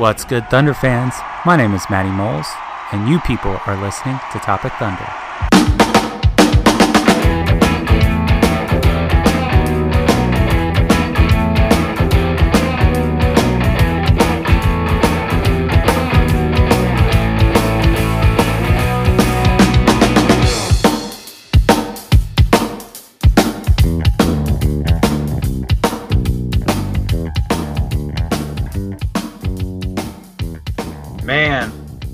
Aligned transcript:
What's 0.00 0.24
good, 0.24 0.48
Thunder 0.48 0.72
fans? 0.72 1.12
My 1.44 1.56
name 1.56 1.74
is 1.74 1.84
Matty 1.90 2.08
Moles, 2.08 2.46
and 2.90 3.06
you 3.06 3.20
people 3.20 3.60
are 3.66 3.76
listening 3.84 4.18
to 4.32 4.38
Topic 4.38 4.72
Thunder. 4.78 5.29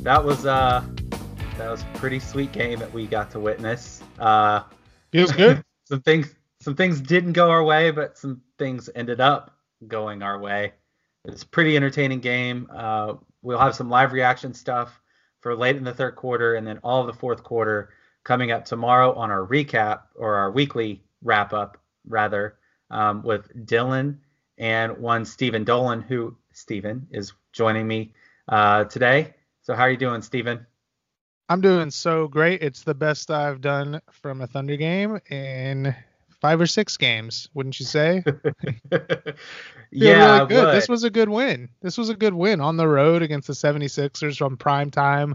That 0.07 0.25
was 0.25 0.47
uh 0.47 0.85
that 1.59 1.69
was 1.69 1.83
a 1.83 1.99
pretty 1.99 2.21
sweet 2.21 2.53
game 2.53 2.79
that 2.79 2.93
we 2.93 3.09
got 3.09 3.29
to 3.33 3.41
witness. 3.41 4.05
Uh 4.21 4.63
Feels 5.11 5.33
good. 5.33 5.65
some 5.85 6.01
things 6.03 6.33
some 6.61 6.77
things 6.77 7.01
didn't 7.01 7.33
go 7.33 7.51
our 7.51 7.65
way, 7.65 7.91
but 7.91 8.17
some 8.17 8.41
things 8.57 8.89
ended 8.95 9.21
up 9.21 9.59
going 9.89 10.23
our 10.23 10.39
way. 10.39 10.75
It's 11.25 11.43
a 11.43 11.47
pretty 11.49 11.77
entertaining 11.77 12.21
game. 12.21 12.71
Uh, 12.73 13.15
we'll 13.43 13.59
have 13.59 13.75
some 13.75 13.91
live 13.91 14.13
reaction 14.13 14.55
stuff 14.55 15.01
for 15.41 15.57
late 15.57 15.75
in 15.75 15.83
the 15.83 15.93
third 15.93 16.15
quarter 16.15 16.55
and 16.55 16.65
then 16.65 16.79
all 16.85 17.01
of 17.01 17.09
the 17.09 17.13
fourth 17.13 17.43
quarter 17.43 17.91
coming 18.23 18.53
up 18.53 18.65
tomorrow 18.65 19.13
on 19.15 19.33
our 19.33 19.45
recap 19.45 20.03
or 20.15 20.37
our 20.37 20.53
weekly 20.53 21.03
wrap 21.21 21.53
up 21.53 21.79
rather 22.07 22.59
um, 22.93 23.25
with 23.25 23.51
Dylan 23.67 24.19
and 24.57 24.97
one 24.99 25.25
Stephen 25.25 25.65
Dolan 25.65 26.01
who 26.01 26.37
Stephen 26.53 27.09
is 27.11 27.33
joining 27.53 27.89
me 27.89 28.15
uh, 28.49 28.85
today. 28.85 29.35
So 29.67 29.75
how 29.75 29.83
are 29.83 29.91
you 29.91 29.97
doing, 29.97 30.23
Stephen? 30.23 30.65
I'm 31.49 31.61
doing 31.61 31.91
so 31.91 32.29
great. 32.29 32.63
It's 32.63 32.85
the 32.85 32.95
best 32.95 33.33
I've 33.33 33.61
done 33.61 34.01
from 34.13 34.41
a 34.41 34.47
Thunder 34.47 34.77
game 34.77 35.19
in 35.29 35.93
five 36.41 36.61
or 36.61 36.69
six 36.69 36.97
games, 36.97 37.49
wouldn't 37.53 37.81
you 37.81 37.85
say? 37.85 38.23
yeah, 39.91 40.37
really 40.37 40.47
good. 40.47 40.73
This 40.77 40.89
was 40.89 41.03
a 41.03 41.11
good 41.11 41.29
win. 41.29 41.69
This 41.83 41.99
was 41.99 42.11
a 42.11 42.15
good 42.15 42.33
win 42.33 42.61
on 42.61 42.77
the 42.77 42.87
road 42.87 43.23
against 43.23 43.49
the 43.49 43.55
76ers 43.55 44.37
from 44.39 44.57
prime 44.57 44.93
time. 44.93 45.35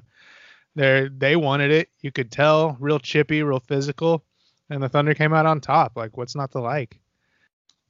They 0.76 1.10
they 1.12 1.36
wanted 1.36 1.72
it. 1.72 1.90
You 2.00 2.14
could 2.14 2.32
tell, 2.32 2.78
real 2.80 3.00
chippy, 3.00 3.44
real 3.44 3.60
physical, 3.60 4.24
and 4.70 4.82
the 4.82 4.88
Thunder 4.88 5.14
came 5.14 5.34
out 5.34 5.46
on 5.46 5.60
top. 5.60 5.98
Like, 5.98 6.16
what's 6.16 6.38
not 6.38 6.52
to 6.54 6.62
like? 6.62 7.02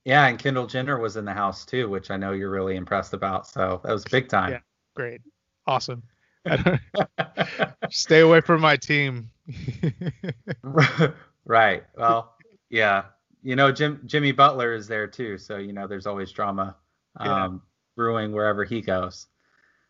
yeah, 0.05 0.25
and 0.25 0.39
Kendall 0.39 0.65
Jenner 0.65 0.97
was 0.97 1.17
in 1.17 1.25
the 1.25 1.33
house 1.33 1.67
too, 1.67 1.87
which 1.87 2.09
I 2.09 2.17
know 2.17 2.31
you're 2.31 2.49
really 2.49 2.77
impressed 2.77 3.13
about. 3.13 3.45
So 3.45 3.79
that 3.83 3.93
was 3.93 4.05
big 4.05 4.27
time. 4.27 4.53
Yeah. 4.53 4.59
Great, 4.95 5.21
awesome. 5.67 6.01
Stay 7.89 8.19
away 8.21 8.41
from 8.41 8.61
my 8.61 8.77
team. 8.77 9.29
right. 11.45 11.83
Well, 11.97 12.33
yeah. 12.69 13.03
You 13.43 13.55
know, 13.55 13.71
Jim 13.71 14.01
Jimmy 14.05 14.31
Butler 14.31 14.73
is 14.73 14.87
there 14.87 15.07
too, 15.07 15.37
so 15.37 15.57
you 15.57 15.73
know 15.73 15.87
there's 15.87 16.05
always 16.05 16.31
drama 16.31 16.75
um, 17.17 17.27
Yeah. 17.27 17.57
brewing 17.95 18.31
wherever 18.33 18.63
he 18.63 18.81
goes. 18.81 19.27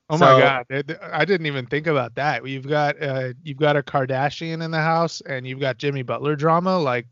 Oh 0.10 0.18
So- 0.18 0.26
my 0.26 0.40
god, 0.70 0.98
I 1.12 1.26
didn't 1.26 1.48
even 1.48 1.66
think 1.66 1.88
about 1.88 2.16
that. 2.16 2.46
You've 2.48 2.68
got 2.68 3.02
uh, 3.02 3.34
you've 3.44 3.58
got 3.58 3.76
a 3.78 3.84
Kardashian 3.84 4.64
in 4.64 4.72
the 4.72 4.80
house, 4.82 5.22
and 5.22 5.46
you've 5.46 5.60
got 5.60 5.78
Jimmy 5.78 6.02
Butler 6.02 6.36
drama. 6.36 6.78
Like, 6.80 7.08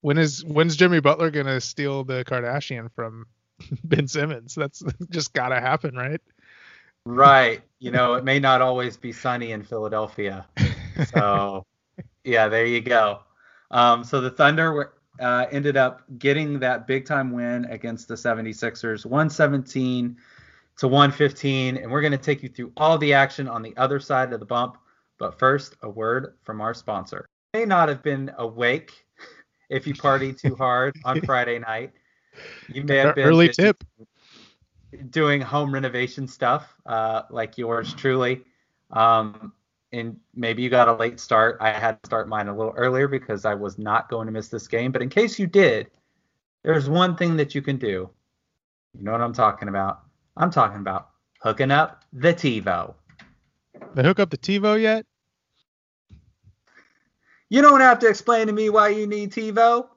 when 0.00 0.16
is 0.18 0.42
when's 0.44 0.74
Jimmy 0.76 1.00
Butler 1.00 1.30
gonna 1.30 1.60
steal 1.60 2.02
the 2.04 2.24
Kardashian 2.24 2.90
from 2.94 3.26
Ben 3.84 4.08
Simmons? 4.08 4.54
That's 4.54 4.82
just 5.10 5.34
gotta 5.34 5.60
happen, 5.60 5.94
right? 5.94 6.20
Right. 7.04 7.62
You 7.78 7.90
know, 7.90 8.14
it 8.14 8.24
may 8.24 8.38
not 8.38 8.60
always 8.60 8.96
be 8.96 9.12
sunny 9.12 9.52
in 9.52 9.62
Philadelphia. 9.62 10.46
So, 11.06 11.64
yeah, 12.24 12.48
there 12.48 12.66
you 12.66 12.80
go. 12.80 13.20
Um, 13.70 14.04
so 14.04 14.20
the 14.20 14.30
Thunder 14.30 14.92
uh, 15.20 15.46
ended 15.50 15.76
up 15.76 16.02
getting 16.18 16.58
that 16.60 16.86
big 16.86 17.06
time 17.06 17.32
win 17.32 17.64
against 17.66 18.08
the 18.08 18.14
76ers, 18.14 19.04
117 19.04 20.16
to 20.78 20.88
115. 20.88 21.76
And 21.76 21.90
we're 21.90 22.00
going 22.00 22.12
to 22.12 22.18
take 22.18 22.42
you 22.42 22.48
through 22.48 22.72
all 22.76 22.98
the 22.98 23.14
action 23.14 23.48
on 23.48 23.62
the 23.62 23.76
other 23.76 24.00
side 24.00 24.32
of 24.32 24.40
the 24.40 24.46
bump. 24.46 24.78
But 25.18 25.38
first, 25.38 25.76
a 25.82 25.88
word 25.88 26.34
from 26.44 26.60
our 26.60 26.74
sponsor. 26.74 27.26
You 27.54 27.60
may 27.60 27.66
not 27.66 27.88
have 27.88 28.02
been 28.02 28.30
awake 28.38 28.92
if 29.68 29.86
you 29.86 29.94
partied 29.94 30.40
too 30.40 30.54
hard 30.54 30.94
on 31.04 31.20
Friday 31.26 31.58
night. 31.58 31.92
You 32.68 32.84
may 32.84 32.98
have 32.98 33.16
been 33.16 33.26
Early 33.26 33.48
busy 33.48 33.62
tip. 33.62 33.84
Doing 35.10 35.40
home 35.40 35.72
renovation 35.72 36.26
stuff 36.26 36.74
uh, 36.86 37.22
like 37.30 37.58
yours 37.58 37.94
truly. 37.94 38.44
Um, 38.90 39.52
and 39.92 40.18
maybe 40.34 40.62
you 40.62 40.70
got 40.70 40.88
a 40.88 40.92
late 40.92 41.18
start. 41.18 41.58
I 41.60 41.70
had 41.70 42.02
to 42.02 42.06
start 42.06 42.28
mine 42.28 42.48
a 42.48 42.56
little 42.56 42.74
earlier 42.76 43.08
because 43.08 43.44
I 43.44 43.54
was 43.54 43.78
not 43.78 44.10
going 44.10 44.26
to 44.26 44.32
miss 44.32 44.48
this 44.48 44.68
game. 44.68 44.92
But 44.92 45.02
in 45.02 45.08
case 45.08 45.38
you 45.38 45.46
did, 45.46 45.90
there's 46.62 46.88
one 46.88 47.16
thing 47.16 47.36
that 47.36 47.54
you 47.54 47.62
can 47.62 47.76
do. 47.76 48.10
You 48.96 49.04
know 49.04 49.12
what 49.12 49.20
I'm 49.20 49.32
talking 49.32 49.68
about? 49.68 50.00
I'm 50.36 50.50
talking 50.50 50.80
about 50.80 51.10
hooking 51.40 51.70
up 51.70 52.04
the 52.12 52.34
TiVo. 52.34 52.94
They 53.94 54.02
hook 54.02 54.20
up 54.20 54.30
the 54.30 54.38
TiVo 54.38 54.80
yet? 54.80 55.06
You 57.48 57.62
don't 57.62 57.80
have 57.80 57.98
to 58.00 58.08
explain 58.08 58.48
to 58.48 58.52
me 58.52 58.68
why 58.68 58.88
you 58.88 59.06
need 59.06 59.32
TiVo. 59.32 59.88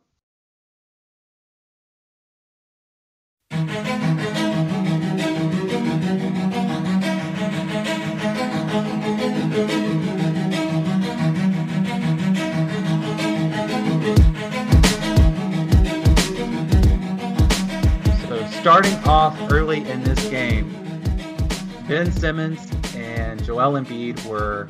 Starting 18.61 18.93
off 19.05 19.35
early 19.51 19.83
in 19.89 20.03
this 20.03 20.23
game, 20.29 20.69
Ben 21.87 22.11
Simmons 22.11 22.71
and 22.95 23.43
Joel 23.43 23.73
Embiid 23.73 24.23
were 24.27 24.69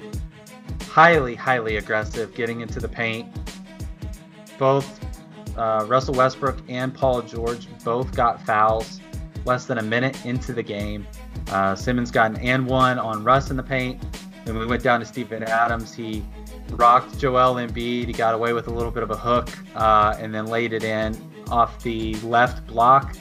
highly, 0.88 1.36
highly 1.36 1.76
aggressive 1.76 2.34
getting 2.34 2.62
into 2.62 2.80
the 2.80 2.88
paint. 2.88 3.28
Both 4.58 4.98
uh, 5.58 5.84
Russell 5.90 6.14
Westbrook 6.14 6.60
and 6.70 6.94
Paul 6.94 7.22
George 7.24 7.68
both 7.84 8.16
got 8.16 8.42
fouls 8.46 9.02
less 9.44 9.66
than 9.66 9.78
a 9.78 9.84
minute 9.84 10.26
into 10.26 10.54
the 10.54 10.64
game. 10.64 11.06
Uh, 11.50 11.76
Simmons 11.76 12.12
got 12.12 12.32
an 12.32 12.38
and 12.38 12.66
one 12.66 12.98
on 12.98 13.26
Russ 13.26 13.52
in 13.52 13.58
the 13.58 13.64
paint. 13.64 14.02
Then 14.46 14.58
we 14.58 14.66
went 14.66 14.84
down 14.84 15.02
to 15.02 15.06
Steven 15.06 15.44
Adams. 15.44 15.94
He 15.94 16.24
rocked 16.70 17.20
Joel 17.20 17.56
Embiid. 17.56 18.08
He 18.08 18.14
got 18.14 18.36
away 18.36 18.54
with 18.54 18.70
a 18.70 18.74
little 18.74 18.92
bit 18.92 19.04
of 19.04 19.12
a 19.12 19.18
hook 19.18 19.50
uh, 19.76 20.16
and 20.18 20.34
then 20.34 20.46
laid 20.46 20.72
it 20.72 20.86
in 20.86 21.14
off 21.50 21.84
the 21.84 22.16
left 22.22 22.66
block. 22.68 23.18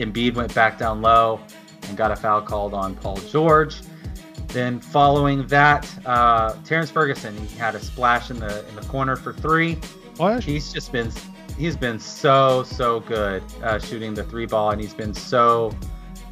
Embiid 0.00 0.34
went 0.34 0.54
back 0.54 0.78
down 0.78 1.02
low 1.02 1.40
and 1.88 1.96
got 1.96 2.10
a 2.10 2.16
foul 2.16 2.42
called 2.42 2.74
on 2.74 2.94
Paul 2.96 3.16
George. 3.16 3.76
Then 4.48 4.80
following 4.80 5.46
that, 5.46 5.88
uh, 6.04 6.54
Terrance 6.64 6.90
Ferguson 6.90 7.36
he 7.36 7.56
had 7.56 7.74
a 7.74 7.80
splash 7.80 8.30
in 8.30 8.40
the 8.40 8.66
in 8.68 8.74
the 8.74 8.82
corner 8.82 9.16
for 9.16 9.32
three. 9.32 9.78
What? 10.16 10.42
He's 10.42 10.72
just 10.72 10.90
been 10.90 11.10
he's 11.56 11.76
been 11.76 12.00
so 12.00 12.64
so 12.64 13.00
good 13.00 13.42
uh, 13.62 13.78
shooting 13.78 14.14
the 14.14 14.24
three 14.24 14.46
ball, 14.46 14.70
and 14.70 14.80
he's 14.80 14.94
been 14.94 15.14
so 15.14 15.76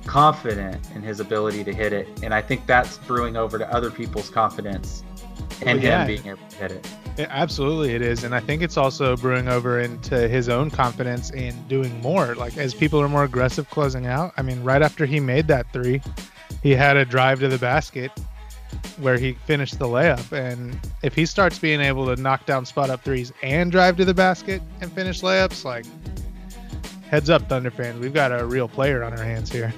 confident 0.04 0.90
in 0.94 1.02
his 1.02 1.20
ability 1.20 1.62
to 1.64 1.72
hit 1.72 1.92
it, 1.92 2.08
and 2.22 2.34
I 2.34 2.42
think 2.42 2.66
that's 2.66 2.98
brewing 2.98 3.36
over 3.36 3.58
to 3.58 3.72
other 3.72 3.90
people's 3.90 4.30
confidence 4.30 5.04
and 5.64 5.82
yeah. 5.82 6.00
him 6.00 6.06
being 6.06 6.26
able 6.26 6.48
to 6.48 6.56
hit 6.56 6.72
it. 6.72 6.88
Absolutely, 7.18 7.94
it 7.94 8.02
is, 8.02 8.22
and 8.22 8.32
I 8.32 8.38
think 8.38 8.62
it's 8.62 8.76
also 8.76 9.16
brewing 9.16 9.48
over 9.48 9.80
into 9.80 10.28
his 10.28 10.48
own 10.48 10.70
confidence 10.70 11.30
in 11.30 11.66
doing 11.66 12.00
more. 12.00 12.36
Like 12.36 12.56
as 12.56 12.74
people 12.74 13.00
are 13.00 13.08
more 13.08 13.24
aggressive 13.24 13.68
closing 13.70 14.06
out. 14.06 14.32
I 14.36 14.42
mean, 14.42 14.62
right 14.62 14.82
after 14.82 15.04
he 15.04 15.18
made 15.18 15.48
that 15.48 15.66
three, 15.72 16.00
he 16.62 16.76
had 16.76 16.96
a 16.96 17.04
drive 17.04 17.40
to 17.40 17.48
the 17.48 17.58
basket 17.58 18.12
where 18.98 19.18
he 19.18 19.32
finished 19.32 19.80
the 19.80 19.86
layup, 19.86 20.30
and 20.32 20.78
if 21.02 21.14
he 21.14 21.26
starts 21.26 21.58
being 21.58 21.80
able 21.80 22.06
to 22.14 22.20
knock 22.20 22.46
down 22.46 22.64
spot 22.64 22.88
up 22.88 23.02
threes 23.02 23.32
and 23.42 23.72
drive 23.72 23.96
to 23.96 24.04
the 24.04 24.14
basket 24.14 24.62
and 24.80 24.92
finish 24.92 25.20
layups, 25.22 25.64
like 25.64 25.86
heads 27.08 27.30
up, 27.30 27.48
Thunder 27.48 27.70
fans, 27.70 27.98
we've 27.98 28.14
got 28.14 28.38
a 28.38 28.46
real 28.46 28.68
player 28.68 29.02
on 29.02 29.12
our 29.12 29.24
hands 29.24 29.50
here. 29.50 29.74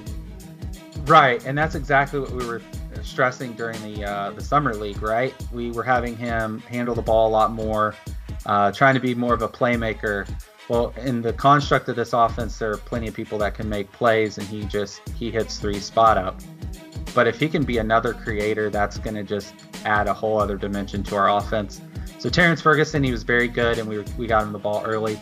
Right, 1.05 1.43
and 1.45 1.57
that's 1.57 1.73
exactly 1.73 2.19
what 2.19 2.31
we 2.31 2.45
were 2.45 2.61
stressing 3.03 3.53
during 3.53 3.81
the 3.81 4.03
uh, 4.03 4.31
the 4.31 4.43
summer 4.43 4.73
league. 4.73 5.01
Right, 5.01 5.33
we 5.51 5.71
were 5.71 5.83
having 5.83 6.15
him 6.15 6.59
handle 6.61 6.95
the 6.95 7.01
ball 7.01 7.29
a 7.29 7.31
lot 7.31 7.51
more, 7.51 7.95
uh, 8.45 8.71
trying 8.71 8.95
to 8.95 9.01
be 9.01 9.15
more 9.15 9.33
of 9.33 9.41
a 9.41 9.49
playmaker. 9.49 10.27
Well, 10.69 10.93
in 10.97 11.21
the 11.21 11.33
construct 11.33 11.89
of 11.89 11.95
this 11.95 12.13
offense, 12.13 12.57
there 12.57 12.71
are 12.71 12.77
plenty 12.77 13.07
of 13.07 13.13
people 13.13 13.37
that 13.39 13.55
can 13.55 13.67
make 13.67 13.91
plays, 13.91 14.37
and 14.37 14.47
he 14.47 14.63
just 14.65 15.01
he 15.17 15.29
hits 15.31 15.57
three 15.57 15.79
spot 15.79 16.17
up. 16.17 16.39
But 17.13 17.27
if 17.27 17.39
he 17.39 17.49
can 17.49 17.63
be 17.63 17.79
another 17.79 18.13
creator, 18.13 18.69
that's 18.69 18.97
going 18.97 19.15
to 19.15 19.23
just 19.23 19.53
add 19.83 20.07
a 20.07 20.13
whole 20.13 20.39
other 20.39 20.57
dimension 20.57 21.03
to 21.03 21.15
our 21.15 21.29
offense. 21.29 21.81
So 22.19 22.29
Terrance 22.29 22.61
Ferguson, 22.61 23.03
he 23.03 23.11
was 23.11 23.23
very 23.23 23.47
good, 23.47 23.79
and 23.79 23.89
we 23.89 24.03
we 24.17 24.27
got 24.27 24.43
him 24.43 24.53
the 24.53 24.59
ball 24.59 24.83
early. 24.85 25.19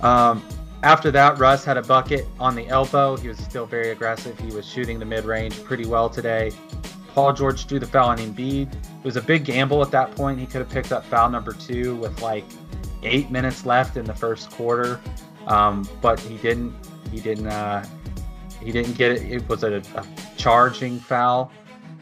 Um, 0.00 0.46
after 0.82 1.10
that, 1.10 1.38
Russ 1.38 1.64
had 1.64 1.76
a 1.76 1.82
bucket 1.82 2.26
on 2.38 2.54
the 2.54 2.66
elbow. 2.68 3.16
He 3.16 3.28
was 3.28 3.38
still 3.38 3.66
very 3.66 3.90
aggressive. 3.90 4.38
He 4.38 4.54
was 4.54 4.66
shooting 4.66 4.98
the 4.98 5.04
mid 5.04 5.24
range 5.24 5.62
pretty 5.64 5.86
well 5.86 6.08
today. 6.08 6.52
Paul 7.14 7.32
George 7.32 7.66
drew 7.66 7.80
the 7.80 7.86
foul 7.86 8.10
on 8.10 8.18
Embiid. 8.18 8.72
It 8.72 9.04
was 9.04 9.16
a 9.16 9.22
big 9.22 9.44
gamble 9.44 9.82
at 9.82 9.90
that 9.90 10.14
point. 10.14 10.38
He 10.38 10.46
could 10.46 10.60
have 10.60 10.70
picked 10.70 10.92
up 10.92 11.04
foul 11.04 11.30
number 11.30 11.52
two 11.52 11.96
with 11.96 12.22
like 12.22 12.44
eight 13.02 13.30
minutes 13.30 13.66
left 13.66 13.96
in 13.96 14.04
the 14.04 14.14
first 14.14 14.50
quarter, 14.50 15.00
um, 15.48 15.88
but 16.00 16.20
he 16.20 16.36
didn't. 16.36 16.74
He 17.10 17.20
didn't. 17.20 17.48
Uh, 17.48 17.84
he 18.62 18.70
didn't 18.70 18.96
get 18.96 19.12
it. 19.12 19.22
It 19.22 19.48
was 19.48 19.64
a, 19.64 19.82
a 19.96 20.06
charging 20.36 21.00
foul. 21.00 21.50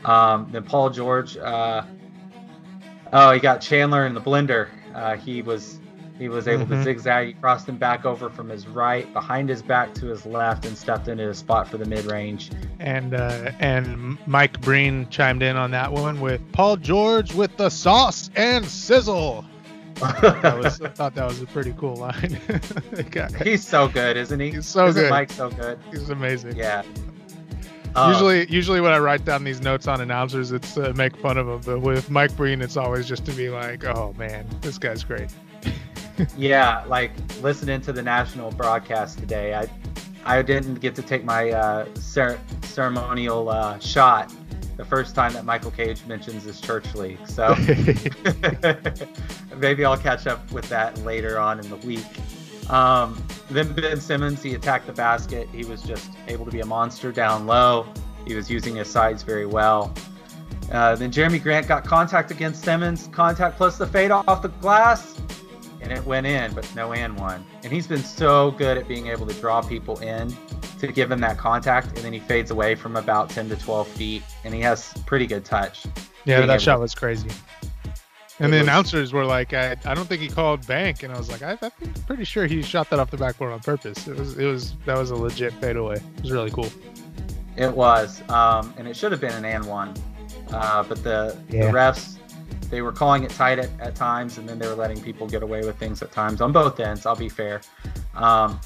Um, 0.04 0.48
then 0.50 0.64
Paul 0.64 0.90
George. 0.90 1.36
Uh, 1.38 1.82
oh, 3.12 3.32
he 3.32 3.40
got 3.40 3.60
Chandler 3.60 4.06
in 4.06 4.12
the 4.12 4.20
blender. 4.20 4.68
Uh, 4.94 5.16
he 5.16 5.40
was 5.40 5.78
he 6.18 6.28
was 6.28 6.48
able 6.48 6.64
Mhm. 6.66 6.70
to 6.70 6.82
zigzag. 6.82 7.26
He 7.28 7.32
crossed 7.34 7.68
him 7.68 7.76
back 7.76 8.04
over 8.04 8.28
from 8.30 8.48
his 8.48 8.66
right, 8.66 9.10
behind 9.12 9.48
his 9.48 9.62
back 9.62 9.92
to 9.94 10.06
his 10.06 10.24
left, 10.26 10.64
and 10.66 10.76
stepped 10.76 11.08
into 11.08 11.24
his 11.24 11.38
spot 11.38 11.68
for 11.68 11.76
the 11.78 11.84
mid 11.86 12.04
range. 12.06 12.50
And 12.80 13.14
uh, 13.14 13.52
and 13.60 14.16
Mike 14.26 14.60
Breen 14.60 15.06
chimed 15.10 15.42
in 15.42 15.56
on 15.56 15.70
that 15.72 15.92
one 15.92 16.20
with 16.20 16.40
Paul 16.52 16.76
George 16.76 17.34
with 17.34 17.56
the 17.56 17.68
sauce 17.68 18.30
and 18.36 18.64
sizzle. 18.64 19.44
That 20.00 20.58
was, 20.62 20.80
I 20.82 20.88
thought 20.90 21.14
that 21.14 21.26
was 21.26 21.40
a 21.40 21.46
pretty 21.46 21.74
cool 21.78 21.96
line. 21.96 22.38
He's 23.42 23.66
so 23.66 23.88
good, 23.88 24.18
isn't 24.18 24.38
he? 24.40 24.50
He's 24.50 24.66
so 24.66 24.88
isn't 24.88 25.02
good. 25.04 25.10
Mike 25.10 25.30
so 25.32 25.48
good? 25.50 25.78
He's 25.90 26.10
amazing. 26.10 26.54
Yeah. 26.54 26.82
Uh, 27.94 28.10
Usually, 28.12 28.46
usually 28.50 28.82
when 28.82 28.92
I 28.92 28.98
write 28.98 29.24
down 29.24 29.42
these 29.42 29.62
notes 29.62 29.88
on 29.88 30.02
announcers, 30.02 30.52
it's 30.52 30.74
to 30.74 30.92
make 30.92 31.16
fun 31.16 31.38
of 31.38 31.46
them. 31.46 31.60
But 31.64 31.80
with 31.80 32.10
Mike 32.10 32.36
Breen, 32.36 32.60
it's 32.60 32.76
always 32.76 33.08
just 33.08 33.24
to 33.24 33.32
be 33.32 33.48
like, 33.48 33.84
"Oh 33.86 34.14
man, 34.18 34.46
this 34.60 34.76
guy's 34.76 35.02
great." 35.02 35.30
Yeah, 36.36 36.84
like 36.86 37.12
listening 37.42 37.80
to 37.82 37.92
the 37.92 38.02
national 38.02 38.50
broadcast 38.52 39.18
today, 39.18 39.54
I 39.54 39.68
I 40.24 40.42
didn't 40.42 40.76
get 40.76 40.94
to 40.96 41.02
take 41.02 41.24
my 41.24 41.50
uh, 41.50 41.86
cer- 41.94 42.40
ceremonial 42.62 43.48
uh, 43.48 43.78
shot 43.78 44.32
the 44.76 44.84
first 44.84 45.14
time 45.14 45.32
that 45.32 45.44
Michael 45.44 45.70
Cage 45.70 46.04
mentions 46.06 46.44
his 46.44 46.60
church 46.60 46.94
league. 46.94 47.26
So 47.26 47.54
maybe 49.56 49.84
I'll 49.84 49.96
catch 49.96 50.26
up 50.26 50.50
with 50.52 50.68
that 50.68 50.98
later 50.98 51.38
on 51.38 51.60
in 51.60 51.70
the 51.70 51.76
week. 51.76 52.04
Um, 52.70 53.22
then 53.48 53.72
Ben 53.72 54.00
Simmons, 54.00 54.42
he 54.42 54.54
attacked 54.54 54.86
the 54.86 54.92
basket. 54.92 55.48
He 55.52 55.64
was 55.64 55.82
just 55.82 56.10
able 56.28 56.44
to 56.44 56.50
be 56.50 56.60
a 56.60 56.66
monster 56.66 57.12
down 57.12 57.46
low. 57.46 57.86
He 58.26 58.34
was 58.34 58.50
using 58.50 58.76
his 58.76 58.88
sides 58.88 59.22
very 59.22 59.46
well. 59.46 59.94
Uh, 60.70 60.96
then 60.96 61.12
Jerami 61.12 61.40
Grant 61.40 61.68
got 61.68 61.84
contact 61.84 62.32
against 62.32 62.64
Simmons, 62.64 63.08
contact 63.12 63.56
plus 63.56 63.78
the 63.78 63.86
fade 63.86 64.10
off 64.10 64.42
the 64.42 64.48
glass, 64.48 65.16
and 65.88 65.96
it 65.96 66.04
went 66.04 66.26
in, 66.26 66.52
but 66.52 66.68
no 66.74 66.92
and 66.92 67.16
one. 67.18 67.44
And 67.62 67.72
he's 67.72 67.86
been 67.86 68.02
so 68.02 68.50
good 68.52 68.76
at 68.76 68.88
being 68.88 69.06
able 69.06 69.24
to 69.26 69.34
draw 69.34 69.62
people 69.62 69.96
in 70.00 70.34
to 70.80 70.88
give 70.88 71.10
him 71.12 71.20
that 71.20 71.38
contact, 71.38 71.86
and 71.88 71.98
then 71.98 72.12
he 72.12 72.18
fades 72.18 72.50
away 72.50 72.74
from 72.74 72.96
about 72.96 73.30
10 73.30 73.48
to 73.50 73.56
12 73.56 73.86
feet, 73.88 74.22
and 74.44 74.52
he 74.52 74.60
has 74.62 74.92
pretty 75.06 75.26
good 75.26 75.44
touch. 75.44 75.86
Yeah, 76.24 76.40
that 76.40 76.50
able- 76.50 76.58
shot 76.58 76.80
was 76.80 76.94
crazy. 76.94 77.30
And 78.38 78.48
It 78.48 78.50
the 78.50 78.58
was- 78.58 78.66
announcers 78.66 79.12
were 79.12 79.24
like, 79.24 79.54
I, 79.54 79.76
"I 79.86 79.94
don't 79.94 80.06
think 80.06 80.20
he 80.20 80.28
called 80.28 80.66
bank," 80.66 81.04
and 81.04 81.12
I 81.14 81.16
was 81.16 81.30
like, 81.30 81.42
I, 81.42 81.56
"I'm 81.62 81.70
pretty 82.06 82.24
sure 82.24 82.46
he 82.46 82.60
shot 82.62 82.90
that 82.90 82.98
off 82.98 83.10
the 83.10 83.16
backboard 83.16 83.52
on 83.52 83.60
purpose." 83.60 84.06
It 84.08 84.18
was, 84.18 84.36
it 84.36 84.44
was 84.44 84.74
that 84.84 84.98
was 84.98 85.10
a 85.10 85.14
legit 85.14 85.52
fadeaway. 85.54 85.96
It 85.96 86.22
was 86.22 86.32
really 86.32 86.50
cool. 86.50 86.68
It 87.56 87.72
was, 87.72 88.20
um, 88.28 88.74
and 88.76 88.86
it 88.86 88.94
should 88.96 89.12
have 89.12 89.20
been 89.22 89.32
an 89.32 89.46
and 89.46 89.64
one, 89.64 89.94
uh, 90.52 90.82
but 90.82 91.02
the, 91.02 91.34
Yeah. 91.48 91.66
the 91.66 91.72
refs 91.72 92.16
they 92.70 92.82
were 92.82 92.92
calling 92.92 93.22
it 93.24 93.30
tight 93.30 93.58
at, 93.58 93.70
at 93.80 93.94
times, 93.94 94.38
and 94.38 94.48
then 94.48 94.58
they 94.58 94.68
were 94.68 94.74
letting 94.74 95.00
people 95.00 95.26
get 95.26 95.42
away 95.42 95.60
with 95.60 95.76
things 95.78 96.02
at 96.02 96.12
times 96.12 96.40
on 96.40 96.52
both 96.52 96.78
ends. 96.80 97.06
I'll 97.06 97.16
be 97.16 97.28
fair. 97.28 97.60
Um, 98.14 98.60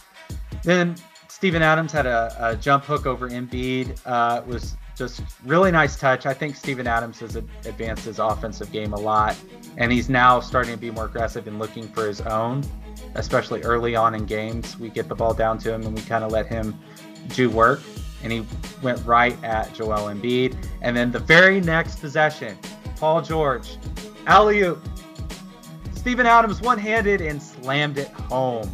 then 0.63 0.97
Steven 1.29 1.63
Adams 1.63 1.93
had 1.93 2.07
a, 2.07 2.35
a 2.41 2.57
jump 2.57 2.85
hook 2.85 3.07
over 3.07 3.29
Embiid. 3.29 3.99
Uh, 4.05 4.43
was 4.47 4.77
just 4.97 5.23
really 5.45 5.71
nice 5.71 5.97
touch. 5.97 6.27
I 6.27 6.35
think 6.35 6.57
Steven 6.57 6.87
Adams 6.87 7.19
has 7.21 7.37
ad- 7.37 7.49
advanced 7.65 8.05
his 8.05 8.19
offensive 8.19 8.71
game 8.73 8.93
a 8.93 9.01
lot, 9.01 9.37
and 9.77 9.91
he's 9.91 10.09
now 10.09 10.41
starting 10.41 10.73
to 10.73 10.79
be 10.79 10.91
more 10.91 11.07
aggressive 11.07 11.47
and 11.47 11.59
looking 11.59 11.89
for 11.89 12.07
his 12.07 12.21
own, 12.23 12.63
especially 13.15 13.63
early 13.63 13.97
on 13.97 14.15
in 14.15 14.27
games. 14.27 14.79
We 14.79 14.91
get 14.91 15.09
the 15.09 15.15
ball 15.15 15.35
down 15.35 15.59
to 15.59 15.73
him, 15.73 15.83
and 15.83 15.95
we 15.95 16.03
kind 16.03 16.25
of 16.25 16.33
let 16.33 16.47
him 16.47 16.79
do 17.29 17.49
work 17.51 17.81
and 18.23 18.33
he 18.33 18.45
went 18.83 19.05
right 19.05 19.43
at 19.45 19.73
Joel 19.75 20.13
Embiid. 20.13 20.57
And 20.83 20.97
then 20.97 21.11
the 21.11 21.19
very 21.19 21.61
next 21.61 22.01
possession, 22.01 22.59
Paul 23.01 23.23
George, 23.23 23.79
alley 24.27 24.61
oop. 24.61 24.79
Steven 25.95 26.27
Adams 26.27 26.61
one 26.61 26.79
handed 26.79 27.23
and 27.23 27.43
slammed 27.43 27.97
it 27.99 28.09
home. 28.09 28.71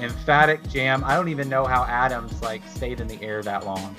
Emphatic 0.00 0.68
jam. 0.68 1.02
I 1.04 1.14
don't 1.14 1.28
even 1.28 1.48
know 1.48 1.64
how 1.64 1.84
Adams 1.84 2.42
like 2.42 2.66
stayed 2.68 3.00
in 3.00 3.06
the 3.06 3.22
air 3.22 3.42
that 3.44 3.64
long. 3.64 3.94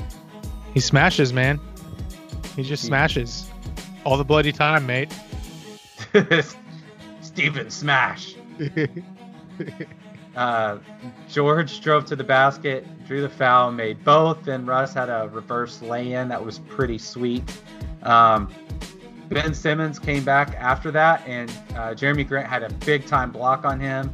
He 0.73 0.81
smashes, 0.81 1.31
man. 1.31 1.59
He 2.57 2.63
just 2.63 2.83
He- 2.83 2.87
smashes 2.87 3.49
all 4.03 4.17
the 4.17 4.25
bloody 4.25 4.51
time, 4.51 4.85
mate. 4.85 5.13
Steven 7.21 7.69
smash. 7.69 8.35
Uh, 10.35 10.77
George 11.27 11.81
drove 11.81 12.05
to 12.05 12.15
the 12.15 12.23
basket, 12.23 12.85
drew 13.07 13.23
the 13.23 13.29
foul, 13.29 13.71
made 13.71 14.03
both, 14.03 14.47
and 14.47 14.67
Russ 14.67 14.93
had 14.93 15.09
a 15.09 15.27
reverse 15.33 15.81
lay-in 15.81 16.27
that 16.27 16.45
was 16.45 16.59
pretty 16.59 16.99
sweet. 16.99 17.41
Um, 18.03 18.47
ben 19.29 19.53
Simmons 19.53 19.99
came 19.99 20.23
back 20.23 20.55
after 20.55 20.91
that, 20.91 21.21
and 21.27 21.49
uh, 21.71 21.93
Jerami 21.93 22.27
Grant 22.27 22.47
had 22.47 22.63
a 22.63 22.69
big-time 22.85 23.31
block 23.31 23.65
on 23.65 23.79
him. 23.79 24.11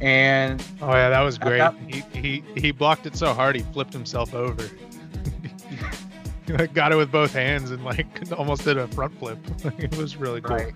And 0.00 0.62
Oh 0.80 0.92
yeah, 0.92 1.08
that 1.08 1.20
was 1.22 1.38
great. 1.38 1.58
that- 1.58 1.74
He 1.88 2.02
he 2.18 2.44
he 2.60 2.70
blocked 2.70 3.06
it 3.06 3.16
so 3.16 3.34
hard 3.34 3.56
he 3.56 3.62
flipped 3.72 3.92
himself 3.92 4.32
over. 4.34 4.68
got 6.72 6.92
it 6.92 6.96
with 6.96 7.10
both 7.10 7.32
hands 7.32 7.72
and 7.72 7.84
like 7.84 8.06
almost 8.38 8.64
did 8.64 8.78
a 8.78 8.86
front 8.88 9.18
flip. 9.18 9.38
it 9.78 9.96
was 9.96 10.16
really 10.16 10.40
cool. 10.40 10.56
right, 10.56 10.72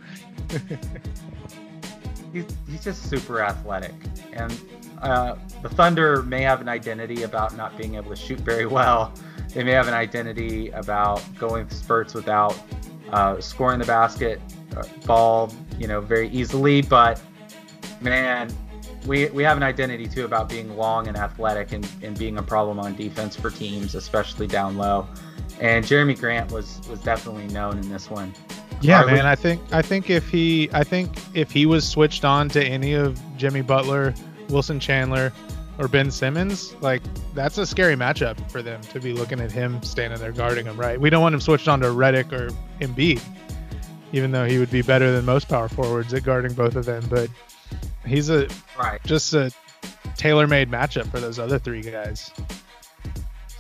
he's, 2.33 2.45
he's 2.69 2.83
just 2.85 3.09
super 3.09 3.41
athletic. 3.41 3.95
And 4.33 4.59
uh, 5.03 5.37
the 5.63 5.69
Thunder 5.69 6.23
may 6.23 6.43
have 6.43 6.61
an 6.61 6.69
identity 6.69 7.23
about 7.23 7.57
not 7.57 7.77
being 7.77 7.95
able 7.95 8.11
to 8.11 8.17
shoot 8.17 8.41
very 8.41 8.67
well. 8.67 9.13
They 9.55 9.63
may 9.63 9.73
have 9.73 9.89
an 9.89 9.95
identity 9.95 10.71
about 10.71 11.23
going 11.39 11.69
spurts 11.71 12.15
without 12.15 12.59
uh, 13.13 13.41
scoring 13.41 13.79
the 13.79 13.85
basket 13.87 14.41
uh, 14.77 14.83
ball, 15.07 15.53
you 15.79 15.87
know, 15.87 16.01
very 16.01 16.29
easily. 16.31 16.83
But 16.83 17.21
man, 18.01 18.51
we 19.07 19.27
we 19.31 19.43
have 19.43 19.57
an 19.57 19.63
identity 19.63 20.07
too 20.07 20.25
about 20.25 20.49
being 20.49 20.77
long 20.77 21.09
and 21.09 21.17
athletic 21.17 21.73
and, 21.73 21.89
and 22.03 22.19
being 22.19 22.39
a 22.39 22.43
problem 22.43 22.79
on 22.79 22.95
defense 22.97 23.37
for 23.37 23.51
teams, 23.51 23.95
especially 23.95 24.47
down 24.47 24.77
low. 24.77 25.07
And 25.61 25.85
Jerami 25.85 26.19
Grant 26.19 26.51
was 26.51 26.81
was 26.89 27.01
definitely 27.01 27.49
known 27.49 27.79
in 27.79 27.89
this 27.89 28.11
one. 28.11 28.33
Yeah, 28.81 29.03
Are 29.03 29.07
we- 29.07 29.13
man. 29.13 29.27
I 29.27 29.35
think 29.37 29.61
I 29.73 29.83
think 29.83 30.11
if 30.11 30.29
he 30.29 30.69
I 30.73 30.83
think 30.83 31.13
if 31.35 31.51
he 31.51 31.67
was 31.67 31.89
switched 31.89 32.25
on 32.25 32.49
to 32.51 32.65
any 32.65 32.95
of 32.95 33.21
Jimmy 33.37 33.63
Butler, 33.63 34.15
Wilson 34.49 34.81
Chandler, 34.81 35.33
or 35.83 35.89
Ben 35.89 36.11
Simmons, 36.13 36.75
like 36.81 37.03
that's 37.35 37.59
a 37.59 37.67
scary 37.67 37.97
matchup 37.97 38.51
for 38.51 38.63
them 38.63 38.81
to 38.83 39.01
be 39.01 39.13
looking 39.13 39.41
at 39.41 39.51
him 39.51 39.83
standing 39.83 40.21
there 40.21 40.31
guarding 40.33 40.65
him. 40.65 40.77
Right? 40.79 41.01
We 41.01 41.11
don't 41.11 41.23
want 41.23 41.35
him 41.35 41.41
switched 41.41 41.67
on 41.67 41.81
to 41.81 41.87
Redick 41.89 42.33
or 42.33 42.51
Embiid, 42.81 43.21
even 44.13 44.31
though 44.31 44.45
he 44.47 44.59
would 44.59 44.71
be 44.71 44.83
better 44.83 45.11
than 45.11 45.25
most 45.25 45.49
power 45.49 45.69
forwards 45.69 46.15
at 46.15 46.23
guarding 46.23 46.53
both 46.53 46.77
of 46.77 46.85
them. 46.85 47.05
But 47.11 47.29
he's 48.07 48.31
a 48.31 48.47
Right. 48.79 49.01
just 49.05 49.35
a 49.35 49.51
tailor-made 50.17 50.71
matchup 50.71 51.11
for 51.11 51.19
those 51.19 51.39
other 51.41 51.59
three 51.59 51.83
guys. 51.83 52.31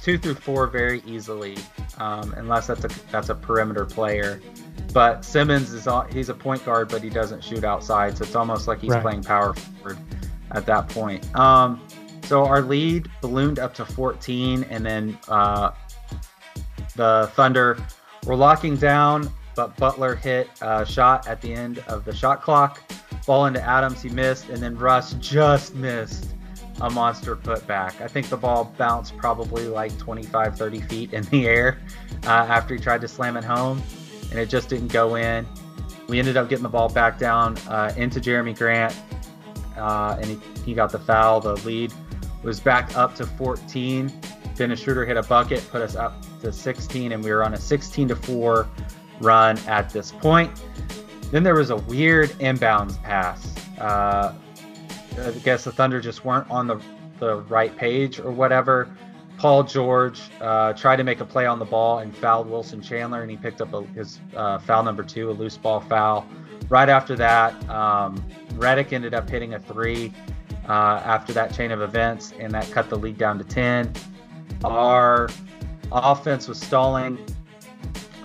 two 0.02 0.18
through 0.18 0.34
four 0.34 0.66
very 0.66 1.00
easily, 1.06 1.56
um, 1.98 2.34
unless 2.36 2.66
that's 2.66 2.84
a 2.84 2.88
that's 3.12 3.28
a 3.28 3.34
perimeter 3.36 3.84
player. 3.84 4.40
But 4.92 5.24
Simmons 5.24 5.72
is 5.72 5.86
on, 5.86 6.10
he's 6.10 6.28
a 6.28 6.34
point 6.34 6.64
guard, 6.64 6.88
but 6.88 7.02
he 7.02 7.08
doesn't 7.08 7.42
shoot 7.42 7.62
outside, 7.64 8.18
so 8.18 8.24
it's 8.24 8.34
almost 8.34 8.66
like 8.68 8.80
he's 8.80 8.90
Right. 8.90 9.00
playing 9.02 9.22
power 9.22 9.54
forward 9.54 9.98
at 10.50 10.66
that 10.66 10.88
point. 10.88 11.24
Um, 11.36 11.80
so 12.32 12.46
our 12.46 12.62
lead 12.62 13.10
ballooned 13.20 13.58
up 13.58 13.74
to 13.74 13.84
14, 13.84 14.64
and 14.70 14.86
then 14.86 15.18
uh, 15.28 15.72
the 16.96 17.30
Thunder 17.34 17.76
were 18.24 18.36
locking 18.36 18.74
down, 18.74 19.30
but 19.54 19.76
Butler 19.76 20.14
hit 20.14 20.48
a 20.62 20.86
shot 20.86 21.28
at 21.28 21.42
the 21.42 21.52
end 21.52 21.80
of 21.88 22.06
the 22.06 22.14
shot 22.14 22.40
clock. 22.40 22.80
Ball 23.26 23.44
into 23.44 23.60
Adams, 23.60 24.00
he 24.00 24.08
missed, 24.08 24.48
and 24.48 24.62
then 24.62 24.78
Russ 24.78 25.12
just 25.20 25.74
missed 25.74 26.34
a 26.80 26.88
monster 26.88 27.36
putback. 27.36 28.00
I 28.00 28.08
think 28.08 28.30
the 28.30 28.38
ball 28.38 28.72
bounced 28.78 29.14
probably 29.18 29.66
like 29.66 29.94
25, 29.98 30.56
30 30.56 30.80
feet 30.80 31.12
in 31.12 31.24
the 31.24 31.46
air 31.46 31.82
uh, 32.24 32.28
after 32.30 32.74
he 32.74 32.80
tried 32.80 33.02
to 33.02 33.08
slam 33.08 33.36
it 33.36 33.44
home, 33.44 33.82
and 34.30 34.38
it 34.38 34.48
just 34.48 34.70
didn't 34.70 34.90
go 34.90 35.16
in. 35.16 35.46
We 36.08 36.18
ended 36.18 36.38
up 36.38 36.48
getting 36.48 36.62
the 36.62 36.70
ball 36.70 36.88
back 36.88 37.18
down 37.18 37.58
uh, 37.68 37.92
into 37.94 38.20
Jerami 38.20 38.56
Grant, 38.56 38.96
uh, 39.76 40.16
and 40.18 40.24
he, 40.24 40.40
he 40.64 40.72
got 40.72 40.92
the 40.92 40.98
foul. 40.98 41.38
The 41.38 41.56
lead 41.56 41.92
was 42.42 42.60
back 42.60 42.96
up 42.96 43.14
to 43.16 43.26
14. 43.26 44.12
Dennis 44.54 44.80
Schroeder 44.80 45.06
hit 45.06 45.16
a 45.16 45.22
bucket, 45.22 45.66
put 45.70 45.80
us 45.80 45.96
up 45.96 46.14
to 46.40 46.52
16, 46.52 47.12
and 47.12 47.24
we 47.24 47.30
were 47.30 47.44
on 47.44 47.54
a 47.54 47.56
16 47.56 48.08
to 48.08 48.16
4 48.16 48.68
run 49.20 49.58
at 49.66 49.90
this 49.90 50.12
point. 50.12 50.50
Then 51.30 51.42
there 51.42 51.54
was 51.54 51.70
a 51.70 51.76
weird 51.76 52.30
inbounds 52.32 53.00
pass. 53.02 53.54
Uh, 53.78 54.34
I 55.18 55.30
guess 55.44 55.64
the 55.64 55.72
Thunder 55.72 56.00
just 56.00 56.24
weren't 56.24 56.50
on 56.50 56.66
the, 56.66 56.80
the 57.18 57.36
right 57.42 57.74
page 57.76 58.18
or 58.18 58.30
whatever. 58.30 58.94
Paul 59.38 59.64
George 59.64 60.20
uh, 60.40 60.72
tried 60.74 60.96
to 60.96 61.04
make 61.04 61.20
a 61.20 61.24
play 61.24 61.46
on 61.46 61.58
the 61.58 61.64
ball 61.64 61.98
and 61.98 62.16
fouled 62.16 62.48
Wilson 62.48 62.80
Chandler, 62.80 63.22
and 63.22 63.30
he 63.30 63.36
picked 63.36 63.60
up 63.60 63.72
a, 63.72 63.82
his 63.86 64.20
uh, 64.36 64.58
foul 64.58 64.82
number 64.82 65.02
two, 65.02 65.30
a 65.30 65.32
loose 65.32 65.56
ball 65.56 65.80
foul. 65.80 66.26
Right 66.68 66.88
after 66.88 67.16
that, 67.16 67.54
um, 67.68 68.24
Redick 68.54 68.92
ended 68.92 69.14
up 69.14 69.28
hitting 69.28 69.54
a 69.54 69.58
three 69.58 70.12
uh, 70.68 71.00
after 71.04 71.32
that 71.32 71.54
chain 71.54 71.70
of 71.70 71.80
events, 71.80 72.32
and 72.38 72.52
that 72.52 72.70
cut 72.70 72.88
the 72.88 72.96
lead 72.96 73.18
down 73.18 73.38
to 73.38 73.44
10. 73.44 73.92
Our 74.64 75.28
offense 75.90 76.48
was 76.48 76.60
stalling, 76.60 77.18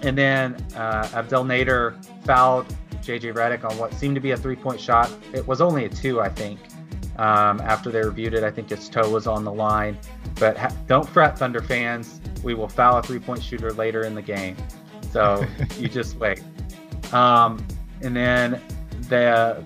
and 0.04 0.18
then 0.18 0.56
uh, 0.76 1.10
Abdel 1.14 1.44
Nader 1.44 2.04
fouled 2.26 2.68
JJ 3.02 3.34
Redick 3.34 3.64
on 3.64 3.78
what 3.78 3.94
seemed 3.94 4.16
to 4.16 4.22
be 4.22 4.32
a 4.32 4.38
three 4.38 4.56
point 4.56 4.80
shot. 4.80 5.12
It 5.34 5.48
was 5.48 5.62
only 5.62 5.86
a 5.86 5.90
two, 5.90 6.22
I 6.22 6.30
think. 6.30 6.60
Um, 7.18 7.60
after 7.62 7.90
they 7.90 8.02
reviewed 8.02 8.36
it, 8.36 8.44
I 8.44 8.52
think 8.52 8.70
his 8.70 8.90
toe 8.90 9.10
was 9.10 9.26
on 9.26 9.44
the 9.44 9.52
line. 9.52 9.98
But 10.40 10.58
ha- 10.58 10.76
don't 10.88 11.08
fret, 11.08 11.38
Thunder 11.40 11.62
fans. 11.62 12.22
We 12.44 12.54
will 12.54 12.68
foul 12.68 12.98
a 12.98 13.02
three 13.04 13.20
point 13.20 13.42
shooter 13.42 13.72
later 13.74 14.04
in 14.04 14.14
the 14.14 14.22
game. 14.22 14.56
So 15.12 15.44
you 15.80 15.88
just 15.88 16.18
wait. 16.18 16.44
Um, 17.12 17.66
and 18.02 18.16
then 18.16 18.62
the 19.10 19.64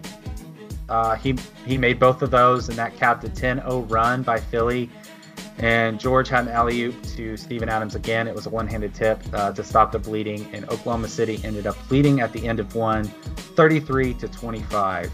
uh, 0.92 1.16
he 1.16 1.36
he 1.66 1.78
made 1.78 2.00
both 2.00 2.22
of 2.22 2.32
those, 2.32 2.68
and 2.68 2.78
that 2.78 2.96
capped 2.98 3.24
a 3.24 3.30
10-0 3.30 3.90
run 3.90 4.24
by 4.24 4.40
Philly. 4.40 4.90
And 5.58 6.00
George 6.00 6.28
had 6.28 6.48
an 6.48 6.50
alley 6.50 6.82
oop 6.82 7.02
to 7.16 7.38
Steven 7.38 7.70
Adams 7.70 7.96
again. 7.96 8.28
It 8.28 8.36
was 8.36 8.46
a 8.46 8.50
one-handed 8.50 8.94
tip 8.94 9.22
uh, 9.34 9.52
to 9.54 9.64
stop 9.64 9.92
the 9.92 10.00
bleeding, 10.00 10.50
and 10.54 10.66
Oklahoma 10.66 11.08
City 11.08 11.40
ended 11.44 11.66
up 11.66 11.78
leading 11.90 12.20
at 12.20 12.34
the 12.34 12.48
end 12.48 12.60
of 12.60 12.76
one, 12.76 13.06
33 13.06 14.16
to 14.16 14.28
25. 14.28 15.12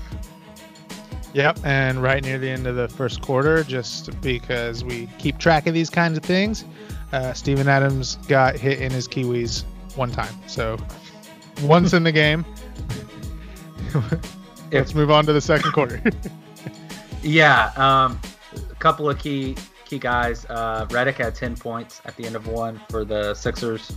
Yep, 1.33 1.59
and 1.63 2.01
right 2.01 2.23
near 2.23 2.39
the 2.39 2.49
end 2.49 2.65
of 2.65 2.75
the 2.75 2.87
first 2.87 3.21
quarter, 3.21 3.63
just 3.63 4.19
because 4.21 4.83
we 4.83 5.07
keep 5.19 5.37
track 5.37 5.67
of 5.67 5.73
these 5.73 5.89
kinds 5.89 6.17
of 6.17 6.23
things, 6.23 6.65
uh, 7.11 7.33
Steven 7.33 7.67
Adams 7.67 8.15
got 8.27 8.55
hit 8.55 8.81
in 8.81 8.91
his 8.91 9.07
kiwis 9.07 9.63
one 9.95 10.09
time. 10.09 10.33
So 10.47 10.77
once 11.61 11.93
in 11.93 12.03
the 12.03 12.11
game. 12.11 12.45
Let's 14.71 14.93
move 14.93 15.11
on 15.11 15.25
to 15.25 15.33
the 15.33 15.41
second 15.41 15.71
quarter. 15.71 16.01
Yeah, 17.23 17.71
um, 17.75 18.19
a 18.53 18.75
couple 18.75 19.09
of 19.09 19.19
key 19.19 19.57
key 19.85 19.99
guys. 19.99 20.45
Uh, 20.49 20.85
Redick 20.89 21.15
had 21.15 21.35
10 21.35 21.55
points 21.57 22.01
at 22.05 22.15
the 22.15 22.25
end 22.25 22.35
of 22.35 22.47
one 22.47 22.79
for 22.89 23.03
the 23.03 23.33
Sixers. 23.33 23.91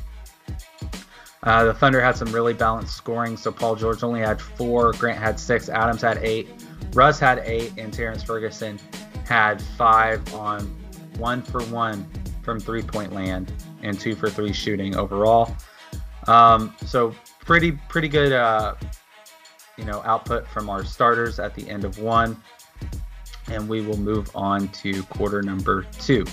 Uh, 1.43 1.65
the 1.65 1.75
Thunder 1.75 2.00
had 2.00 2.17
some 2.17 2.31
really 2.33 2.53
balanced 2.55 2.97
scoring, 2.97 3.37
so 3.37 3.50
Paul 3.50 3.75
George 3.75 4.03
only 4.03 4.21
had 4.21 4.41
four, 4.41 4.93
Grant 4.93 5.19
had 5.19 5.41
six, 5.41 5.69
Adams 5.69 6.03
had 6.03 6.19
eight, 6.19 6.49
Russ 6.93 7.19
had 7.19 7.39
eight, 7.45 7.73
and 7.79 7.93
Terrance 7.93 8.23
Ferguson 8.23 8.79
had 9.27 9.62
five 9.62 10.35
on 10.35 10.62
one 11.17 11.41
for 11.41 11.62
one 11.65 12.07
from 12.43 12.61
three 12.61 12.83
point 12.83 13.12
land 13.12 13.53
and 13.83 13.99
two 13.99 14.15
for 14.15 14.29
three 14.29 14.53
shooting 14.53 14.97
overall. 14.97 15.55
Um, 16.27 16.75
so 16.85 17.15
pretty 17.41 17.73
pretty 17.73 18.09
good 18.09 18.33
uh, 18.33 18.75
you 19.81 19.87
know 19.87 20.03
output 20.05 20.47
from 20.47 20.69
our 20.69 20.85
starters 20.85 21.41
at 21.41 21.55
the 21.55 21.69
end 21.69 21.85
of 21.85 21.99
one 21.99 22.41
and 23.49 23.69
we 23.69 23.81
will 23.81 23.97
move 23.97 24.31
on 24.35 24.69
to 24.69 25.03
quarter 25.05 25.43
number 25.43 25.85
two. 25.99 26.25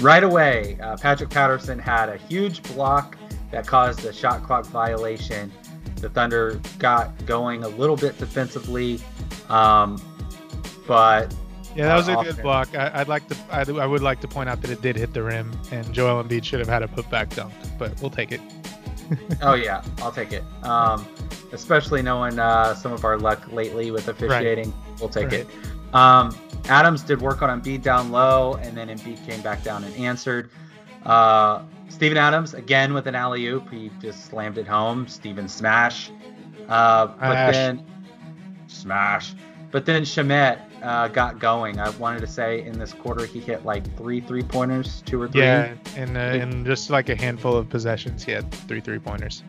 Right 0.00 0.22
away, 0.22 0.78
uh, 0.82 0.96
Patrick 0.96 1.30
Patterson 1.30 1.78
had 1.78 2.08
a 2.08 2.16
huge 2.16 2.62
block 2.74 3.16
that 3.50 3.66
caused 3.66 4.04
a 4.04 4.12
shot 4.12 4.42
clock 4.42 4.66
violation. 4.66 5.50
The 5.96 6.10
Thunder 6.10 6.60
got 6.78 7.24
going 7.26 7.64
a 7.64 7.68
little 7.68 7.96
bit 7.96 8.18
defensively, 8.18 9.00
um, 9.48 10.00
but 10.86 11.34
yeah, 11.74 11.86
that 11.86 11.96
was 11.96 12.08
a 12.08 12.16
good 12.16 12.42
block. 12.42 12.76
I, 12.76 12.90
I'd 12.94 13.08
like 13.08 13.26
to. 13.28 13.36
I, 13.50 13.62
I 13.82 13.86
would 13.86 14.02
like 14.02 14.20
to 14.20 14.28
point 14.28 14.48
out 14.48 14.60
that 14.62 14.70
it 14.70 14.82
did 14.82 14.96
hit 14.96 15.14
the 15.14 15.22
rim, 15.22 15.58
and 15.72 15.92
Joel 15.92 16.22
Embiid 16.22 16.44
should 16.44 16.60
have 16.60 16.68
had 16.68 16.82
a 16.82 16.88
putback 16.88 17.34
dunk, 17.34 17.52
but 17.78 18.00
we'll 18.00 18.10
take 18.10 18.30
it. 18.30 18.40
Oh 19.42 19.54
yeah, 19.54 19.82
I'll 19.98 20.12
take 20.12 20.32
it. 20.32 20.44
Um, 20.62 21.06
especially 21.52 22.02
knowing 22.02 22.38
uh, 22.38 22.74
some 22.74 22.92
of 22.92 23.04
our 23.04 23.18
luck 23.18 23.50
lately 23.52 23.90
with 23.90 24.08
officiating, 24.08 24.72
we'll 25.00 25.08
take 25.08 25.32
it. 25.32 25.46
Um, 25.94 26.36
Adams 26.68 27.02
did 27.02 27.20
work 27.20 27.40
on 27.40 27.60
Embiid 27.60 27.82
down 27.82 28.10
low, 28.10 28.54
and 28.62 28.76
then 28.76 28.88
Embiid 28.88 29.24
came 29.26 29.40
back 29.40 29.62
down 29.62 29.84
and 29.84 29.94
answered. 29.96 30.50
Uh, 31.04 31.62
Steven 31.88 32.18
Adams 32.18 32.52
again 32.54 32.92
with 32.92 33.06
an 33.06 33.14
alley 33.14 33.46
oop. 33.46 33.70
He 33.70 33.90
just 34.00 34.26
slammed 34.26 34.58
it 34.58 34.66
home. 34.66 35.08
Steven 35.08 35.48
smash. 35.48 36.10
Uh, 36.68 37.06
but 37.06 37.16
Smash. 37.18 37.54
then 37.54 37.86
smash. 38.66 39.34
But 39.70 39.86
then 39.86 40.02
Shamet 40.02 40.60
uh, 40.82 41.08
got 41.08 41.38
going. 41.38 41.80
I 41.80 41.90
wanted 41.90 42.20
to 42.20 42.26
say 42.26 42.64
in 42.64 42.78
this 42.78 42.92
quarter 42.92 43.26
he 43.26 43.40
hit 43.40 43.64
like 43.64 43.96
three 43.96 44.20
three 44.20 44.42
pointers, 44.42 45.02
two 45.06 45.20
or 45.20 45.28
three. 45.28 45.42
Yeah, 45.42 45.74
and 45.96 46.16
uh, 46.16 46.20
in 46.20 46.64
just 46.64 46.90
like 46.90 47.08
a 47.08 47.16
handful 47.16 47.56
of 47.56 47.68
possessions, 47.68 48.24
he 48.24 48.32
had 48.32 48.50
three 48.52 48.80
three 48.80 48.98
pointers. 48.98 49.42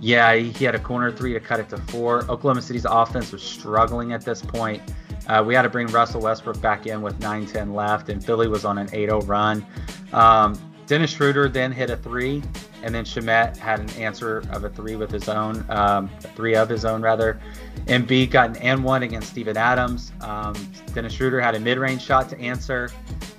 Yeah, 0.00 0.34
he 0.34 0.50
he 0.50 0.64
had 0.64 0.74
a 0.74 0.78
corner 0.78 1.10
three 1.10 1.32
to 1.32 1.40
cut 1.40 1.60
it 1.60 1.68
to 1.70 1.78
four. 1.78 2.22
Oklahoma 2.30 2.62
City's 2.62 2.84
offense 2.84 3.32
was 3.32 3.42
struggling 3.42 4.12
at 4.12 4.24
this 4.24 4.42
point. 4.42 4.82
Uh, 5.26 5.42
we 5.46 5.54
had 5.54 5.62
to 5.62 5.70
bring 5.70 5.86
Russell 5.88 6.20
Westbrook 6.20 6.60
back 6.60 6.86
in 6.86 7.00
with 7.00 7.18
9 7.20 7.46
10 7.46 7.72
left, 7.72 8.10
and 8.10 8.22
Philly 8.22 8.46
was 8.46 8.64
on 8.64 8.76
an 8.76 8.88
8 8.92 9.08
0 9.08 9.20
run. 9.22 9.64
Um, 10.12 10.58
Dennis 10.86 11.12
Schroeder 11.12 11.48
then 11.48 11.72
hit 11.72 11.88
a 11.88 11.96
three, 11.96 12.42
and 12.84 12.94
then 12.94 13.04
Shamet 13.04 13.56
had 13.56 13.80
an 13.80 13.88
answer 13.90 14.44
of 14.50 14.62
a 14.62 14.68
three 14.68 14.94
with 14.94 15.10
his 15.10 15.28
own, 15.28 15.64
um, 15.70 16.10
three 16.36 16.54
of 16.54 16.68
his 16.68 16.84
own 16.84 17.00
rather. 17.00 17.40
Embiid 17.86 18.30
got 18.30 18.50
an 18.50 18.56
and 18.58 18.84
one 18.84 19.02
against 19.02 19.30
Steven 19.30 19.56
Adams. 19.56 20.12
Um, 20.20 20.54
Dennis 20.92 21.14
Schroeder 21.14 21.40
had 21.40 21.54
a 21.54 21.60
mid 21.60 21.78
range 21.78 22.02
shot 22.02 22.28
to 22.28 22.38
answer. 22.38 22.90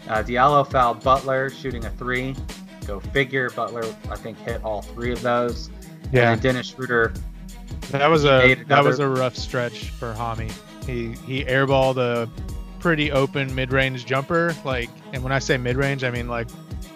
Uh, 0.09 0.23
Diallo 0.23 0.69
fouled 0.69 1.03
Butler, 1.03 1.51
shooting 1.51 1.85
a 1.85 1.91
three. 1.91 2.35
Go 2.87 2.99
figure. 2.99 3.51
Butler, 3.51 3.83
I 4.09 4.15
think, 4.15 4.37
hit 4.39 4.63
all 4.63 4.81
three 4.81 5.11
of 5.11 5.21
those. 5.21 5.69
Yeah, 6.11 6.31
And 6.31 6.41
Dennis 6.41 6.67
Schroeder, 6.67 7.13
that 7.91 8.07
was 8.07 8.25
a 8.25 8.55
that 8.67 8.83
was 8.83 8.99
a 8.99 9.07
rough 9.07 9.35
stretch 9.35 9.89
for 9.91 10.13
Hami. 10.13 10.51
He 10.85 11.13
he 11.25 11.45
airballed 11.45 11.97
a 11.97 12.29
pretty 12.79 13.11
open 13.11 13.53
mid 13.53 13.71
range 13.71 14.05
jumper, 14.05 14.55
like, 14.63 14.89
and 15.13 15.23
when 15.23 15.31
I 15.31 15.39
say 15.39 15.57
mid 15.57 15.75
range, 15.77 16.03
I 16.03 16.09
mean 16.11 16.27
like 16.27 16.47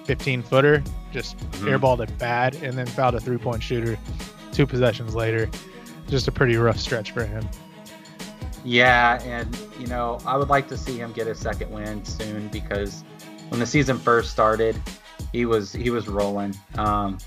15 0.09 0.41
footer. 0.41 0.81
Just 1.13 1.37
Mhm. 1.37 1.77
airballed 1.79 1.99
it 1.99 2.17
bad, 2.17 2.55
and 2.63 2.75
then 2.75 2.87
fouled 2.87 3.13
a 3.13 3.19
three 3.19 3.37
point 3.37 3.61
shooter. 3.61 3.95
Two 4.51 4.65
possessions 4.65 5.13
later, 5.13 5.47
just 6.09 6.27
a 6.27 6.31
pretty 6.31 6.57
rough 6.57 6.79
stretch 6.79 7.11
for 7.11 7.23
him. 7.23 7.47
yeah, 8.65 9.21
and 9.23 9.55
you 9.79 9.85
know, 9.85 10.17
I 10.25 10.35
would 10.35 10.49
like 10.49 10.67
to 10.69 10.77
see 10.77 10.97
him 10.97 11.11
get 11.13 11.27
a 11.27 11.35
second 11.35 11.69
win 11.71 12.03
soon 12.03 12.47
because 12.47 13.03
when 13.49 13.59
the 13.59 13.65
season 13.67 13.99
first 13.99 14.31
started, 14.31 14.75
he 15.31 15.45
was 15.45 15.71
he 15.73 15.91
was 15.91 16.07
rolling. 16.07 16.55
Um, 16.75 17.19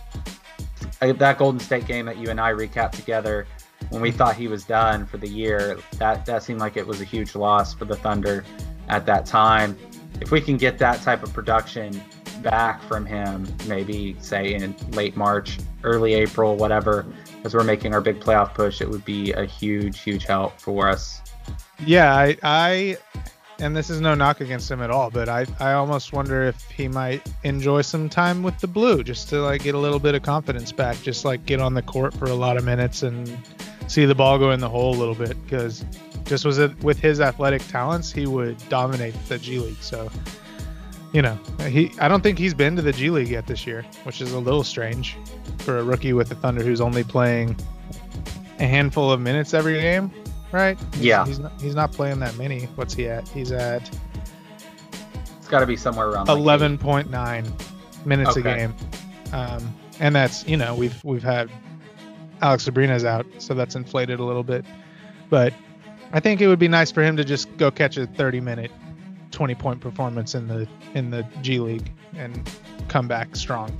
that 1.01 1.39
Golden 1.39 1.61
State 1.61 1.87
game 1.87 2.07
that 2.07 2.17
you 2.19 2.31
and 2.31 2.41
I 2.41 2.51
recapped 2.53 2.93
together, 2.93 3.47
when 3.91 4.03
we 4.03 4.11
thought 4.11 4.35
he 4.35 4.49
was 4.49 4.65
done 4.65 5.07
for 5.07 5.19
the 5.19 5.29
year, 5.29 5.79
that 5.99 6.27
that 6.27 6.43
seemed 6.43 6.59
like 6.59 6.77
it 6.77 6.87
was 6.87 7.01
a 7.01 7.05
huge 7.05 7.37
loss 7.37 7.73
for 7.73 7.85
the 7.85 7.97
Thunder 7.97 8.45
at 8.89 9.07
that 9.07 9.25
time. 9.25 9.79
If 10.21 10.33
we 10.33 10.41
can 10.41 10.57
get 10.57 10.79
that 10.79 11.01
type 11.03 11.23
of 11.23 11.33
production 11.33 12.03
back 12.43 12.83
from 12.83 13.07
him, 13.07 13.47
maybe 13.67 14.17
say 14.21 14.55
in 14.55 14.75
late 14.91 15.17
March, 15.17 15.59
early 15.85 16.15
April, 16.15 16.57
whatever, 16.57 17.07
as 17.45 17.55
we're 17.55 17.65
making 17.65 17.95
our 17.95 18.01
big 18.01 18.21
playoff 18.21 18.55
push, 18.55 18.81
it 18.81 18.89
would 18.89 19.05
be 19.05 19.33
a 19.33 19.45
huge, 19.45 20.01
huge 20.01 20.25
help 20.25 20.61
for 20.61 20.89
us. 20.89 21.21
Yeah, 21.85 22.15
I, 22.15 22.37
I 22.43 22.99
and 23.59 23.77
this 23.77 23.91
is 23.91 24.01
no 24.01 24.15
knock 24.15 24.41
against 24.41 24.71
him 24.71 24.83
at 24.83 24.91
all, 24.91 25.11
but 25.11 25.29
I, 25.29 25.47
I 25.61 25.73
almost 25.75 26.13
wonder 26.13 26.43
if 26.43 26.61
he 26.71 26.89
might 26.89 27.25
enjoy 27.45 27.83
some 27.83 28.09
time 28.09 28.43
with 28.43 28.59
the 28.59 28.67
blue 28.67 29.05
just 29.05 29.29
to 29.29 29.41
like 29.41 29.63
get 29.63 29.75
a 29.75 29.79
little 29.79 30.01
bit 30.01 30.15
of 30.15 30.23
confidence 30.23 30.73
back, 30.73 31.01
just 31.03 31.25
like 31.25 31.47
get 31.47 31.61
on 31.61 31.75
the 31.75 31.83
court 31.83 32.13
for 32.15 32.25
a 32.25 32.35
lot 32.35 32.57
of 32.57 32.65
minutes 32.65 33.03
and 33.03 33.31
see 33.87 34.05
the 34.05 34.15
ball 34.15 34.39
go 34.39 34.51
in 34.51 34.61
the 34.61 34.69
hole 34.69 34.95
a 34.95 34.99
little 34.99 35.15
bit 35.15 35.41
because 35.45 35.85
just 36.25 36.45
was 36.45 36.59
it 36.59 36.77
with 36.83 36.99
his 36.99 37.21
athletic 37.21 37.67
talents, 37.69 38.11
he 38.11 38.27
would 38.27 38.57
dominate 38.69 39.15
the 39.29 39.39
G 39.39 39.59
League. 39.59 39.83
So, 39.83 40.11
you 41.13 41.23
know, 41.23 41.39
he 41.69 41.93
I 42.01 42.09
don't 42.09 42.23
think 42.23 42.39
he's 42.39 42.55
been 42.55 42.77
to 42.77 42.83
the 42.83 42.93
G 42.93 43.11
League 43.11 43.29
yet 43.29 43.47
this 43.47 43.67
year, 43.67 43.85
which 44.05 44.21
is 44.21 44.33
a 44.33 44.39
little 44.39 44.65
strange 44.65 45.17
for 45.59 45.79
a 45.79 45.85
rookie 45.85 46.13
with 46.13 46.29
the 46.29 46.35
Thunder 46.35 46.63
who's 46.63 46.81
only 46.81 47.05
playing 47.05 47.57
a 48.59 48.65
handful 48.65 49.11
of 49.11 49.21
minutes 49.21 49.55
every 49.55 49.81
game 49.81 50.11
right? 50.53 50.79
Yeah. 50.99 51.27
He's 51.27 51.39
not, 51.41 51.61
he's 51.61 51.75
not 51.75 51.93
playing 51.93 52.21
that 52.21 52.37
many. 52.37 52.67
What's 52.77 52.95
he 52.95 53.09
at? 53.09 53.27
He's 53.29 53.51
at 53.51 53.91
It's 55.39 55.49
got 55.49 55.61
to 55.61 55.67
be 55.67 55.77
somewhere 55.77 56.09
around 56.09 56.29
like 56.29 56.37
eleven 56.37 56.79
point 56.79 57.11
nine 57.11 57.51
minutes 58.05 58.37
a 58.37 58.43
game, 58.43 58.75
um, 59.33 59.75
and 59.99 60.15
that's 60.15 60.47
you 60.47 60.57
know 60.57 60.75
we've 60.75 61.03
we've 61.05 61.23
had 61.23 61.51
Alex 62.41 62.69
Abrines 62.69 63.05
out, 63.05 63.27
so 63.39 63.55
that's 63.55 63.75
inflated 63.75 64.21
a 64.21 64.25
little 64.25 64.45
bit, 64.45 64.65
but 65.31 65.53
I 66.13 66.21
think 66.21 66.41
it 66.41 66.49
would 66.49 66.59
be 66.59 66.69
nice 66.69 66.91
for 66.93 67.03
him 67.03 67.17
to 67.17 67.25
just 67.25 67.57
go 67.57 67.71
catch 67.71 67.97
a 67.97 68.07
thirty 68.07 68.41
minute, 68.41 68.71
twenty 69.33 69.55
point 69.55 69.81
performance 69.81 70.35
in 70.35 70.47
the 70.47 70.69
in 70.95 71.11
the 71.11 71.27
G 71.41 71.59
League 71.59 71.91
and 72.15 72.49
come 72.89 73.09
back 73.09 73.35
strong. 73.35 73.77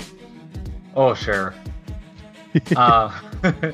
Oh 0.95 1.15
sure. 1.15 1.55
uh, 2.77 3.19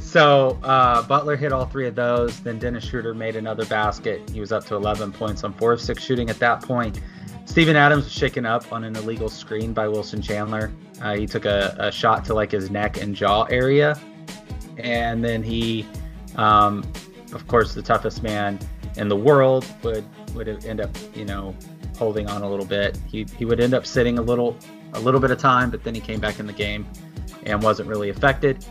so 0.00 0.58
uh, 0.62 1.02
Butler 1.02 1.36
hit 1.36 1.52
all 1.52 1.66
three 1.66 1.86
of 1.86 1.94
those. 1.94 2.40
Then 2.40 2.58
Dennis 2.58 2.84
Schroeder 2.84 3.14
made 3.14 3.36
another 3.36 3.64
basket. 3.66 4.28
He 4.30 4.40
was 4.40 4.52
up 4.52 4.64
to 4.66 4.76
11 4.76 5.12
points 5.12 5.42
on 5.44 5.52
four 5.54 5.72
of 5.72 5.80
six 5.80 6.02
shooting 6.02 6.30
at 6.30 6.38
that 6.38 6.62
point. 6.62 7.00
Steven 7.46 7.76
Adams 7.76 8.04
was 8.04 8.12
shaken 8.12 8.46
up 8.46 8.72
on 8.72 8.84
an 8.84 8.96
illegal 8.96 9.28
screen 9.28 9.72
by 9.72 9.86
Wilson 9.86 10.22
Chandler. 10.22 10.72
Uh, 11.02 11.14
he 11.14 11.26
took 11.26 11.44
a, 11.44 11.76
a 11.78 11.92
shot 11.92 12.24
to 12.26 12.34
like 12.34 12.50
his 12.52 12.70
neck 12.70 13.00
and 13.02 13.14
jaw 13.14 13.44
area, 13.44 14.00
and 14.78 15.22
then 15.22 15.42
he, 15.42 15.86
um, 16.36 16.84
of 17.32 17.46
course, 17.46 17.74
the 17.74 17.82
toughest 17.82 18.22
man 18.22 18.58
in 18.96 19.08
the 19.08 19.16
world 19.16 19.66
would 19.82 20.04
would 20.34 20.48
end 20.64 20.80
up, 20.80 20.90
you 21.14 21.24
know, 21.24 21.54
holding 21.98 22.28
on 22.28 22.42
a 22.42 22.48
little 22.50 22.66
bit. 22.66 22.98
He 23.08 23.24
he 23.38 23.44
would 23.44 23.60
end 23.60 23.74
up 23.74 23.86
sitting 23.86 24.18
a 24.18 24.22
little 24.22 24.56
a 24.94 25.00
little 25.00 25.20
bit 25.20 25.30
of 25.30 25.38
time, 25.38 25.70
but 25.70 25.82
then 25.84 25.94
he 25.94 26.00
came 26.00 26.20
back 26.20 26.38
in 26.38 26.46
the 26.46 26.52
game 26.52 26.86
and 27.44 27.62
wasn't 27.62 27.88
really 27.88 28.10
affected. 28.10 28.64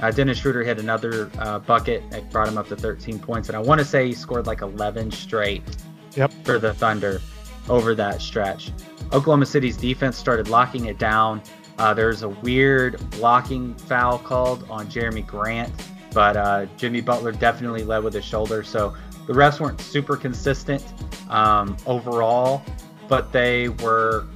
Uh, 0.00 0.10
Dennis 0.10 0.38
Schroeder 0.38 0.62
hit 0.62 0.78
another 0.78 1.30
uh, 1.38 1.58
bucket 1.58 2.08
that 2.10 2.30
brought 2.30 2.46
him 2.48 2.56
up 2.58 2.68
to 2.68 2.76
13 2.76 3.18
points, 3.18 3.48
and 3.48 3.56
I 3.56 3.60
want 3.60 3.80
to 3.80 3.84
say 3.84 4.06
he 4.06 4.12
scored 4.14 4.46
like 4.46 4.60
11 4.60 5.10
straight 5.10 5.62
Yep. 6.14 6.32
for 6.44 6.58
the 6.58 6.72
Thunder 6.74 7.20
over 7.68 7.94
that 7.94 8.20
stretch. 8.20 8.70
Oklahoma 9.12 9.46
City's 9.46 9.76
defense 9.76 10.16
started 10.16 10.48
locking 10.48 10.86
it 10.86 10.98
down. 10.98 11.42
Uh, 11.78 11.94
there's 11.94 12.22
a 12.22 12.28
weird 12.28 12.98
blocking 13.12 13.74
foul 13.74 14.18
called 14.18 14.66
on 14.68 14.86
Jerami 14.88 15.24
Grant, 15.26 15.72
but 16.12 16.36
uh, 16.36 16.66
Jimmy 16.76 17.00
Butler 17.00 17.32
definitely 17.32 17.84
led 17.84 18.02
with 18.04 18.14
his 18.14 18.24
shoulder. 18.24 18.62
So 18.62 18.94
the 19.28 19.32
refs 19.34 19.60
weren't 19.60 19.80
super 19.80 20.16
consistent 20.16 20.82
um, 21.30 21.76
overall, 21.86 22.62
but 23.06 23.30
they 23.32 23.68
were 23.68 24.26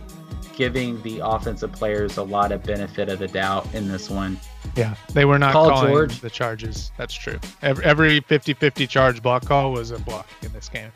giving 0.54 1.02
the 1.02 1.18
offensive 1.24 1.72
players 1.72 2.18
a 2.18 2.22
lot 2.22 2.52
of 2.52 2.62
benefit 2.62 3.08
of 3.08 3.18
the 3.18 3.26
doubt 3.26 3.66
in 3.74 3.88
this 3.88 4.08
one. 4.10 4.38
Yeah, 4.76 4.94
they 5.14 5.24
were 5.24 5.38
not 5.38 5.52
Paul 5.54 5.70
calling 5.70 5.90
George. 5.92 6.20
the 6.20 6.30
charges. 6.30 6.92
That's 6.96 7.14
true. 7.14 7.40
Every, 7.62 7.84
every 7.84 8.20
50-50 8.20 8.88
charge 8.88 9.22
block 9.22 9.44
call 9.46 9.72
was 9.72 9.90
a 9.90 9.98
block 9.98 10.28
in 10.42 10.52
this 10.52 10.68
game. 10.68 10.92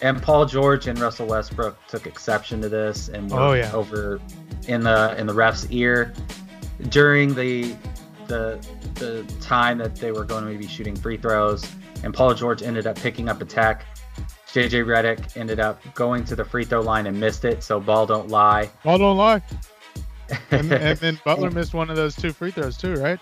And 0.00 0.20
Paul 0.20 0.46
George 0.46 0.88
and 0.88 0.98
Russell 0.98 1.26
Westbrook 1.26 1.76
took 1.86 2.06
exception 2.06 2.60
to 2.62 2.68
this 2.68 3.08
and 3.08 3.30
were 3.30 3.38
Oh, 3.38 3.52
yeah. 3.52 3.70
over 3.72 4.20
in 4.66 4.82
the 4.82 5.14
in 5.18 5.26
the 5.28 5.34
ref's 5.34 5.70
ear 5.70 6.12
during 6.88 7.34
the 7.34 7.76
the 8.26 8.58
the 8.94 9.22
time 9.40 9.78
that 9.78 9.94
they 9.96 10.10
were 10.12 10.24
going 10.24 10.50
to 10.50 10.58
be 10.58 10.66
shooting 10.66 10.96
free 10.96 11.16
throws. 11.18 11.64
And 12.02 12.12
Paul 12.12 12.34
George 12.34 12.62
ended 12.62 12.86
up 12.86 12.96
picking 12.96 13.28
up 13.28 13.40
a 13.40 13.44
tech. 13.44 13.84
JJ 14.48 14.84
Redick 14.84 15.36
ended 15.36 15.60
up 15.60 15.80
going 15.94 16.24
to 16.24 16.36
the 16.36 16.44
free 16.44 16.64
throw 16.64 16.80
line 16.80 17.06
and 17.06 17.18
missed 17.18 17.44
it. 17.44 17.62
So 17.62 17.80
ball 17.80 18.06
don't 18.06 18.28
lie. 18.28 18.70
Ball 18.84 18.98
don't 18.98 19.16
lie. 19.16 19.42
And, 20.50 20.72
and 20.72 20.98
then 20.98 21.20
Butler 21.26 21.50
missed 21.50 21.74
one 21.74 21.90
of 21.90 21.96
those 21.96 22.16
two 22.16 22.32
free 22.32 22.50
throws 22.50 22.78
too, 22.78 22.94
right? 22.94 23.20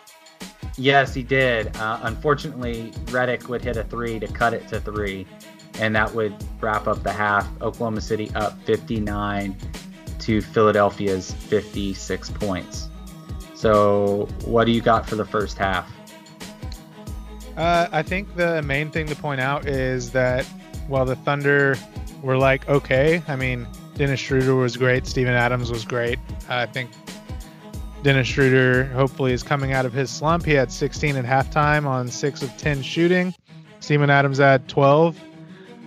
Yes, 0.76 1.12
he 1.12 1.24
did. 1.24 1.76
Uh, 1.76 1.98
unfortunately, 2.02 2.92
Redick 3.06 3.48
would 3.48 3.62
hit 3.62 3.76
a 3.76 3.84
three 3.84 4.20
to 4.20 4.28
cut 4.28 4.54
it 4.54 4.68
to 4.68 4.80
three, 4.80 5.26
and 5.80 5.96
that 5.96 6.14
would 6.14 6.34
wrap 6.60 6.86
up 6.86 7.02
the 7.02 7.12
half. 7.12 7.48
Oklahoma 7.60 8.00
City 8.00 8.30
up 8.36 8.62
59 8.62 9.56
to 10.20 10.40
Philadelphia's 10.40 11.32
56 11.32 12.30
points. 12.30 12.88
So, 13.54 14.28
what 14.44 14.64
do 14.64 14.72
you 14.72 14.80
got 14.80 15.08
for 15.08 15.16
the 15.16 15.24
first 15.24 15.58
half? 15.58 15.90
Uh, 17.60 17.86
I 17.92 18.02
think 18.02 18.36
the 18.36 18.62
main 18.62 18.90
thing 18.90 19.04
to 19.08 19.14
point 19.14 19.38
out 19.38 19.66
is 19.66 20.12
that 20.12 20.46
while 20.88 21.04
the 21.04 21.14
Thunder 21.14 21.76
were 22.22 22.38
like 22.38 22.66
okay, 22.70 23.22
I 23.28 23.36
mean 23.36 23.68
Dennis 23.96 24.18
Schroeder 24.18 24.54
was 24.54 24.78
great, 24.78 25.06
Steven 25.06 25.34
Adams 25.34 25.70
was 25.70 25.84
great. 25.84 26.18
I 26.48 26.64
think 26.64 26.88
Dennis 28.02 28.26
Schroeder 28.28 28.84
hopefully 28.86 29.34
is 29.34 29.42
coming 29.42 29.72
out 29.74 29.84
of 29.84 29.92
his 29.92 30.08
slump. 30.08 30.46
He 30.46 30.52
had 30.52 30.72
16 30.72 31.16
at 31.16 31.26
halftime 31.26 31.84
on 31.84 32.08
six 32.08 32.40
of 32.40 32.56
10 32.56 32.80
shooting. 32.80 33.34
Steven 33.80 34.08
Adams 34.08 34.38
had 34.38 34.66
12 34.66 35.20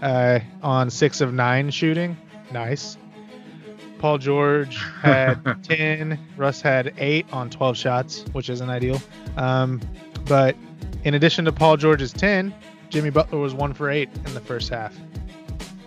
uh, 0.04 0.40
on 0.62 0.92
six 0.92 1.22
of 1.22 1.34
nine 1.34 1.72
shooting. 1.72 2.16
Nice. 2.52 2.98
Paul 3.98 4.20
George 4.20 4.78
had 5.02 5.64
10. 5.64 6.20
Russ 6.38 6.62
had 6.62 6.94
eight 7.00 7.26
on 7.34 7.50
12 7.50 7.76
shots, 7.76 8.26
which 8.32 8.52
isn't 8.52 8.70
ideal. 8.70 9.02
Um, 9.38 9.82
but 10.26 10.56
in 11.04 11.14
addition 11.14 11.46
to 11.46 11.52
Paul 11.52 11.78
George's 11.78 12.14
10, 12.14 12.54
Jimmy 12.90 13.10
Butler 13.10 13.40
was 13.40 13.54
one 13.54 13.74
for 13.74 13.90
eight 13.90 14.10
in 14.26 14.34
the 14.34 14.40
first 14.40 14.70
half. 14.70 14.96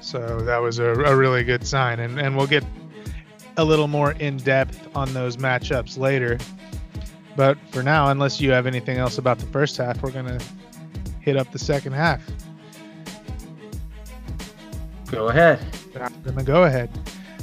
So 0.00 0.40
that 0.40 0.58
was 0.58 0.78
a, 0.78 0.92
a 0.92 1.16
really 1.16 1.42
good 1.42 1.66
sign. 1.66 2.00
And, 2.00 2.18
and 2.18 2.36
we'll 2.36 2.46
get 2.46 2.64
a 3.56 3.64
little 3.64 3.88
more 3.88 4.12
in 4.12 4.36
depth 4.36 4.88
on 4.94 5.12
those 5.14 5.36
matchups 5.36 5.98
later. 5.98 6.38
But 7.34 7.58
for 7.70 7.82
now, 7.82 8.08
unless 8.10 8.40
you 8.40 8.50
have 8.50 8.66
anything 8.66 8.98
else 8.98 9.18
about 9.18 9.38
the 9.38 9.46
first 9.46 9.76
half, 9.76 10.02
we're 10.02 10.10
going 10.10 10.26
to 10.26 10.44
hit 11.20 11.36
up 11.36 11.50
the 11.52 11.58
second 11.58 11.92
half. 11.92 12.22
Go 15.10 15.28
ahead. 15.28 15.60
I'm 16.00 16.22
going 16.22 16.36
to 16.36 16.44
go 16.44 16.64
ahead. 16.64 16.90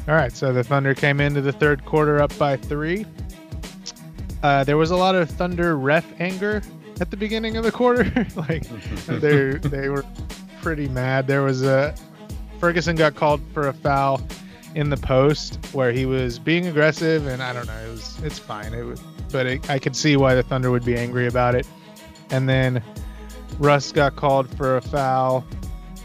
All 0.07 0.15
right. 0.15 0.31
So 0.31 0.53
the 0.53 0.63
Thunder 0.63 0.93
came 0.93 1.19
into 1.19 1.41
the 1.41 1.51
third 1.51 1.85
quarter 1.85 2.21
up 2.21 2.37
by 2.37 2.57
three. 2.57 3.05
Uh, 4.41 4.63
there 4.63 4.77
was 4.77 4.91
a 4.91 4.95
lot 4.95 5.15
of 5.15 5.29
Thunder 5.29 5.77
ref 5.77 6.05
anger 6.19 6.61
at 6.99 7.11
the 7.11 7.17
beginning 7.17 7.57
of 7.57 7.63
the 7.63 7.71
quarter. 7.71 8.03
like 8.35 8.63
they 9.07 9.53
they 9.53 9.89
were 9.89 10.05
pretty 10.61 10.87
mad. 10.87 11.27
There 11.27 11.41
was 11.41 11.63
a 11.63 11.95
Ferguson 12.59 12.95
got 12.95 13.15
called 13.15 13.41
for 13.53 13.67
a 13.67 13.73
foul 13.73 14.21
in 14.75 14.89
the 14.89 14.97
post 14.97 15.59
where 15.73 15.91
he 15.91 16.05
was 16.05 16.39
being 16.39 16.67
aggressive, 16.67 17.27
and 17.27 17.41
I 17.41 17.53
don't 17.53 17.67
know. 17.67 17.77
It 17.85 17.89
was 17.89 18.23
it's 18.23 18.39
fine. 18.39 18.73
It 18.73 18.83
was, 18.83 19.01
but 19.31 19.45
it, 19.45 19.69
I 19.69 19.79
could 19.79 19.95
see 19.95 20.15
why 20.15 20.35
the 20.35 20.43
Thunder 20.43 20.71
would 20.71 20.85
be 20.85 20.95
angry 20.95 21.27
about 21.27 21.55
it. 21.55 21.67
And 22.29 22.49
then 22.49 22.81
Russ 23.59 23.91
got 23.91 24.15
called 24.15 24.49
for 24.57 24.77
a 24.77 24.81
foul 24.81 25.45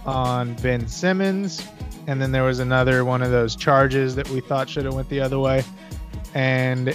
on 0.04 0.54
Ben 0.54 0.86
Simmons, 0.88 1.66
and 2.06 2.20
then 2.20 2.32
there 2.32 2.44
was 2.44 2.58
another 2.58 3.04
one 3.04 3.22
of 3.22 3.30
those 3.30 3.56
charges 3.56 4.14
that 4.16 4.28
we 4.30 4.40
thought 4.40 4.68
should 4.68 4.84
have 4.84 4.94
went 4.94 5.08
the 5.08 5.20
other 5.20 5.38
way, 5.38 5.64
and 6.34 6.94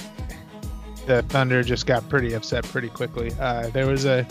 the 1.05 1.21
Thunder 1.23 1.63
just 1.63 1.85
got 1.85 2.07
pretty 2.09 2.33
upset 2.33 2.63
pretty 2.65 2.89
quickly. 2.89 3.31
Uh, 3.39 3.69
there 3.69 3.87
was 3.87 4.05
a 4.05 4.25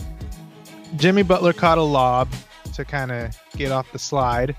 Jimmy 0.96 1.22
Butler 1.22 1.52
caught 1.52 1.78
a 1.78 1.82
lob 1.82 2.28
to 2.74 2.84
kind 2.84 3.10
of 3.12 3.36
get 3.56 3.72
off 3.72 3.90
the 3.92 3.98
slide. 3.98 4.54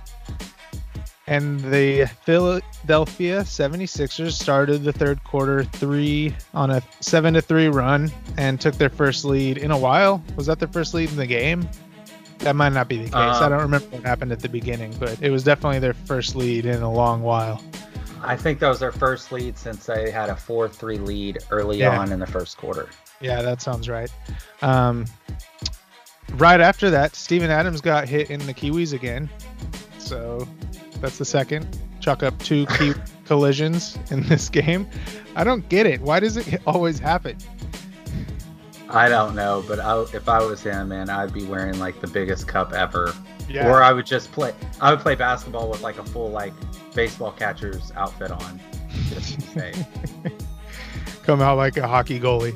And 1.25 1.61
the 1.61 2.05
Philadelphia 2.25 3.41
76ers 3.41 4.33
started 4.33 4.83
the 4.83 4.91
third 4.91 5.23
quarter 5.23 5.63
three 5.63 6.35
on 6.53 6.69
a 6.69 6.81
seven 6.99 7.33
to 7.35 7.41
three 7.41 7.67
run 7.69 8.11
and 8.37 8.59
took 8.59 8.75
their 8.75 8.89
first 8.89 9.23
lead 9.23 9.57
in 9.57 9.71
a 9.71 9.77
while. 9.77 10.21
Was 10.35 10.47
that 10.47 10.59
their 10.59 10.67
first 10.67 10.93
lead 10.93 11.09
in 11.09 11.15
the 11.15 11.25
game? 11.25 11.67
That 12.39 12.57
might 12.57 12.73
not 12.73 12.89
be 12.89 12.97
the 12.97 13.05
case. 13.05 13.13
I 13.15 13.45
Um, 13.45 13.51
don't 13.51 13.61
remember 13.61 13.87
what 13.91 14.03
happened 14.03 14.33
at 14.33 14.41
the 14.41 14.49
beginning, 14.49 14.93
but 14.99 15.17
it 15.21 15.29
was 15.29 15.45
definitely 15.45 15.79
their 15.79 15.93
first 15.93 16.35
lead 16.35 16.65
in 16.65 16.81
a 16.81 16.91
long 16.91 17.21
while. 17.21 17.63
I 18.23 18.35
think 18.37 18.59
that 18.59 18.69
was 18.69 18.79
their 18.79 18.91
first 18.91 19.31
lead 19.31 19.57
since 19.57 19.85
they 19.85 20.09
had 20.09 20.29
a 20.29 20.35
4 20.35 20.69
3 20.69 20.97
lead 20.97 21.39
early 21.51 21.77
Yeah. 21.79 21.99
on 21.99 22.11
in 22.11 22.19
the 22.19 22.25
first 22.27 22.57
quarter. 22.57 22.87
Yeah, 23.19 23.41
that 23.41 23.61
sounds 23.61 23.87
right. 23.89 24.09
Um, 24.61 25.05
right 26.35 26.61
after 26.61 26.89
that, 26.89 27.15
Steven 27.15 27.51
Adams 27.51 27.81
got 27.81 28.07
hit 28.07 28.29
in 28.29 28.45
the 28.45 28.53
Kiwis 28.53 28.93
again. 28.93 29.29
So 29.97 30.47
that's 31.01 31.17
the 31.17 31.25
second. 31.25 31.67
Chuck 31.99 32.23
up 32.23 32.37
two 32.39 32.65
key 32.77 32.93
collisions 33.25 33.97
in 34.09 34.23
this 34.23 34.49
game. 34.49 34.87
I 35.35 35.43
don't 35.43 35.67
get 35.69 35.85
it. 35.85 36.01
Why 36.01 36.19
does 36.19 36.37
it 36.37 36.61
always 36.67 36.99
happen? 36.99 37.37
I 38.89 39.09
don't 39.09 39.33
know, 39.35 39.63
but 39.67 39.79
I, 39.79 39.99
if 40.13 40.29
I 40.29 40.39
was 40.43 40.61
him, 40.61 40.89
man, 40.89 41.09
I'd 41.09 41.33
be 41.33 41.45
wearing 41.45 41.79
like 41.79 41.99
the 41.99 42.07
biggest 42.07 42.47
cup 42.47 42.73
ever. 42.73 43.13
Yeah. 43.53 43.69
Or 43.69 43.83
I 43.83 43.93
would 43.93 44.05
just 44.07 44.31
play. 44.31 44.51
I 44.81 44.89
would 44.91 44.99
play 44.99 45.13
basketball 45.13 45.69
with 45.69 45.81
like 45.81 45.99
a 45.99 46.03
full 46.03 46.31
like 46.31 46.53
baseball 46.95 47.31
catcher's 47.31 47.91
outfit 47.95 48.31
on, 48.31 48.59
just 49.09 49.39
safe. 49.53 49.77
come 51.23 51.39
out 51.39 51.55
like 51.57 51.77
a 51.77 51.87
hockey 51.87 52.19
goalie. 52.19 52.55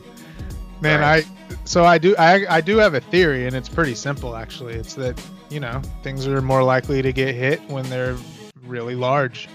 Man, 0.81 0.99
Right. 1.01 1.23
I 1.23 1.57
so 1.65 1.85
I 1.85 1.99
do 1.99 2.15
I 2.17 2.45
I 2.57 2.61
do 2.61 2.77
have 2.77 2.95
a 2.95 2.99
theory 2.99 3.45
and 3.45 3.55
it's 3.55 3.69
pretty 3.69 3.93
simple 3.93 4.35
actually. 4.35 4.73
It's 4.73 4.95
that, 4.95 5.21
you 5.51 5.59
know, 5.59 5.81
things 6.01 6.25
are 6.27 6.41
more 6.41 6.63
likely 6.63 7.03
to 7.03 7.13
get 7.13 7.35
hit 7.35 7.61
when 7.69 7.87
they're 7.91 8.17
really 8.65 8.95
large. 8.95 9.47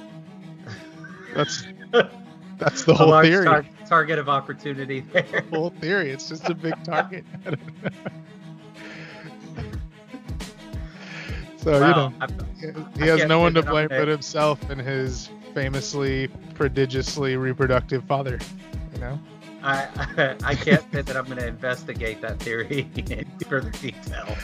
That's 1.35 1.67
that's 2.59 2.85
the 2.85 2.93
A 2.93 2.97
whole 2.97 3.21
theory. 3.23 3.47
tar- 3.47 3.67
target 3.89 4.21
of 4.21 4.29
opportunity 4.29 5.01
there. 5.01 5.45
whole 5.51 5.71
theory. 5.71 6.11
It's 6.11 6.29
just 6.29 6.49
a 6.49 6.55
big 6.55 6.75
target. 6.85 7.25
So 11.63 11.75
you 11.75 12.73
know, 12.73 12.89
he 12.99 13.07
has 13.07 13.25
no 13.27 13.39
one 13.39 13.55
to 13.55 13.63
blame 13.63 13.87
but 13.89 14.09
himself 14.09 14.69
and 14.69 14.81
his 14.81 15.31
famously 15.55 16.27
prodigiously 16.55 17.37
reproductive 17.37 18.03
father. 18.05 18.41
You 18.95 19.01
know. 19.01 19.21
I, 19.63 19.87
I, 19.97 20.37
I 20.45 20.55
can't 20.57 20.83
say 20.93 21.03
that 21.03 21.17
I'm 21.17 21.27
going 21.27 21.39
to 21.39 21.47
investigate 21.47 22.21
that 22.23 22.41
theory 22.41 22.89
in 22.97 23.31
further 23.49 23.71
detail. 23.71 24.37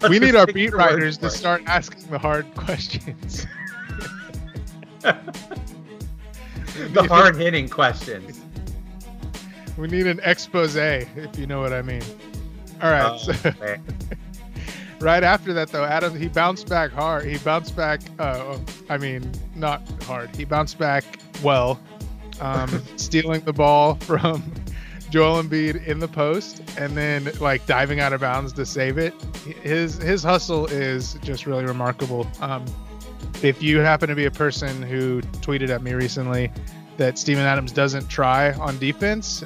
Let's 0.00 0.08
we 0.08 0.18
need 0.18 0.34
our 0.34 0.46
beat 0.46 0.72
writers 0.72 1.18
to 1.18 1.28
start 1.28 1.62
asking 1.66 2.10
the 2.10 2.18
hard 2.18 2.46
questions. 2.54 3.46
the 5.02 7.06
hard 7.06 7.36
hitting 7.36 7.68
questions. 7.68 8.40
We 9.76 9.88
need 9.88 10.06
an 10.06 10.20
expose, 10.24 10.76
if 10.76 11.38
you 11.38 11.46
know 11.46 11.60
what 11.60 11.74
I 11.74 11.82
mean. 11.82 12.02
All 12.82 12.90
right. 12.90 13.04
Oh, 13.04 13.18
so. 13.18 13.52
Right 15.00 15.22
after 15.22 15.52
that, 15.52 15.68
though, 15.68 15.84
Adam 15.84 16.18
he 16.18 16.28
bounced 16.28 16.68
back 16.68 16.92
hard. 16.92 17.26
He 17.26 17.38
bounced 17.38 17.76
back. 17.76 18.00
Uh, 18.18 18.58
I 18.88 18.98
mean, 18.98 19.30
not 19.54 19.82
hard. 20.02 20.34
He 20.36 20.44
bounced 20.44 20.78
back 20.78 21.04
well, 21.42 21.80
um, 22.40 22.82
stealing 22.96 23.42
the 23.42 23.52
ball 23.52 23.96
from 23.96 24.42
Joel 25.10 25.42
Embiid 25.42 25.86
in 25.86 25.98
the 26.00 26.08
post, 26.08 26.62
and 26.78 26.96
then 26.96 27.30
like 27.40 27.66
diving 27.66 28.00
out 28.00 28.12
of 28.12 28.20
bounds 28.20 28.52
to 28.54 28.66
save 28.66 28.98
it. 28.98 29.14
His 29.62 29.96
his 29.96 30.22
hustle 30.22 30.66
is 30.66 31.14
just 31.22 31.46
really 31.46 31.64
remarkable. 31.64 32.26
Um, 32.40 32.64
if 33.42 33.62
you 33.62 33.78
happen 33.80 34.08
to 34.08 34.14
be 34.14 34.24
a 34.24 34.30
person 34.30 34.82
who 34.82 35.20
tweeted 35.40 35.68
at 35.68 35.82
me 35.82 35.92
recently 35.92 36.50
that 36.96 37.18
Steven 37.18 37.44
Adams 37.44 37.72
doesn't 37.72 38.08
try 38.08 38.52
on 38.54 38.78
defense, 38.78 39.44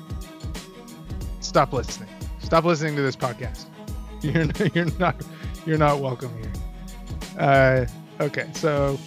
stop 1.41 1.73
listening. 1.73 2.09
Stop 2.41 2.65
listening 2.65 2.97
to 2.97 3.03
this 3.03 3.17
podcast. 3.17 3.67
You're 4.23 4.47
you're 4.75 4.99
not 4.99 5.17
you're 5.67 5.79
not 5.79 6.01
welcome 6.01 6.31
here. 6.41 6.53
Uh, 7.39 7.87
okay, 8.23 8.49
so 8.55 8.99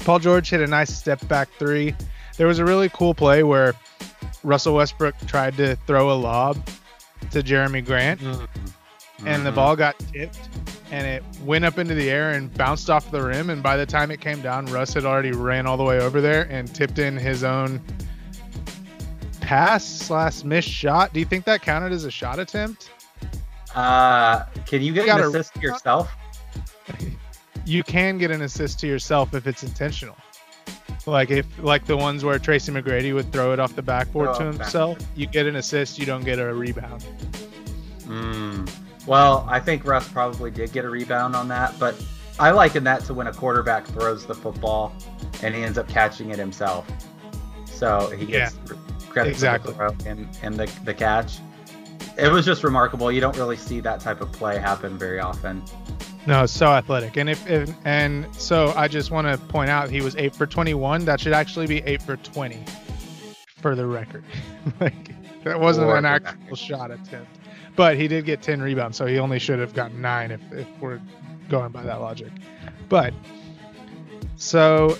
Paul 0.00 0.18
George 0.18 0.50
hit 0.50 0.60
a 0.60 0.66
nice 0.66 0.94
step 0.94 1.26
back 1.28 1.48
three. 1.58 1.94
There 2.36 2.46
was 2.46 2.58
a 2.58 2.64
really 2.64 2.88
cool 2.90 3.14
play 3.14 3.42
where 3.42 3.74
Russell 4.42 4.74
Westbrook 4.74 5.14
tried 5.26 5.56
to 5.58 5.76
throw 5.86 6.10
a 6.10 6.14
lob 6.14 6.56
to 7.30 7.42
Jerami 7.42 7.84
Grant, 7.84 8.20
and 9.24 9.46
the 9.46 9.50
Mhm. 9.50 9.54
ball 9.54 9.76
got 9.76 9.98
tipped 10.12 10.48
and 10.90 11.06
it 11.06 11.22
went 11.44 11.64
up 11.64 11.78
into 11.78 11.94
the 11.94 12.10
air 12.10 12.32
and 12.32 12.52
bounced 12.54 12.90
off 12.90 13.10
the 13.10 13.22
rim 13.22 13.48
and 13.50 13.62
by 13.62 13.76
the 13.78 13.86
time 13.86 14.10
it 14.10 14.20
came 14.20 14.42
down 14.42 14.66
russ 14.66 14.92
had 14.92 15.06
already 15.06 15.30
ran 15.32 15.64
all 15.66 15.76
the 15.78 15.82
way 15.84 15.98
over 16.00 16.20
there 16.20 16.46
and 16.50 16.74
tipped 16.74 16.98
in 16.98 17.16
his 17.16 17.42
own 17.44 17.80
pass 19.40 19.84
slash 19.84 20.44
missed 20.44 20.68
shot 20.68 21.12
do 21.12 21.20
you 21.20 21.24
think 21.26 21.44
that 21.44 21.62
counted 21.62 21.92
as 21.92 22.04
a 22.04 22.10
shot 22.10 22.38
attempt 22.38 22.90
Uh, 23.74 24.44
can 24.66 24.82
you 24.82 24.92
get 24.92 25.06
You 25.06 25.12
an 25.12 25.20
assist 25.20 25.54
to 25.54 25.60
yourself? 25.60 26.10
you 27.64 27.82
can 27.82 28.18
get 28.18 28.30
an 28.30 28.42
assist 28.42 28.80
to 28.80 28.86
yourself 28.88 29.34
if 29.34 29.46
it's 29.46 29.62
intentional 29.62 30.16
like 31.06 31.30
if 31.30 31.46
like 31.60 31.84
the 31.86 31.96
ones 31.96 32.24
where 32.24 32.36
tracy 32.36 32.72
mcgrady 32.72 33.14
would 33.14 33.30
throw 33.32 33.52
it 33.52 33.60
off 33.60 33.76
the 33.76 33.82
backboard 33.82 34.34
Throw 34.34 34.50
to 34.50 34.58
himself 34.58 34.98
you 35.14 35.26
get 35.26 35.46
an 35.46 35.54
assist 35.54 35.96
you 35.96 36.04
don't 36.04 36.24
get 36.24 36.40
a 36.40 36.52
rebound 36.52 37.06
Mm. 38.12 38.70
Well, 39.06 39.46
I 39.48 39.58
think 39.58 39.84
Russ 39.84 40.08
probably 40.08 40.50
did 40.50 40.72
get 40.72 40.84
a 40.84 40.90
rebound 40.90 41.34
on 41.34 41.48
that, 41.48 41.78
but 41.78 41.94
I 42.38 42.50
liken 42.50 42.84
that 42.84 43.04
to 43.06 43.14
when 43.14 43.26
a 43.26 43.32
quarterback 43.32 43.86
throws 43.86 44.26
the 44.26 44.34
football 44.34 44.94
and 45.42 45.54
he 45.54 45.62
ends 45.62 45.78
up 45.78 45.88
catching 45.88 46.30
it 46.30 46.38
himself. 46.38 46.86
So 47.66 48.10
he 48.10 48.26
gets 48.26 48.56
credit 49.08 49.30
exactly. 49.30 49.74
for 49.74 49.90
the 49.90 49.96
throw 49.96 50.10
and, 50.10 50.38
and 50.42 50.54
the, 50.54 50.66
the 50.84 50.94
catch. 50.94 51.38
It 52.18 52.30
was 52.30 52.44
just 52.44 52.62
remarkable. 52.62 53.10
You 53.10 53.20
don't 53.20 53.36
really 53.36 53.56
see 53.56 53.80
that 53.80 54.00
type 54.00 54.20
of 54.20 54.30
play 54.32 54.58
happen 54.58 54.98
very 54.98 55.20
often. 55.20 55.62
No, 56.26 56.46
so 56.46 56.66
athletic. 56.66 57.16
And 57.16 57.28
if, 57.28 57.48
if 57.48 57.70
and 57.84 58.26
so 58.34 58.72
I 58.76 58.86
just 58.86 59.10
want 59.10 59.26
to 59.26 59.38
point 59.48 59.70
out 59.70 59.90
he 59.90 60.00
was 60.00 60.14
eight 60.16 60.34
for 60.34 60.46
twenty 60.46 60.74
one. 60.74 61.04
That 61.04 61.20
should 61.20 61.32
actually 61.32 61.66
be 61.66 61.78
eight 61.78 62.02
for 62.02 62.16
twenty 62.16 62.64
for 63.60 63.74
the 63.74 63.86
record. 63.86 64.24
like 64.80 65.10
that 65.44 65.58
wasn't 65.58 65.90
an 65.90 66.04
actual 66.04 66.56
shot 66.56 66.90
attempt. 66.90 67.38
But 67.74 67.96
he 67.96 68.06
did 68.06 68.24
get 68.24 68.42
ten 68.42 68.60
rebounds, 68.60 68.96
so 68.96 69.06
he 69.06 69.18
only 69.18 69.38
should 69.38 69.58
have 69.58 69.74
gotten 69.74 70.00
nine 70.00 70.30
if, 70.30 70.40
if 70.52 70.68
we're 70.80 71.00
going 71.48 71.72
by 71.72 71.82
that 71.82 72.00
logic. 72.00 72.30
But 72.88 73.14
so 74.36 74.96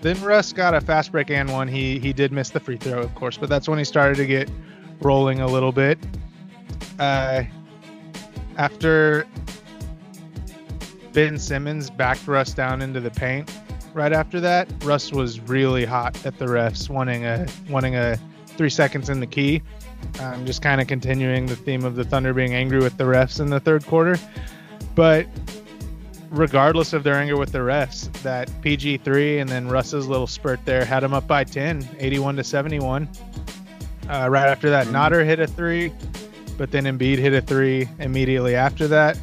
then 0.00 0.20
Russ 0.22 0.52
got 0.52 0.74
a 0.74 0.80
fast 0.80 1.10
break 1.10 1.30
and 1.30 1.50
one. 1.50 1.66
He 1.66 1.98
he 1.98 2.12
did 2.12 2.30
miss 2.30 2.50
the 2.50 2.60
free 2.60 2.76
throw, 2.76 3.00
of 3.00 3.14
course, 3.14 3.36
but 3.36 3.48
that's 3.48 3.68
when 3.68 3.78
he 3.78 3.84
started 3.84 4.16
to 4.18 4.26
get 4.26 4.50
rolling 5.04 5.40
a 5.40 5.46
little 5.46 5.72
bit. 5.72 5.98
Uh, 6.98 7.42
after 8.56 9.26
Ben 11.12 11.38
Simmons 11.38 11.90
backed 11.90 12.26
Russ 12.26 12.54
down 12.54 12.82
into 12.82 13.00
the 13.00 13.10
paint. 13.10 13.50
Right 13.92 14.12
after 14.12 14.40
that, 14.40 14.68
Russ 14.82 15.12
was 15.12 15.38
really 15.40 15.84
hot 15.84 16.26
at 16.26 16.38
the 16.38 16.46
refs, 16.46 16.90
wanting 16.90 17.24
a 17.24 17.46
wanting 17.70 17.94
a 17.94 18.18
three 18.46 18.70
seconds 18.70 19.08
in 19.08 19.20
the 19.20 19.26
key. 19.26 19.62
Um, 20.20 20.44
just 20.44 20.62
kind 20.62 20.80
of 20.80 20.88
continuing 20.88 21.46
the 21.46 21.56
theme 21.56 21.84
of 21.84 21.94
the 21.94 22.04
Thunder 22.04 22.34
being 22.34 22.54
angry 22.54 22.78
with 22.78 22.96
the 22.96 23.04
refs 23.04 23.40
in 23.40 23.50
the 23.50 23.60
third 23.60 23.86
quarter. 23.86 24.18
But 24.96 25.26
regardless 26.30 26.92
of 26.92 27.04
their 27.04 27.14
anger 27.14 27.36
with 27.36 27.52
the 27.52 27.58
refs, 27.58 28.12
that 28.22 28.50
PG 28.62 28.98
three 28.98 29.38
and 29.38 29.48
then 29.48 29.68
Russ's 29.68 30.08
little 30.08 30.26
spurt 30.26 30.60
there 30.64 30.84
had 30.84 31.04
him 31.04 31.14
up 31.14 31.28
by 31.28 31.44
10, 31.44 31.88
81 31.98 32.36
to 32.36 32.44
71. 32.44 33.08
Uh, 34.08 34.28
right 34.30 34.48
after 34.48 34.68
that. 34.70 34.86
Nader 34.88 35.24
hit 35.24 35.40
a 35.40 35.46
three, 35.46 35.92
but 36.58 36.70
then 36.70 36.84
Embiid 36.84 37.18
hit 37.18 37.32
a 37.32 37.40
three 37.40 37.88
immediately 37.98 38.54
after 38.54 38.86
that. 38.88 39.18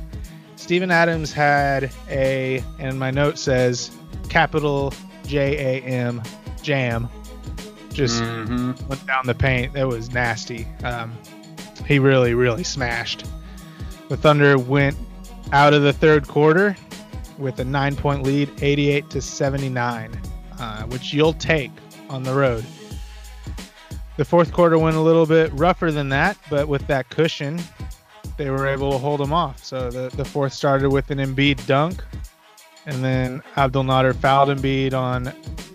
Steven 0.55 0.89
Adams 0.91 1.31
had 1.31 1.91
a, 2.09 2.63
and 2.79 2.99
my 2.99 3.11
note 3.11 3.37
says 3.37 3.91
capital 4.29 4.93
J 5.25 5.79
A 5.79 5.81
M 5.83 6.21
jam. 6.61 7.09
Just 7.93 8.21
Mhm. 8.23 8.87
went 8.87 9.05
down 9.05 9.25
the 9.25 9.35
paint. 9.35 9.73
That 9.73 9.87
was 9.87 10.11
nasty. 10.11 10.65
Um, 10.83 11.11
he 11.85 11.99
really, 11.99 12.33
really 12.33 12.63
smashed. 12.63 13.25
The 14.09 14.15
Thunder 14.17 14.57
went 14.57 14.95
out 15.51 15.73
of 15.73 15.81
the 15.83 15.93
third 15.93 16.27
quarter 16.27 16.75
with 17.37 17.59
a 17.59 17.65
nine 17.65 17.95
point 17.95 18.23
lead, 18.23 18.49
88 18.61 19.09
to 19.09 19.21
79, 19.21 20.11
uh, 20.59 20.83
which 20.83 21.13
you'll 21.13 21.33
take 21.33 21.71
on 22.09 22.23
the 22.23 22.33
road. 22.33 22.63
The 24.21 24.25
fourth 24.25 24.53
quarter 24.53 24.77
went 24.77 24.95
a 24.95 24.99
little 24.99 25.25
bit 25.25 25.51
rougher 25.53 25.91
than 25.91 26.10
that, 26.10 26.38
but 26.47 26.67
with 26.67 26.86
that 26.86 27.10
cushion, 27.10 27.60
they 28.38 28.51
were 28.51 28.67
able 28.67 28.91
to 28.91 28.99
hold 28.99 29.19
them 29.19 29.34
off. 29.34 29.65
So 29.65 29.89
the, 29.89 30.15
the 30.15 30.23
fourth 30.23 30.53
started 30.53 30.91
with 30.91 31.10
an 31.10 31.17
Embiid 31.17 31.65
dunk, 31.65 32.03
and 32.86 33.03
then 33.03 33.41
Abdel 33.55 33.84
Nader 33.84 34.15
fouled 34.15 34.49
Embiid 34.49 34.93
on 34.93 35.25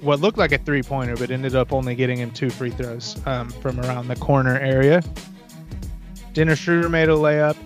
what 0.00 0.20
looked 0.20 0.38
like 0.38 0.52
a 0.52 0.58
three 0.58 0.84
pointer, 0.84 1.16
but 1.16 1.32
ended 1.32 1.56
up 1.56 1.72
only 1.72 1.96
getting 1.96 2.18
him 2.18 2.30
two 2.30 2.48
free 2.48 2.70
throws 2.70 3.20
um, 3.26 3.48
from 3.48 3.80
around 3.80 4.06
the 4.06 4.14
corner 4.14 4.56
area. 4.60 5.02
Dennis 6.32 6.60
Schroeder 6.60 6.88
made 6.88 7.08
a 7.08 7.14
layup. 7.16 7.56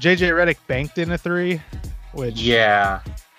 JJ 0.00 0.30
Redick 0.32 0.56
banked 0.66 0.98
in 0.98 1.12
a 1.12 1.18
three, 1.18 1.62
which 2.14 2.34
Yeah. 2.42 2.98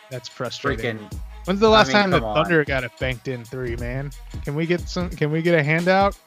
that's 0.10 0.30
frustrating. 0.30 1.00
Freaking. 1.00 1.20
When's 1.46 1.60
the 1.60 1.70
last 1.70 1.88
mean, 1.88 1.96
time 1.96 2.12
the 2.12 2.22
on. 2.22 2.36
Thunder 2.36 2.64
got 2.66 2.84
a 2.84 2.92
banked 3.00 3.28
in 3.28 3.46
three, 3.46 3.76
man? 3.78 4.12
Can 4.44 4.56
we 4.56 4.66
get 4.66 4.82
some? 4.90 5.10
Can 5.10 5.32
we 5.32 5.42
get 5.42 5.58
a 5.58 5.64
handout? 5.64 6.18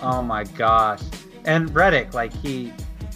Oh 0.00 0.22
my 0.22 0.44
gosh. 0.44 1.00
And 1.44 1.70
Redick, 1.70 2.14
like 2.14 2.32
he 2.32 2.72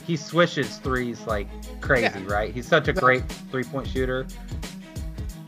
he 0.07 0.17
swishes 0.17 0.79
threes 0.79 1.27
like 1.27 1.49
crazy, 1.81 2.23
right? 2.25 2.53
He's 2.53 2.67
such 2.67 2.89
a 2.89 2.93
great 2.93 3.25
three 3.51 3.65
point 3.65 3.89
shooter. 3.89 4.27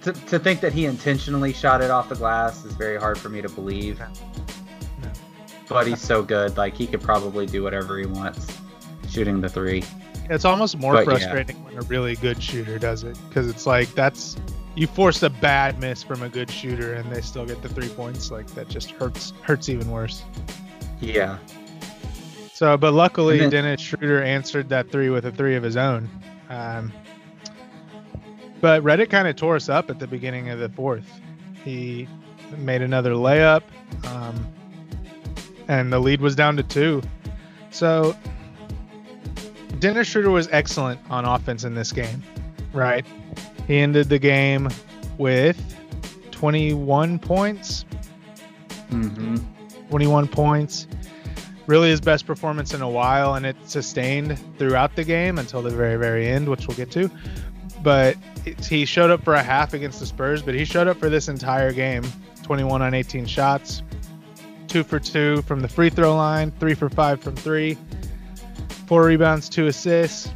To, 0.02 0.12
to 0.12 0.38
think 0.38 0.60
that 0.60 0.72
he 0.72 0.86
intentionally 0.86 1.52
shot 1.52 1.82
it 1.82 1.90
off 1.90 2.08
the 2.08 2.14
glass 2.14 2.64
is 2.64 2.72
very 2.74 2.98
hard 2.98 3.18
for 3.18 3.28
me 3.28 3.42
to 3.42 3.48
believe. 3.48 3.98
No. 3.98 5.10
But 5.68 5.86
he's 5.86 6.00
so 6.00 6.22
good, 6.22 6.56
like 6.56 6.74
he 6.74 6.86
could 6.86 7.00
probably 7.00 7.46
do 7.46 7.62
whatever 7.62 7.98
he 7.98 8.06
wants 8.06 8.46
shooting 9.08 9.40
the 9.40 9.48
three. 9.48 9.82
It's 10.30 10.44
almost 10.44 10.76
more 10.78 10.92
But, 10.92 11.06
yeah. 11.06 11.18
frustrating 11.18 11.64
when 11.64 11.78
a 11.78 11.82
really 11.82 12.16
good 12.16 12.42
shooter 12.42 12.78
does 12.78 13.02
it 13.02 13.18
because 13.28 13.48
it's 13.48 13.66
like 13.66 13.88
that's 13.94 14.36
you 14.78 14.86
forced 14.86 15.24
a 15.24 15.30
bad 15.30 15.80
miss 15.80 16.04
from 16.04 16.22
a 16.22 16.28
good 16.28 16.48
shooter 16.50 16.94
and 16.94 17.10
they 17.10 17.20
still 17.20 17.44
get 17.44 17.60
the 17.62 17.68
three 17.68 17.88
points. 17.88 18.30
Like 18.30 18.46
that 18.54 18.68
just 18.68 18.92
hurts 18.92 19.32
hurts 19.42 19.68
even 19.68 19.90
worse. 19.90 20.22
Yeah. 21.00 21.38
So, 22.52 22.76
but 22.76 22.92
luckily 22.92 23.38
then- 23.38 23.50
Dennis 23.50 23.80
Schroeder 23.80 24.22
answered 24.22 24.68
that 24.68 24.90
three 24.90 25.10
with 25.10 25.26
a 25.26 25.32
three 25.32 25.56
of 25.56 25.62
his 25.62 25.76
own. 25.76 26.08
Um, 26.48 26.92
But 28.60 28.82
Redick 28.82 29.10
kind 29.10 29.28
of 29.28 29.36
tore 29.36 29.56
us 29.56 29.68
up 29.68 29.90
at 29.90 29.98
the 30.00 30.06
beginning 30.06 30.48
of 30.50 30.58
the 30.58 30.68
fourth. 30.68 31.08
He 31.64 32.08
made 32.56 32.82
another 32.82 33.12
layup, 33.12 33.62
um, 34.04 34.46
and 35.68 35.92
the 35.92 36.00
lead 36.00 36.20
was 36.20 36.34
down 36.34 36.56
to 36.56 36.62
two. 36.64 37.02
So 37.70 38.16
Dennis 39.78 40.08
Schroeder 40.08 40.30
was 40.30 40.48
excellent 40.50 40.98
on 41.10 41.24
offense 41.24 41.62
in 41.64 41.74
this 41.74 41.92
game, 41.92 42.22
right? 42.72 43.06
He 43.68 43.76
ended 43.76 44.08
the 44.08 44.18
game 44.18 44.70
with 45.18 45.56
21 46.32 47.18
points. 47.18 47.84
Mm-hmm. 48.90 49.36
21 49.90 50.26
points. 50.28 50.88
Really 51.66 51.90
his 51.90 52.00
best 52.00 52.26
performance 52.26 52.72
in 52.72 52.80
a 52.80 52.88
while, 52.88 53.34
and 53.34 53.44
it 53.44 53.56
sustained 53.66 54.38
throughout 54.58 54.96
the 54.96 55.04
game 55.04 55.38
until 55.38 55.60
the 55.60 55.68
very, 55.68 55.96
very 55.96 56.26
end, 56.26 56.48
which 56.48 56.66
we'll 56.66 56.78
get 56.78 56.90
to. 56.92 57.10
But 57.82 58.16
it, 58.46 58.64
he 58.64 58.86
showed 58.86 59.10
up 59.10 59.22
for 59.22 59.34
a 59.34 59.42
half 59.42 59.74
against 59.74 60.00
the 60.00 60.06
Spurs, 60.06 60.42
but 60.42 60.54
he 60.54 60.64
showed 60.64 60.88
up 60.88 60.96
for 60.96 61.10
this 61.10 61.28
entire 61.28 61.72
game 61.72 62.04
21 62.42 62.80
on 62.80 62.94
18 62.94 63.26
shots, 63.26 63.82
two 64.66 64.82
for 64.82 64.98
two 64.98 65.42
from 65.42 65.60
the 65.60 65.68
free 65.68 65.90
throw 65.90 66.16
line, 66.16 66.50
three 66.58 66.74
for 66.74 66.88
five 66.88 67.20
from 67.20 67.36
three, 67.36 67.76
four 68.86 69.04
rebounds, 69.04 69.50
two 69.50 69.66
assists. 69.66 70.30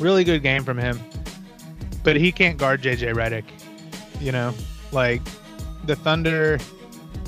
Really 0.00 0.24
good 0.24 0.42
game 0.42 0.64
from 0.64 0.78
him. 0.78 0.98
But 2.04 2.16
he 2.16 2.30
can't 2.30 2.56
guard 2.56 2.82
JJ 2.82 3.14
Redick. 3.14 3.44
You 4.20 4.30
know, 4.30 4.54
like 4.92 5.22
the 5.84 5.96
Thunder 5.96 6.58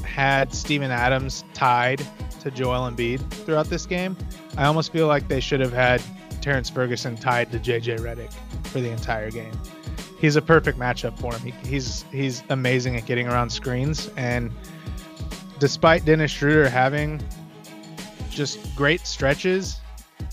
had 0.04 0.54
Steven 0.54 0.90
Adams 0.90 1.44
tied 1.52 2.06
to 2.40 2.50
Joel 2.50 2.88
Embiid 2.88 3.28
throughout 3.44 3.66
this 3.66 3.86
game. 3.86 4.16
I 4.56 4.66
almost 4.66 4.92
feel 4.92 5.08
like 5.08 5.26
they 5.28 5.40
should 5.40 5.60
have 5.60 5.72
had 5.72 6.00
Terrance 6.40 6.70
Ferguson 6.70 7.16
tied 7.16 7.50
to 7.52 7.58
JJ 7.58 7.98
Redick 7.98 8.32
for 8.68 8.80
the 8.80 8.90
entire 8.90 9.30
game. 9.30 9.52
He's 10.20 10.36
a 10.36 10.42
perfect 10.42 10.78
matchup 10.78 11.18
for 11.18 11.34
him. 11.34 11.40
He, 11.40 11.68
he's 11.68 12.04
he's 12.12 12.42
amazing 12.48 12.96
at 12.96 13.04
getting 13.04 13.26
around 13.26 13.50
screens, 13.50 14.10
and 14.16 14.50
despite 15.58 16.04
Dennis 16.04 16.30
Schroeder 16.30 16.68
having 16.68 17.22
just 18.30 18.74
great 18.76 19.06
stretches 19.06 19.80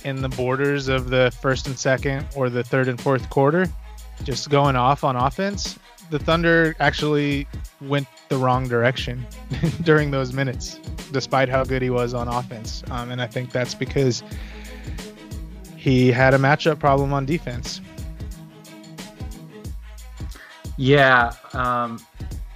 in 0.06 0.22
the 0.22 0.30
borders 0.30 0.88
of 0.88 1.10
the 1.10 1.34
first 1.42 1.68
and 1.68 1.78
second 1.78 2.28
or 2.36 2.50
the 2.50 2.64
third 2.64 2.88
and 2.88 3.00
fourth 3.00 3.30
quarter, 3.30 3.68
just 4.24 4.50
going 4.50 4.76
off 4.76 5.04
on 5.04 5.16
offense, 5.16 5.78
the 6.10 6.20
Thunder 6.20 6.76
actually 6.80 7.48
went 7.82 8.08
the 8.30 8.38
wrong 8.38 8.68
direction 8.68 9.26
during 9.84 10.12
those 10.12 10.34
minutes, 10.34 10.76
despite 11.12 11.50
how 11.50 11.64
good 11.64 11.82
he 11.82 11.90
was 11.90 12.14
on 12.14 12.28
offense. 12.28 12.84
Um, 12.92 13.12
and 13.12 13.22
I 13.22 13.28
think 13.28 13.52
that's 13.52 13.74
because 13.76 14.24
he 15.76 16.12
had 16.12 16.34
a 16.34 16.38
matchup 16.38 16.80
problem 16.80 17.14
on 17.14 17.26
defense. 17.26 17.82
Yeah, 20.78 21.34
um, 21.54 22.00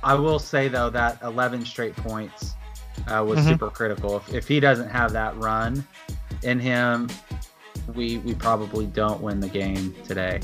I 0.03 0.15
will 0.15 0.39
say 0.39 0.67
though 0.67 0.89
that 0.89 1.21
11 1.21 1.65
straight 1.65 1.95
points 1.95 2.55
uh, 3.07 3.23
was 3.27 3.39
Mhm. 3.39 3.49
super 3.49 3.69
critical. 3.69 4.17
If, 4.17 4.33
if 4.33 4.47
he 4.47 4.59
doesn't 4.59 4.89
have 4.89 5.11
that 5.13 5.37
run 5.37 5.85
in 6.43 6.59
him, 6.59 7.09
we 7.93 8.17
we 8.19 8.33
probably 8.33 8.85
don't 8.87 9.21
win 9.21 9.39
the 9.39 9.47
game 9.47 9.95
today. 10.05 10.39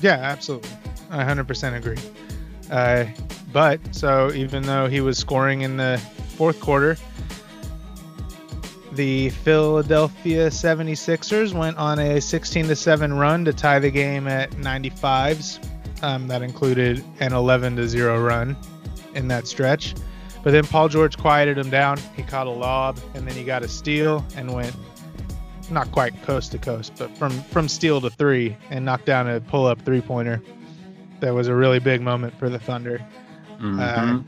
Yeah, 0.00 0.14
absolutely. 0.14 0.70
I 1.10 1.24
100% 1.24 1.76
agree. 1.76 1.96
Uh, 2.70 3.06
but 3.52 3.80
so 3.94 4.30
even 4.32 4.62
though 4.62 4.88
he 4.88 5.00
was 5.00 5.18
scoring 5.18 5.62
in 5.62 5.76
the 5.76 6.00
fourth 6.36 6.60
quarter, 6.60 6.96
the 8.92 9.30
Philadelphia 9.30 10.48
76ers 10.48 11.54
went 11.54 11.76
on 11.76 11.98
a 11.98 12.20
16 12.20 12.66
to 12.66 12.76
7 12.76 13.14
run 13.14 13.44
to 13.44 13.52
tie 13.52 13.78
the 13.78 13.90
game 13.90 14.26
at 14.26 14.50
95s. 14.52 15.64
Um, 16.02 16.28
that 16.28 16.42
included 16.42 17.04
an 17.20 17.32
11 17.32 17.76
to 17.76 17.88
0 17.88 18.22
run 18.22 18.56
in 19.14 19.28
that 19.28 19.46
stretch. 19.48 19.94
But 20.44 20.52
then 20.52 20.64
Paul 20.64 20.88
George 20.88 21.18
quieted 21.18 21.58
him 21.58 21.70
down. 21.70 21.98
He 22.16 22.22
caught 22.22 22.46
a 22.46 22.50
lob 22.50 22.98
and 23.14 23.26
then 23.26 23.34
he 23.34 23.44
got 23.44 23.62
a 23.62 23.68
steal 23.68 24.24
and 24.36 24.52
went 24.52 24.74
not 25.70 25.90
quite 25.92 26.20
coast 26.22 26.52
to 26.52 26.58
coast, 26.58 26.92
but 26.98 27.16
from 27.16 27.30
from 27.44 27.68
steal 27.68 28.00
to 28.00 28.10
three 28.10 28.56
and 28.70 28.84
knocked 28.84 29.06
down 29.06 29.28
a 29.28 29.40
pull 29.40 29.66
up 29.66 29.80
three 29.82 30.00
pointer. 30.00 30.42
That 31.20 31.34
was 31.34 31.48
a 31.48 31.54
really 31.54 31.78
big 31.80 32.00
moment 32.00 32.38
for 32.38 32.48
the 32.48 32.58
Thunder. 32.58 33.00
Mhm. 33.60 34.24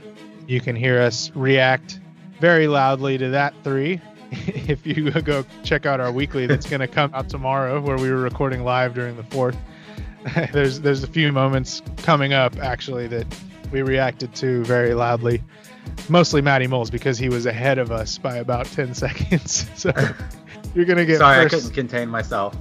You 0.47 0.61
can 0.61 0.75
hear 0.75 1.01
us 1.01 1.31
react 1.35 2.01
very 2.41 2.67
loudly 2.67 3.17
to 3.19 3.29
that 3.31 3.55
three. 3.63 4.01
if 4.31 4.87
you 4.87 5.11
go 5.23 5.45
check 5.63 5.87
out 5.87 6.01
our 6.01 6.13
weekly 6.13 6.47
that's 6.47 6.69
going 6.69 6.81
to 6.81 6.89
come 6.89 7.13
out 7.15 7.29
tomorrow, 7.29 7.81
where 7.81 7.97
we 7.97 8.11
were 8.11 8.21
recording 8.21 8.65
live 8.65 8.95
during 8.95 9.17
the 9.17 9.23
fourth, 9.25 9.57
there's 10.53 10.81
there's 10.81 11.03
a 11.03 11.09
few 11.09 11.33
moments 11.33 11.83
coming 11.99 12.33
up 12.33 12.57
actually 12.59 13.07
that 13.09 13.27
we 13.71 13.83
reacted 13.83 14.35
to 14.37 14.65
very 14.65 14.95
loudly. 14.95 15.43
Mostly 16.09 16.41
Matty 16.43 16.67
Moles 16.67 16.91
because 16.91 17.19
he 17.19 17.29
was 17.29 17.47
ahead 17.47 17.79
of 17.79 17.91
us 17.93 18.19
by 18.19 18.37
about 18.37 18.67
10 18.67 18.95
seconds. 18.95 19.69
So 19.77 19.93
you're 20.75 20.85
gonna 20.85 21.05
get 21.05 21.19
Sorry, 21.19 21.39
I 21.39 21.43
first, 21.43 21.55
couldn't 21.55 21.75
contain 21.75 22.09
myself. 22.09 22.57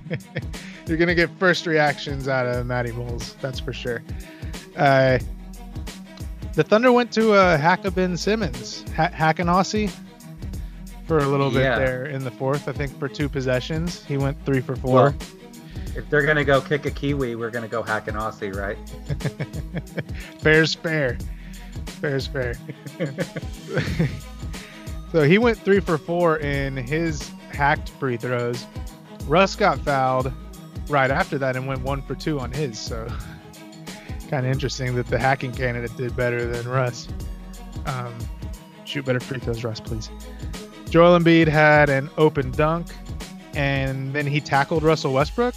You're 0.86 0.98
gonna 0.98 1.14
get 1.14 1.30
first 1.38 1.66
reactions 1.66 2.28
out 2.28 2.46
of 2.46 2.64
Matty 2.66 2.92
Moles, 2.92 3.34
that's 3.40 3.58
for 3.58 3.72
sure. 3.72 4.02
Uh, 4.76 5.18
the 6.54 6.62
Thunder 6.62 6.92
went 6.92 7.12
to 7.12 7.32
uh, 7.32 7.58
Hackabin 7.58 8.18
Simmons, 8.18 8.84
ha- 8.94 9.10
Hackenossie, 9.12 9.92
for 11.06 11.18
a 11.18 11.26
little 11.26 11.50
bit 11.50 11.62
there 11.76 12.06
in 12.06 12.24
the 12.24 12.30
fourth. 12.30 12.68
I 12.68 12.72
think 12.72 12.96
for 12.98 13.08
two 13.08 13.28
possessions, 13.28 14.04
he 14.04 14.16
went 14.16 14.42
three 14.46 14.60
for 14.60 14.76
four. 14.76 14.94
Well, 14.94 15.14
if 15.96 16.08
they're 16.10 16.24
gonna 16.24 16.44
go 16.44 16.60
kick 16.60 16.86
a 16.86 16.90
kiwi, 16.90 17.34
we're 17.34 17.50
gonna 17.50 17.68
go 17.68 17.82
hack 17.82 18.06
an 18.08 18.14
Aussie, 18.14 18.54
right? 18.54 18.78
Fair's 20.40 20.74
fair. 20.74 21.18
Fair's 22.00 22.26
fair. 22.26 22.54
so 25.12 25.22
he 25.22 25.38
went 25.38 25.58
three 25.58 25.80
for 25.80 25.98
four 25.98 26.38
in 26.38 26.76
his 26.76 27.30
hacked 27.50 27.90
free 27.90 28.16
throws. 28.16 28.66
Russ 29.26 29.56
got 29.56 29.78
fouled 29.80 30.32
right 30.88 31.10
after 31.10 31.38
that 31.38 31.56
and 31.56 31.66
went 31.66 31.82
one 31.82 32.02
for 32.02 32.14
two 32.14 32.38
on 32.38 32.52
his. 32.52 32.78
So 32.78 33.06
kind 34.28 34.46
of 34.46 34.52
interesting 34.52 34.94
that 34.96 35.06
the 35.06 35.18
hacking 35.18 35.52
candidate 35.52 35.96
did 35.96 36.16
better 36.16 36.46
than 36.46 36.68
Russ. 36.68 37.08
Um, 37.86 38.14
shoot 38.84 39.04
better 39.04 39.20
free 39.20 39.38
throws, 39.38 39.64
Russ, 39.64 39.80
please. 39.80 40.10
Joel 40.90 41.18
Embiid 41.18 41.48
had 41.48 41.88
an 41.88 42.10
open 42.16 42.50
dunk, 42.52 42.88
and 43.54 44.12
then 44.12 44.26
he 44.26 44.40
tackled 44.40 44.82
Russell 44.82 45.12
Westbrook. 45.12 45.54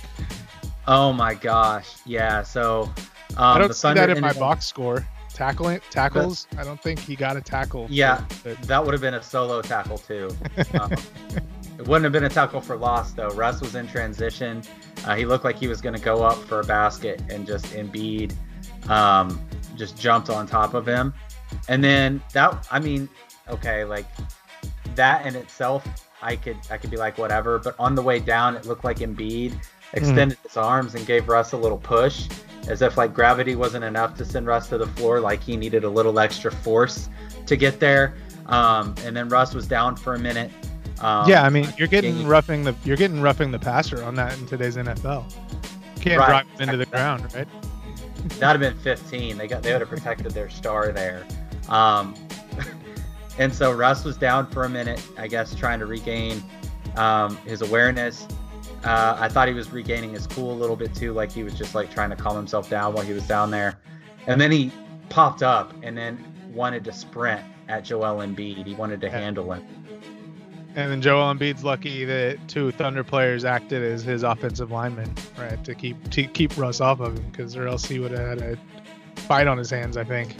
Oh 0.87 1.13
my 1.13 1.35
gosh, 1.35 1.97
yeah. 2.05 2.41
So 2.43 2.91
um, 3.31 3.37
I 3.37 3.57
don't 3.59 3.75
see 3.75 3.93
that 3.93 4.09
in 4.09 4.19
my 4.19 4.33
box 4.33 4.65
score. 4.65 5.07
Tackling 5.39 5.79
tackles, 5.89 6.47
I 6.57 6.65
don't 6.65 6.81
think 6.83 6.99
he 6.99 7.15
got 7.15 7.37
a 7.37 7.41
tackle. 7.41 7.87
for- 7.87 7.93
Yeah. 7.93 8.25
but- 8.43 8.61
That 8.63 8.83
would 8.83 8.93
have 8.93 8.99
been 9.01 9.13
a 9.13 9.23
solo 9.23 9.61
tackle 9.61 9.97
too. 9.97 10.29
Um, 10.79 10.91
it 11.79 11.87
wouldn't 11.87 12.03
have 12.03 12.11
been 12.11 12.25
a 12.25 12.29
tackle 12.29 12.59
for 12.59 12.75
loss 12.75 13.13
though. 13.13 13.29
Russ 13.29 13.61
was 13.61 13.75
in 13.75 13.87
transition. 13.87 14.61
Uh, 15.05 15.15
he 15.15 15.23
looked 15.25 15.45
like 15.45 15.55
he 15.57 15.67
was 15.67 15.79
going 15.79 15.95
to 15.95 16.01
go 16.01 16.23
up 16.23 16.35
for 16.43 16.59
a 16.59 16.63
basket, 16.65 17.21
and 17.29 17.47
just 17.47 17.67
Embiid 17.67 18.33
um, 18.89 19.39
just 19.77 19.97
jumped 19.97 20.29
on 20.29 20.45
top 20.45 20.73
of 20.73 20.85
him. 20.85 21.13
And 21.69 21.81
then 21.81 22.21
that, 22.33 22.67
I 22.69 22.79
mean, 22.79 23.07
okay, 23.47 23.85
like 23.85 24.05
that 24.95 25.25
in 25.25 25.35
itself, 25.37 25.87
I 26.21 26.35
could 26.35 26.57
I 26.69 26.77
could 26.77 26.91
be 26.91 26.97
like 26.97 27.17
whatever. 27.17 27.59
But 27.59 27.75
on 27.79 27.95
the 27.95 28.01
way 28.01 28.19
down, 28.19 28.57
it 28.57 28.65
looked 28.65 28.83
like 28.83 28.97
Embiid 28.99 29.53
extended 29.93 30.37
his 30.43 30.57
arms 30.57 30.95
and 30.95 31.05
gave 31.07 31.29
Russ 31.29 31.53
a 31.53 31.57
little 31.57 31.77
push, 31.77 32.27
as 32.69 32.81
if 32.81 32.97
like 32.97 33.13
gravity 33.13 33.55
wasn't 33.55 33.83
enough 33.83 34.15
to 34.17 34.23
send 34.25 34.47
Russ 34.47 34.69
to 34.69 34.77
the 34.77 34.87
floor. 34.87 35.19
Like 35.19 35.41
he 35.41 35.57
needed 35.57 35.83
a 35.83 35.89
little 35.89 36.17
extra 36.19 36.51
force 36.51 37.09
to 37.45 37.55
get 37.57 37.79
there. 37.79 38.15
Um, 38.45 38.95
and 39.03 39.15
then 39.15 39.27
Russ 39.29 39.53
was 39.53 39.67
down 39.67 39.95
for 39.95 40.13
a 40.15 40.19
minute. 40.19 40.51
Um, 41.01 41.29
yeah, 41.29 41.43
I 41.43 41.49
mean, 41.49 41.71
you're 41.77 41.87
getting 41.87 42.27
roughing 42.27 42.63
the 42.63 42.75
you're 42.83 42.97
getting 42.97 43.21
roughing 43.21 43.51
the 43.51 43.59
passer 43.59 44.03
on 44.03 44.15
that 44.15 44.37
in 44.37 44.45
today's 44.45 44.75
NFL. 44.77 45.31
You 45.95 46.01
can't 46.01 46.19
Right. 46.19 46.27
drive 46.27 46.47
him 46.47 46.61
into 46.61 46.77
the 46.77 46.85
ground, 46.91 47.27
right? 47.33 47.47
That'd 48.39 48.61
have 48.61 48.73
been 48.75 48.81
15. 48.83 49.37
They 49.37 49.47
got 49.47 49.63
they 49.63 49.71
would 49.71 49.81
have 49.81 49.89
protected 49.89 50.31
their 50.31 50.49
star 50.49 50.91
there. 50.91 51.25
Um, 51.69 52.13
and 53.39 53.53
so 53.53 53.71
Russ 53.71 54.03
was 54.03 54.17
down 54.17 54.47
for 54.47 54.63
a 54.65 54.69
minute, 54.69 55.01
I 55.17 55.27
guess, 55.27 55.55
trying 55.55 55.79
to 55.79 55.85
regain 55.85 56.43
um, 56.97 57.37
his 57.45 57.61
awareness. 57.61 58.27
Uh, 58.83 59.17
I 59.19 59.27
thought 59.29 59.47
he 59.47 59.53
was 59.53 59.71
regaining 59.71 60.11
his 60.11 60.25
cool 60.27 60.51
a 60.51 60.57
little 60.57 60.75
bit 60.75 60.93
too, 60.95 61.13
like 61.13 61.31
he 61.31 61.43
was 61.43 61.53
just 61.53 61.75
like 61.75 61.91
trying 61.93 62.09
to 62.11 62.15
calm 62.15 62.35
himself 62.35 62.69
down 62.69 62.93
while 62.93 63.03
he 63.05 63.13
was 63.13 63.27
down 63.27 63.51
there. 63.51 63.77
And 64.27 64.39
then 64.39 64.51
he 64.51 64.71
popped 65.09 65.43
up 65.43 65.73
and 65.83 65.97
then 65.97 66.23
wanted 66.53 66.83
to 66.85 66.93
sprint 66.93 67.41
at 67.67 67.83
Joel 67.83 68.17
Embiid. 68.25 68.65
He 68.65 68.75
wanted 68.75 69.01
to 69.01 69.07
Yeah. 69.07 69.19
handle 69.19 69.51
him. 69.53 69.63
And 70.75 70.91
then 70.91 71.01
Joel 71.01 71.33
Embiid's 71.33 71.63
lucky 71.63 72.05
that 72.05 72.37
two 72.47 72.71
Thunder 72.71 73.03
players 73.03 73.43
acted 73.43 73.81
as 73.83 74.03
his 74.03 74.23
offensive 74.23 74.71
linemen, 74.71 75.13
right, 75.37 75.61
to 75.65 75.73
keep 75.75 76.09
to 76.11 76.23
keep 76.25 76.55
Russ 76.57 76.79
off 76.79 76.99
of 76.99 77.17
him, 77.17 77.25
because 77.31 77.55
or 77.57 77.67
else 77.67 77.85
he 77.85 77.99
would 77.99 78.11
have 78.11 78.39
had 78.39 78.41
a 78.41 78.57
fight 79.21 79.47
on 79.47 79.57
his 79.57 79.69
hands. 79.69 79.97
I 79.97 80.03
think. 80.03 80.35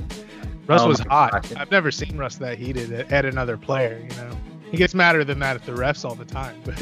Russ 0.68 0.82
Oh 0.84 0.88
was 0.88 1.00
hot. 1.00 1.32
gosh. 1.32 1.52
I've 1.58 1.72
never 1.72 1.90
seen 1.90 2.16
Russ 2.16 2.36
that 2.38 2.60
heated 2.60 2.92
at, 2.94 3.12
at 3.12 3.26
another 3.26 3.58
player. 3.58 4.00
You 4.08 4.16
know, 4.18 4.38
he 4.70 4.78
gets 4.78 4.94
madder 4.94 5.24
than 5.24 5.40
that 5.40 5.56
at 5.56 5.66
the 5.66 5.72
refs 5.72 6.06
all 6.06 6.16
the 6.16 6.26
time. 6.26 6.56
But 6.64 6.78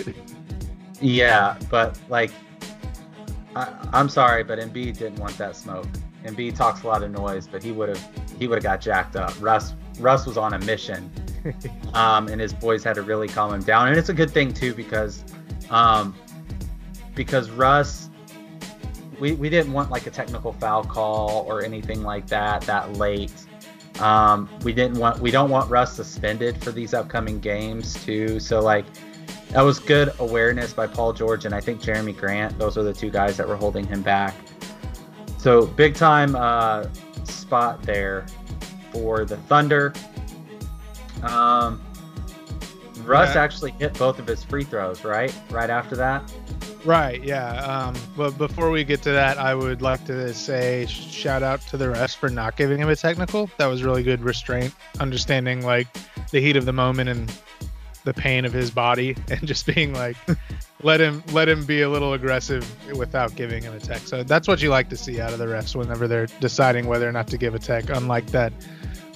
Yeah, 1.01 1.57
but 1.69 1.99
like 2.09 2.31
I, 3.55 3.89
I'm 3.93 4.09
sorry, 4.09 4.43
but 4.43 4.59
Embiid 4.59 4.97
didn't 4.97 5.19
want 5.19 5.37
that 5.37 5.55
smoke. 5.55 5.87
Embiid 6.23 6.55
talks 6.55 6.83
a 6.83 6.87
lot 6.87 7.03
of 7.03 7.11
noise, 7.11 7.47
but 7.47 7.63
he 7.63 7.71
would 7.71 7.89
have 7.89 8.09
he 8.37 8.47
would 8.47 8.57
have 8.57 8.63
got 8.63 8.81
jacked 8.81 9.15
up. 9.15 9.33
Russ 9.39 9.73
Russ 9.99 10.25
was 10.25 10.37
on 10.37 10.53
a 10.53 10.59
mission, 10.59 11.09
um, 11.93 12.27
and 12.27 12.39
his 12.39 12.53
boys 12.53 12.83
had 12.83 12.95
to 12.95 13.01
really 13.01 13.27
calm 13.27 13.53
him 13.53 13.63
down. 13.63 13.87
And 13.87 13.97
it's 13.97 14.09
a 14.09 14.13
good 14.13 14.31
thing 14.31 14.53
too 14.53 14.73
because 14.73 15.23
um, 15.69 16.15
because 17.15 17.49
Russ, 17.51 18.09
we 19.19 19.33
we 19.33 19.49
didn't 19.49 19.73
want 19.73 19.89
like 19.89 20.07
a 20.07 20.11
technical 20.11 20.53
foul 20.53 20.83
call 20.83 21.45
or 21.47 21.63
anything 21.63 22.03
like 22.03 22.27
that 22.27 22.61
that 22.63 22.93
late. 22.93 23.45
Um, 23.99 24.47
we 24.63 24.73
didn't 24.73 24.99
want 24.99 25.19
we 25.19 25.31
don't 25.31 25.49
want 25.49 25.69
Russ 25.69 25.95
suspended 25.95 26.61
for 26.63 26.71
these 26.71 26.93
upcoming 26.93 27.39
games 27.39 27.93
too. 28.05 28.39
So 28.39 28.59
like 28.59 28.85
that 29.57 29.63
was 29.63 29.79
good 29.79 30.13
awareness 30.19 30.71
by 30.71 30.85
Paul 30.85 31.13
George 31.13 31.45
and 31.45 31.55
I 31.55 31.59
think 31.59 31.81
Jerami 31.81 32.15
Grant. 32.15 32.59
Those 32.59 32.77
are 32.77 32.83
the 32.83 32.93
two 32.93 33.09
guys 33.09 33.37
that 33.37 33.47
were 33.47 33.55
holding 33.55 33.87
him 33.87 34.03
back. 34.03 34.35
So 35.39 35.65
big 35.65 35.95
time 35.95 36.35
uh, 36.35 36.85
spot 37.23 37.81
there 37.81 38.27
for 38.91 39.25
the 39.25 39.35
Thunder. 39.35 39.93
Um, 41.23 41.81
Russ 43.01 43.33
Yeah. 43.33 43.41
actually 43.41 43.71
hit 43.71 43.97
both 43.97 44.19
of 44.19 44.27
his 44.27 44.43
free 44.43 44.63
throws, 44.63 45.03
right? 45.03 45.33
Right 45.49 45.71
after 45.71 45.95
that. 45.95 46.31
Right, 46.85 47.23
yeah. 47.23 47.53
Um, 47.63 47.95
but 48.15 48.37
before 48.37 48.69
we 48.69 48.83
get 48.83 49.01
to 49.01 49.11
that, 49.13 49.39
I 49.39 49.55
would 49.55 49.81
like 49.81 50.05
to 50.05 50.35
say 50.35 50.85
shout 50.85 51.41
out 51.41 51.61
to 51.61 51.77
the 51.77 51.85
refs 51.85 52.15
for 52.15 52.29
not 52.29 52.57
giving 52.57 52.77
him 52.77 52.89
a 52.89 52.95
technical. 52.95 53.49
That 53.57 53.65
was 53.65 53.81
really 53.81 54.03
good 54.03 54.21
restraint, 54.21 54.71
understanding 54.99 55.65
like 55.65 55.87
the 56.29 56.41
heat 56.41 56.57
of 56.57 56.65
the 56.65 56.73
moment 56.73 57.09
and 57.09 57.33
the 58.07 58.13
pain 58.13 58.45
of 58.45 58.53
his 58.53 58.71
body, 58.71 59.15
and 59.29 59.45
just 59.45 59.65
being 59.67 59.93
like, 59.93 60.15
let 60.81 60.99
him 61.01 61.21
let 61.33 61.49
him 61.49 61.65
be 61.65 61.81
a 61.81 61.89
little 61.89 62.13
aggressive 62.13 62.65
without 62.95 63.35
giving 63.35 63.61
him 63.61 63.73
a 63.73 63.79
tech. 63.79 63.99
So 63.99 64.23
that's 64.23 64.47
what 64.47 64.61
you 64.61 64.69
like 64.69 64.87
to 64.89 64.97
see 64.97 65.19
out 65.19 65.33
of 65.33 65.39
the 65.39 65.45
refs 65.45 65.75
whenever 65.75 66.07
they're 66.07 66.27
deciding 66.39 66.87
whether 66.87 67.07
or 67.07 67.11
not 67.11 67.27
to 67.27 67.37
give 67.37 67.53
a 67.53 67.59
tech. 67.59 67.89
Unlike 67.89 68.27
that 68.27 68.53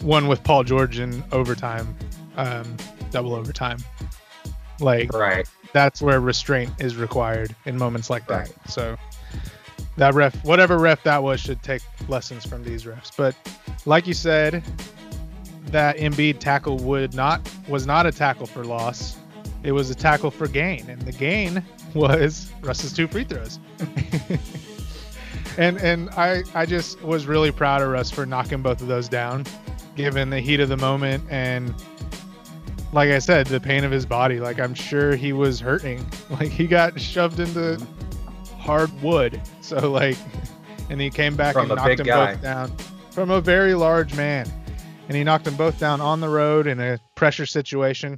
one 0.01 0.27
with 0.27 0.43
Paul 0.43 0.63
George 0.65 0.99
in 0.99 1.23
overtime, 1.31 1.95
um, 2.35 2.75
double 3.11 3.33
overtime. 3.33 3.77
Like 4.79 5.13
Right. 5.13 5.47
that's 5.73 6.01
where 6.01 6.19
restraint 6.19 6.71
is 6.79 6.95
required 6.97 7.55
in 7.65 7.77
moments 7.77 8.09
like 8.09 8.27
that. 8.27 8.49
Right. 8.49 8.53
So 8.67 8.97
that 9.97 10.13
ref, 10.15 10.35
whatever 10.43 10.77
ref 10.79 11.03
that 11.03 11.21
was, 11.23 11.39
should 11.39 11.61
take 11.63 11.81
lessons 12.09 12.45
from 12.45 12.63
these 12.63 12.83
refs. 12.83 13.11
But 13.15 13.35
like 13.85 14.07
you 14.07 14.13
said, 14.15 14.63
that 15.71 15.97
Embiid 15.97 16.39
tackle 16.39 16.77
would 16.77 17.13
not 17.13 17.41
was 17.67 17.85
not 17.85 18.05
a 18.05 18.11
tackle 18.11 18.45
for 18.45 18.63
loss. 18.63 19.17
It 19.63 19.71
was 19.71 19.89
a 19.89 19.95
tackle 19.95 20.31
for 20.31 20.47
gain, 20.47 20.89
and 20.89 21.01
the 21.01 21.11
gain 21.11 21.63
was 21.93 22.51
Russ's 22.61 22.93
two 22.93 23.07
free 23.07 23.23
throws. 23.23 23.59
and 25.57 25.77
and 25.77 26.09
I 26.11 26.43
I 26.53 26.65
just 26.65 27.01
was 27.01 27.25
really 27.25 27.51
proud 27.51 27.81
of 27.81 27.89
Russ 27.89 28.11
for 28.11 28.25
knocking 28.25 28.61
both 28.61 28.81
of 28.81 28.87
those 28.87 29.07
down, 29.07 29.45
given 29.95 30.29
the 30.29 30.39
heat 30.39 30.59
of 30.59 30.69
the 30.69 30.77
moment 30.77 31.23
and 31.29 31.73
like 32.93 33.09
I 33.09 33.19
said, 33.19 33.47
the 33.47 33.59
pain 33.59 33.83
of 33.83 33.91
his 33.91 34.05
body. 34.05 34.39
Like 34.39 34.59
I'm 34.59 34.73
sure 34.73 35.15
he 35.15 35.33
was 35.33 35.59
hurting. 35.59 36.05
Like 36.29 36.49
he 36.49 36.65
got 36.65 36.99
shoved 36.99 37.41
into 37.41 37.59
mm-hmm. 37.59 38.59
hard 38.59 38.89
wood. 39.01 39.41
So 39.59 39.91
like, 39.91 40.17
and 40.89 41.01
he 41.01 41.09
came 41.09 41.35
back 41.35 41.53
From 41.53 41.69
and 41.69 41.75
knocked 41.75 42.05
guy. 42.05 42.33
both 42.33 42.41
down 42.41 42.71
from 43.11 43.31
a 43.31 43.41
very 43.41 43.73
large 43.73 44.15
man, 44.15 44.49
and 45.11 45.17
he 45.17 45.25
knocked 45.25 45.43
them 45.43 45.57
both 45.57 45.77
down 45.77 45.99
on 45.99 46.21
the 46.21 46.29
road 46.29 46.67
in 46.67 46.79
a 46.79 46.97
pressure 47.15 47.45
situation, 47.45 48.17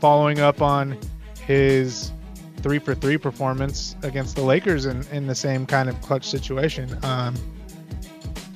following 0.00 0.40
up 0.40 0.60
on 0.60 0.98
his 1.46 2.10
three 2.56 2.80
for 2.80 2.96
three 2.96 3.16
performance 3.16 3.94
against 4.02 4.34
the 4.34 4.42
Lakers 4.42 4.84
in, 4.84 5.06
in 5.12 5.28
the 5.28 5.36
same 5.36 5.64
kind 5.66 5.88
of 5.88 6.00
clutch 6.00 6.24
situation. 6.24 6.98
Um, 7.04 7.36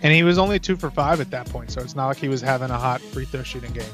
and 0.03 0.13
he 0.13 0.25
was 0.25 0.37
only 0.37 0.59
two 0.59 0.75
for 0.75 0.91
five 0.91 1.21
at 1.21 1.31
that 1.31 1.49
point, 1.49 1.71
so 1.71 1.81
it's 1.81 1.95
not 1.95 2.09
like 2.09 2.17
he 2.17 2.27
was 2.27 2.41
having 2.41 2.71
a 2.71 2.77
hot 2.77 3.01
free 3.01 3.25
throw 3.25 3.45
shooting 3.45 3.73
game. 3.73 3.85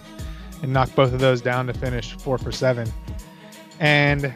And 0.62 0.72
knocked 0.72 0.96
both 0.96 1.12
of 1.12 1.20
those 1.20 1.42
down 1.42 1.66
to 1.66 1.74
finish 1.74 2.14
four 2.14 2.38
for 2.38 2.50
seven. 2.50 2.90
And 3.78 4.32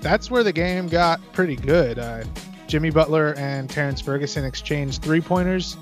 that's 0.00 0.32
where 0.32 0.42
the 0.42 0.52
game 0.52 0.88
got 0.88 1.20
pretty 1.32 1.54
good. 1.54 2.00
Uh, 2.00 2.24
Jimmy 2.66 2.90
Butler 2.90 3.34
and 3.36 3.70
Terrance 3.70 4.00
Ferguson 4.00 4.44
exchanged 4.44 5.00
three 5.00 5.20
pointers, 5.20 5.76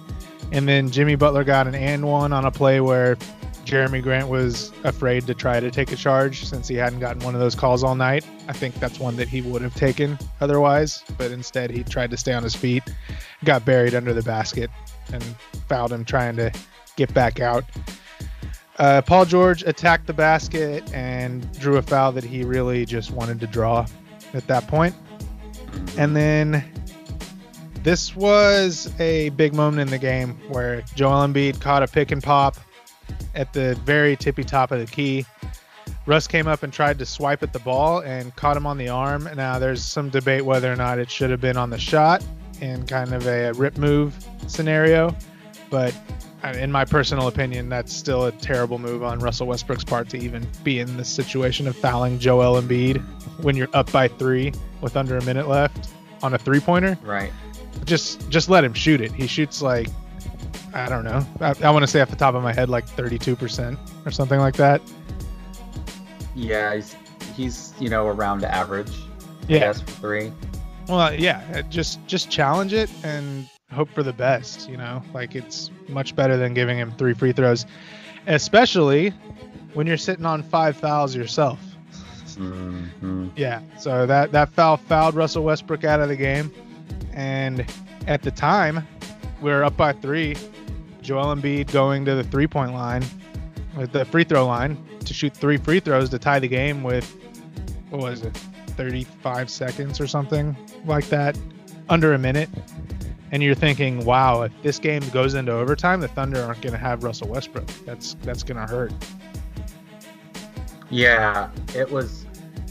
and 0.53 0.69
then 0.69 0.91
Jimmy 0.91 1.15
Butler 1.15 1.45
got 1.45 1.67
an 1.67 1.75
and 1.75 2.07
one 2.07 2.33
on 2.33 2.45
a 2.45 2.51
play 2.51 2.81
where 2.81 3.17
Jerami 3.65 4.03
Grant 4.03 4.29
was 4.29 4.73
afraid 4.85 5.27
to 5.27 5.35
try 5.35 5.61
to 5.61 5.71
take 5.71 5.93
a 5.93 5.97
charge 5.97 6.45
since 6.45 6.67
he 6.67 6.75
hadn't 6.75 6.99
gotten 6.99 7.23
one 7.23 7.35
of 7.35 7.41
those 7.41 7.55
calls 7.55 7.85
all 7.85 7.95
night. 7.95 8.27
I 8.49 8.53
think 8.53 8.75
that's 8.77 8.99
one 8.99 9.17
that 9.17 9.29
he 9.29 9.43
would 9.43 9.63
have 9.63 9.75
taken 9.75 10.19
otherwise, 10.41 11.05
but 11.17 11.31
instead 11.31 11.71
he 11.71 11.85
tried 11.85 12.11
to 12.11 12.17
stay 12.17 12.33
on 12.33 12.43
his 12.43 12.55
feet, 12.55 12.83
got 13.45 13.65
buried 13.65 13.95
under 13.95 14.13
the 14.13 14.23
basket, 14.23 14.71
and 15.13 15.23
fouled 15.69 15.93
him 15.93 16.05
trying 16.05 16.37
to 16.37 16.53
get 16.97 17.13
back 17.15 17.39
out. 17.41 17.65
Uh, 18.79 19.03
Paul 19.03 19.27
George 19.27 19.63
attacked 19.63 20.07
the 20.07 20.15
basket 20.15 20.91
and 20.95 21.51
drew 21.61 21.77
a 21.77 21.83
foul 21.83 22.13
that 22.13 22.25
he 22.25 22.45
really 22.45 22.85
just 22.87 23.11
wanted 23.11 23.39
to 23.41 23.47
draw 23.47 23.87
at 24.33 24.47
that 24.47 24.67
point. 24.67 24.95
And 25.99 26.17
then 26.17 26.65
this 27.83 28.15
was 28.15 28.93
a 29.01 29.31
big 29.31 29.55
moment 29.55 29.81
in 29.81 29.89
the 29.89 29.99
game 29.99 30.39
where 30.49 30.83
Joel 30.95 31.27
Embiid 31.27 31.61
caught 31.61 31.83
a 31.83 31.87
pick 31.87 32.11
and 32.11 32.23
pop 32.23 32.57
at 33.35 33.53
the 33.53 33.75
very 33.85 34.17
tippy 34.17 34.45
top 34.45 34.71
of 34.71 34.81
the 34.81 34.87
key. 34.87 35.25
Russ 36.07 36.27
came 36.27 36.47
up 36.47 36.63
and 36.63 36.73
tried 36.73 36.99
to 36.99 37.07
swipe 37.07 37.43
at 37.43 37.53
the 37.53 37.59
ball 37.59 38.01
and 38.01 38.35
caught 38.37 38.57
him 38.57 38.67
on 38.67 38.79
the 38.79 38.89
arm. 38.89 39.29
Now 39.37 39.59
there's 39.59 39.83
some 39.83 40.11
debate 40.11 40.45
whether 40.45 40.73
or 40.73 40.77
not 40.77 40.99
it 40.99 41.11
should 41.11 41.31
have 41.31 41.41
been 41.41 41.57
on 41.57 41.71
the 41.71 41.79
shot 41.79 42.25
in 42.61 42.87
kind 42.87 43.13
of 43.13 43.27
a 43.27 43.53
rip 43.53 43.79
move 43.79 44.15
scenario, 44.47 45.15
but 45.71 45.95
in 46.55 46.73
my 46.73 46.85
personal 46.85 47.29
opinion, 47.29 47.69
that's 47.69 47.93
still 47.93 48.27
a 48.27 48.33
terrible 48.33 48.79
move 48.79 49.03
on 49.03 49.19
Russell 49.19 49.47
Westbrook's 49.47 49.85
part 49.85 50.09
to 50.11 50.19
even 50.19 50.47
be 50.65 50.79
in 50.79 50.97
the 50.97 51.05
situation 51.05 51.69
of 51.69 51.77
fouling 51.77 52.19
Joel 52.19 52.61
Embiid 52.61 53.03
when 53.43 53.57
you're 53.57 53.69
up 53.75 53.91
by 53.93 54.09
three 54.09 54.53
with 54.81 54.97
under 54.97 55.17
a 55.17 55.25
minute 55.25 55.49
left 55.49 55.91
on 56.23 56.35
a 56.35 56.39
three 56.39 56.61
pointer. 56.61 56.99
Right. 57.03 57.33
Just 57.85 58.29
just 58.31 58.49
let 58.49 58.65
him 58.65 58.75
shoot 58.75 59.01
it. 59.01 59.13
He 59.13 59.27
shoots 59.27 59.63
like 59.63 59.89
I 60.75 60.89
don't 60.89 61.05
know. 61.05 61.25
I, 61.41 61.55
I 61.63 61.71
want 61.71 61.83
to 61.83 61.87
say 61.87 62.01
off 62.01 62.11
the 62.11 62.17
top 62.17 62.35
of 62.35 62.43
my 62.43 62.53
head 62.53 62.69
like 62.69 62.87
32% 62.87 63.77
or 64.07 64.11
something 64.13 64.39
like 64.39 64.55
that. 64.57 64.81
Yeah, 66.35 66.75
he's 66.75 66.97
he's 67.35 67.75
you 67.81 67.89
know 67.89 68.07
around 68.07 68.45
average. 68.45 68.91
I 69.49 69.53
Yeah. 69.53 69.59
guess 69.61 69.81
for 69.81 69.91
three. 69.93 70.33
Well, 70.89 71.15
yeah, 71.15 71.43
uh, 71.55 71.63
just 71.63 72.05
just 72.07 72.31
challenge 72.31 72.73
it 72.73 72.91
and 73.03 73.49
hope 73.73 73.89
for 73.91 74.03
the 74.03 74.13
best. 74.13 74.69
You 74.69 74.77
know, 74.77 75.03
like 75.15 75.35
it's 75.35 75.71
much 75.89 76.15
better 76.15 76.37
than 76.37 76.55
giving 76.55 76.79
him 76.79 76.93
three 76.93 77.15
free 77.15 77.33
throws, 77.33 77.67
especially 78.27 79.11
when 79.75 79.87
you're 79.87 79.97
sitting 79.97 80.25
on 80.27 80.43
five 80.43 80.77
fouls 80.77 81.15
yourself. 81.17 81.59
hmm 82.37 83.29
Yeah, 83.37 83.61
so 83.79 84.07
that 84.07 84.33
that 84.33 84.51
foul 84.51 84.77
fouled 84.77 85.15
Russell 85.15 85.45
Westbrook 85.45 85.85
out 85.85 86.01
of 86.01 86.09
the 86.09 86.17
game, 86.17 86.53
and 87.21 87.67
at 88.07 88.23
the 88.23 88.31
time 88.31 88.87
we 89.43 89.51
were 89.51 89.63
up 89.63 89.77
by 89.77 89.93
three. 89.93 90.37
Joel 91.03 91.35
Embiid 91.35 91.71
going 91.71 92.05
to 92.07 92.15
the 92.15 92.25
three 92.25 92.47
point 92.47 92.73
line, 92.73 93.05
with 93.77 93.93
the 93.93 94.05
free 94.07 94.25
throw 94.25 94.47
line 94.47 94.83
to 95.05 95.15
shoot 95.15 95.35
three 95.35 95.59
free 95.59 95.81
throws 95.81 96.09
to 96.11 96.19
tie 96.19 96.39
the 96.39 96.49
game 96.49 96.83
with 96.83 97.07
what 97.91 98.01
was 98.03 98.23
it, 98.23 98.37
35 98.77 99.51
seconds 99.51 100.01
or 100.01 100.07
something 100.07 100.57
like 100.85 101.07
that, 101.07 101.39
under 101.89 102.15
a 102.15 102.19
minute. 102.19 102.49
And 103.33 103.43
you're 103.43 103.55
thinking, 103.55 104.05
wow, 104.05 104.43
if 104.43 104.53
this 104.63 104.79
game 104.79 105.07
goes 105.11 105.35
into 105.35 105.53
overtime, 105.53 106.01
the 106.01 106.09
Thunder 106.09 106.43
aren't 106.43 106.63
going 106.63 106.73
to 106.73 106.79
have 106.79 107.05
Russell 107.05 107.29
Westbrook. 107.29 107.67
That's 107.85 108.15
that's 108.23 108.43
going 108.43 108.57
to 108.57 108.67
hurt. 108.73 108.93
Yeah, 110.91 111.51
it 111.75 111.91
was 111.91 112.27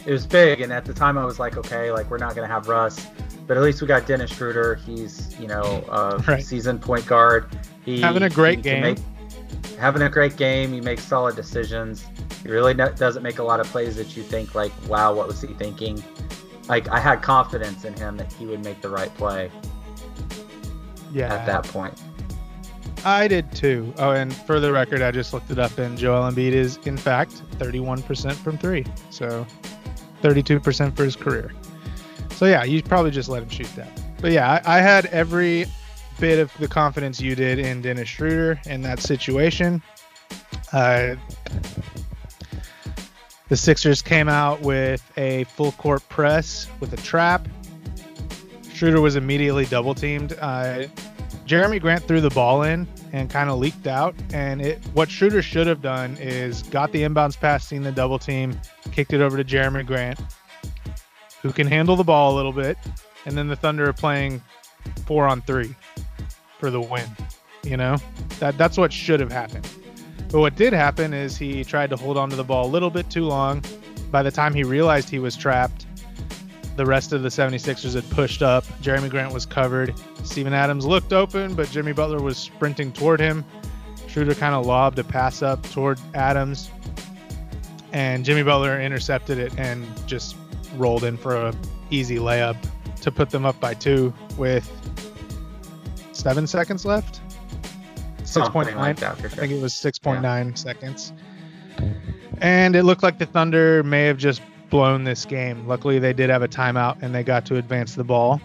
it 0.05 0.11
was 0.11 0.25
big, 0.25 0.61
and 0.61 0.73
at 0.73 0.85
the 0.85 0.93
time 0.93 1.17
I 1.17 1.25
was 1.25 1.39
like, 1.39 1.57
okay, 1.57 1.91
like 1.91 2.09
we're 2.09 2.17
not 2.17 2.35
gonna 2.35 2.47
have 2.47 2.67
Russ, 2.67 3.05
but 3.49 3.57
at 3.57 3.63
least 3.63 3.81
we 3.81 3.87
got 3.87 4.05
Dennis 4.07 4.31
Schroeder. 4.31 4.75
He's 4.75 5.37
you 5.39 5.47
know 5.47 5.83
a 5.89 6.17
Right. 6.27 6.41
seasoned 6.43 6.81
point 6.81 7.05
guard. 7.05 7.47
He 7.83 7.99
Having 7.99 8.23
a 8.23 8.29
great 8.29 8.61
game. 8.61 8.81
make- 8.81 8.99
having 9.77 10.03
a 10.03 10.09
great 10.09 10.37
game. 10.37 10.71
He 10.71 10.79
makes 10.81 11.03
solid 11.03 11.35
decisions. 11.35 12.05
He 12.43 12.49
really 12.49 12.73
no- 12.73 12.91
doesn't 12.91 13.23
make 13.23 13.39
a 13.39 13.43
lot 13.43 13.59
of 13.59 13.65
plays 13.67 13.95
that 13.97 14.15
you 14.15 14.23
think 14.23 14.53
like, 14.55 14.71
wow, 14.87 15.13
what 15.13 15.27
was 15.27 15.41
he 15.41 15.47
thinking? 15.55 16.01
Like 16.69 16.87
I 16.89 16.99
had 16.99 17.21
confidence 17.21 17.83
in 17.85 17.93
him 17.95 18.15
that 18.17 18.31
he 18.33 18.45
would 18.45 18.63
make 18.63 18.81
the 18.81 18.89
right 18.89 19.13
play 19.15 19.49
Yeah. 21.11 21.33
at 21.33 21.45
that 21.47 21.63
point. 21.63 21.93
I 23.05 23.27
did 23.29 23.51
too. 23.53 23.93
Oh, 23.97 24.11
and 24.11 24.33
for 24.33 24.59
the 24.59 24.71
record, 24.71 25.01
I 25.01 25.09
just 25.11 25.33
looked 25.33 25.49
it 25.49 25.57
up, 25.57 25.77
and 25.77 25.97
Joel 25.97 26.29
Embiid 26.29 26.51
is 26.51 26.77
in 26.85 26.97
fact 26.97 27.41
31% 27.57 28.33
from 28.33 28.57
three, 28.57 28.85
so 29.09 29.47
32% 30.21 30.95
for 30.95 31.03
his 31.05 31.15
career. 31.15 31.51
So 32.39 32.45
yeah, 32.45 32.63
you 32.63 32.81
probably 32.81 33.11
just 33.11 33.27
let 33.27 33.43
him 33.43 33.49
shoot 33.49 33.67
that. 33.75 33.89
But 34.21 34.31
yeah, 34.31 34.61
I, 34.65 34.77
I 34.77 34.79
had 34.79 35.07
every 35.07 35.65
bit 36.21 36.39
of 36.39 36.49
the 36.57 36.69
confidence 36.69 37.19
you 37.19 37.35
did 37.35 37.59
in 37.59 37.81
Dennis 37.81 38.07
Schroeder 38.07 38.61
in 38.65 38.81
that 38.83 39.01
situation. 39.01 39.83
Uh, 40.71 41.15
the 43.49 43.57
Sixers 43.57 44.01
came 44.01 44.29
out 44.29 44.61
with 44.61 45.03
a 45.17 45.43
full 45.43 45.73
court 45.73 46.07
press 46.07 46.69
with 46.79 46.93
a 46.93 46.97
trap. 47.03 47.45
Schroeder 48.73 49.01
was 49.01 49.17
immediately 49.17 49.65
double 49.65 49.93
teamed. 49.93 50.31
Uh, 50.39 50.85
Jerami 51.45 51.81
Grant 51.81 52.05
threw 52.05 52.21
the 52.21 52.29
ball 52.29 52.63
in 52.63 52.87
and 53.11 53.29
kind 53.29 53.49
of 53.49 53.59
leaked 53.59 53.85
out. 53.85 54.15
And 54.31 54.61
it 54.61 54.79
what 54.93 55.11
Schroeder 55.11 55.41
should 55.41 55.67
have 55.67 55.81
done 55.81 56.15
is 56.21 56.63
got 56.63 56.93
the 56.93 57.01
inbounds 57.01 57.37
pass, 57.37 57.67
seen 57.67 57.83
the 57.83 57.91
double 57.91 58.17
team, 58.17 58.57
kicked 58.93 59.11
it 59.11 59.19
over 59.19 59.35
to 59.35 59.43
Jerami 59.43 59.85
Grant, 59.85 60.21
who 61.41 61.51
can 61.51 61.67
handle 61.67 61.95
the 61.95 62.03
ball 62.03 62.33
a 62.33 62.35
little 62.35 62.53
bit. 62.53 62.77
And 63.25 63.37
then 63.37 63.47
the 63.47 63.55
Thunder 63.55 63.87
are 63.87 63.93
playing 63.93 64.41
four 65.05 65.27
on 65.27 65.41
three 65.41 65.75
for 66.59 66.71
the 66.71 66.81
win. 66.81 67.07
You 67.63 67.77
know, 67.77 67.97
that 68.39 68.57
that's 68.57 68.77
what 68.77 68.93
should 68.93 69.19
have 69.19 69.31
happened. 69.31 69.67
But 70.31 70.39
what 70.39 70.55
did 70.55 70.73
happen 70.73 71.13
is 71.13 71.37
he 71.37 71.63
tried 71.63 71.89
to 71.89 71.95
hold 71.95 72.17
on 72.17 72.29
to 72.29 72.35
the 72.35 72.43
ball 72.43 72.67
a 72.67 72.71
little 72.71 72.89
bit 72.89 73.09
too 73.09 73.25
long. 73.25 73.63
By 74.11 74.23
the 74.23 74.31
time 74.31 74.53
he 74.53 74.63
realized 74.63 75.09
he 75.09 75.19
was 75.19 75.35
trapped, 75.35 75.85
the 76.75 76.85
rest 76.85 77.11
of 77.11 77.23
the 77.23 77.29
76ers 77.29 77.93
had 77.93 78.09
pushed 78.09 78.41
up. 78.41 78.63
Jerami 78.81 79.09
Grant 79.09 79.33
was 79.33 79.45
covered. 79.45 79.93
Steven 80.23 80.53
Adams 80.53 80.85
looked 80.85 81.11
open, 81.11 81.53
but 81.53 81.69
Jimmy 81.71 81.91
Butler 81.91 82.21
was 82.21 82.37
sprinting 82.37 82.93
toward 82.93 83.19
him. 83.19 83.43
Schroeder 84.07 84.33
kind 84.33 84.55
of 84.55 84.65
lobbed 84.65 84.97
a 84.97 85.03
pass 85.03 85.41
up 85.41 85.61
toward 85.71 85.99
Adams, 86.13 86.71
and 87.91 88.23
Jimmy 88.23 88.43
Butler 88.43 88.79
intercepted 88.79 89.37
it 89.37 89.57
and 89.59 89.85
just 90.07 90.35
rolled 90.75 91.03
in 91.03 91.17
for 91.17 91.35
a 91.35 91.53
easy 91.89 92.17
layup 92.17 92.57
to 93.01 93.11
put 93.11 93.29
them 93.29 93.45
up 93.45 93.59
by 93.59 93.73
two 93.73 94.13
with 94.37 94.69
seven 96.11 96.47
seconds 96.47 96.85
left. 96.85 97.21
Six 98.23 98.47
point 98.49 98.69
nine. 98.69 98.77
Like 98.77 98.99
sure. 98.99 99.09
I 99.09 99.29
think 99.29 99.51
it 99.51 99.61
was 99.61 99.73
six 99.73 99.97
point 99.97 100.21
nine 100.21 100.49
yeah. 100.49 100.55
seconds. 100.55 101.13
And 102.41 102.75
it 102.75 102.83
looked 102.83 103.03
like 103.03 103.17
the 103.17 103.25
Thunder 103.25 103.83
may 103.83 104.05
have 104.05 104.17
just 104.17 104.41
blown 104.69 105.03
this 105.03 105.25
game. 105.25 105.67
Luckily, 105.67 105.99
they 105.99 106.13
did 106.13 106.29
have 106.29 106.43
a 106.43 106.47
timeout 106.47 107.01
and 107.01 107.13
they 107.13 107.23
got 107.23 107.45
to 107.47 107.55
advance 107.55 107.95
the 107.95 108.03
ball. 108.03 108.39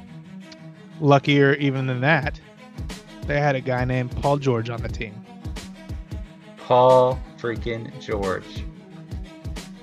Luckier 1.00 1.54
even 1.54 1.86
than 1.86 2.00
that, 2.00 2.40
they 3.26 3.40
had 3.40 3.56
a 3.56 3.60
guy 3.60 3.84
named 3.84 4.10
Paul 4.22 4.38
George 4.38 4.70
on 4.70 4.80
the 4.80 4.88
team. 4.88 5.14
Paul 6.56 7.20
freaking 7.38 8.00
George. 8.00 8.64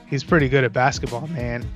He's 0.07 0.23
pretty 0.23 0.49
good 0.49 0.63
at 0.63 0.73
basketball, 0.73 1.27
man. 1.27 1.69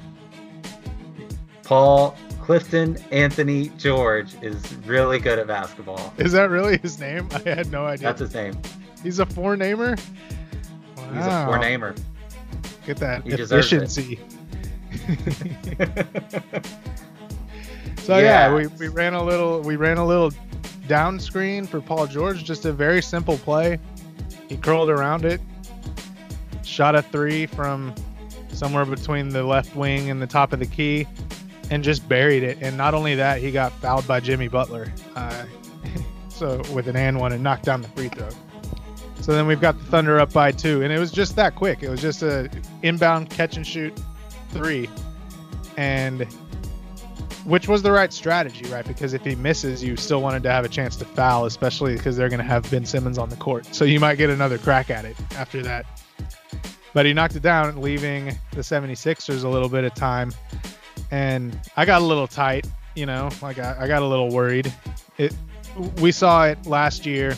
Paul 1.65 2.15
Clifton 2.41 2.97
Anthony 3.11 3.69
George 3.69 4.35
is 4.41 4.75
really 4.85 5.19
good 5.19 5.39
at 5.39 5.47
basketball. 5.47 6.13
Is 6.17 6.31
that 6.31 6.51
really 6.51 6.77
his 6.77 6.99
name? 6.99 7.27
I 7.33 7.39
had 7.49 7.71
no 7.71 7.85
idea. 7.85 8.07
That's 8.07 8.19
his 8.19 8.33
name. 8.33 8.57
He's 9.03 9.19
a 9.19 9.25
four 9.25 9.57
namer? 9.57 9.97
Wow. 10.95 11.13
He's 11.13 11.25
a 11.25 11.45
four 11.45 11.57
namer. 11.57 11.95
Get 12.85 12.97
that 12.97 13.23
he 13.23 13.31
efficiency. 13.31 14.19
so 18.03 18.19
yeah, 18.19 18.53
we, 18.53 18.67
we 18.67 18.87
ran 18.87 19.15
a 19.15 19.23
little 19.23 19.61
we 19.61 19.75
ran 19.75 19.97
a 19.97 20.05
little 20.05 20.31
down 20.87 21.19
screen 21.19 21.65
for 21.65 21.81
Paul 21.81 22.05
George, 22.05 22.43
just 22.43 22.65
a 22.65 22.71
very 22.71 23.01
simple 23.01 23.39
play. 23.39 23.79
He 24.47 24.55
curled 24.55 24.91
around 24.91 25.25
it, 25.25 25.41
shot 26.63 26.93
a 26.93 27.01
three 27.01 27.47
from 27.47 27.95
somewhere 28.51 28.85
between 28.85 29.29
the 29.29 29.41
left 29.43 29.75
wing 29.75 30.11
and 30.11 30.21
the 30.21 30.27
top 30.27 30.53
of 30.53 30.59
the 30.59 30.67
key, 30.67 31.07
and 31.69 31.83
just 31.83 32.07
buried 32.07 32.43
it. 32.43 32.57
And 32.61 32.77
not 32.77 32.93
only 32.93 33.15
that, 33.15 33.39
he 33.39 33.51
got 33.51 33.71
fouled 33.73 34.07
by 34.07 34.19
Jimmy 34.19 34.47
Butler. 34.47 34.91
Uh, 35.15 35.45
so 36.29 36.61
with 36.73 36.87
an 36.87 36.95
and 36.95 37.19
one 37.19 37.31
and 37.31 37.43
knocked 37.43 37.65
down 37.65 37.81
the 37.81 37.87
free 37.89 38.09
throw. 38.09 38.29
So 39.21 39.33
then 39.33 39.47
we've 39.47 39.61
got 39.61 39.77
the 39.79 39.85
Thunder 39.85 40.19
up 40.19 40.31
by 40.31 40.51
two, 40.51 40.83
and 40.83 40.93
it 40.93 40.99
was 40.99 41.11
just 41.11 41.35
that 41.35 41.55
quick. 41.55 41.81
It 41.81 41.89
was 41.89 42.01
just 42.01 42.21
a 42.21 42.49
inbound 42.83 43.31
catch 43.31 43.57
and 43.57 43.65
shoot 43.65 43.99
three, 44.49 44.87
and 45.77 46.27
which 47.45 47.67
was 47.67 47.81
the 47.81 47.91
right 47.91 48.13
strategy, 48.13 48.69
right? 48.69 48.85
Because 48.85 49.13
if 49.13 49.23
he 49.23 49.35
misses, 49.35 49.83
you 49.83 49.95
still 49.95 50.21
wanted 50.21 50.43
to 50.43 50.51
have 50.51 50.65
a 50.65 50.69
chance 50.69 50.95
to 50.97 51.05
foul, 51.05 51.45
especially 51.45 51.95
because 51.95 52.17
they're 52.17 52.29
going 52.29 52.39
to 52.39 52.45
have 52.45 52.69
Ben 52.69 52.85
Simmons 52.85 53.17
on 53.17 53.29
the 53.29 53.35
court. 53.35 53.65
So 53.73 53.85
you 53.85 53.99
might 53.99 54.15
get 54.15 54.29
another 54.29 54.57
crack 54.57 54.89
at 54.89 55.05
it 55.05 55.15
after 55.35 55.61
that. 55.63 55.85
But 56.93 57.05
he 57.05 57.13
knocked 57.13 57.35
it 57.35 57.41
down, 57.41 57.81
leaving 57.81 58.27
the 58.51 58.61
76ers 58.61 59.43
a 59.43 59.49
little 59.49 59.69
bit 59.69 59.83
of 59.83 59.93
time. 59.93 60.31
And 61.11 61.57
I 61.75 61.85
got 61.85 62.01
a 62.01 62.05
little 62.05 62.27
tight, 62.27 62.67
you 62.95 63.05
know, 63.05 63.29
like 63.41 63.59
I, 63.59 63.75
I 63.81 63.87
got 63.87 64.01
a 64.01 64.07
little 64.07 64.29
worried. 64.29 64.73
It 65.17 65.33
we 66.01 66.11
saw 66.11 66.45
it 66.45 66.65
last 66.65 67.05
year 67.05 67.35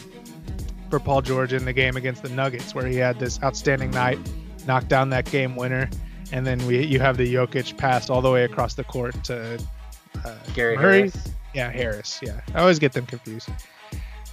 for 0.90 1.00
Paul 1.00 1.22
George 1.22 1.54
in 1.54 1.66
the 1.66 1.74
game 1.74 1.98
against 1.98 2.22
the 2.24 2.30
Nuggets 2.30 2.74
where 2.76 2.86
he 2.86 2.98
had 2.98 3.20
this 3.20 3.42
outstanding 3.44 3.92
night, 3.92 4.20
knocked 4.66 4.88
down 4.88 5.10
that 5.10 5.26
game 5.26 5.56
winner 5.56 5.90
and 6.32 6.46
then 6.46 6.66
we 6.66 6.84
you 6.86 7.00
have 7.00 7.18
the 7.18 7.34
Jokic 7.34 7.78
pass 7.78 8.10
all 8.10 8.22
the 8.22 8.32
way 8.32 8.44
across 8.44 8.74
the 8.74 8.84
court 8.84 9.24
to 9.26 9.62
uh, 10.26 10.36
Gary 10.54 10.76
Murray. 10.76 10.98
Harris. 11.00 11.34
Yeah, 11.54 11.72
Harris. 11.72 12.20
Yeah, 12.22 12.42
I 12.54 12.62
always 12.62 12.80
get 12.80 12.94
them 12.94 13.06
confused. 13.06 13.50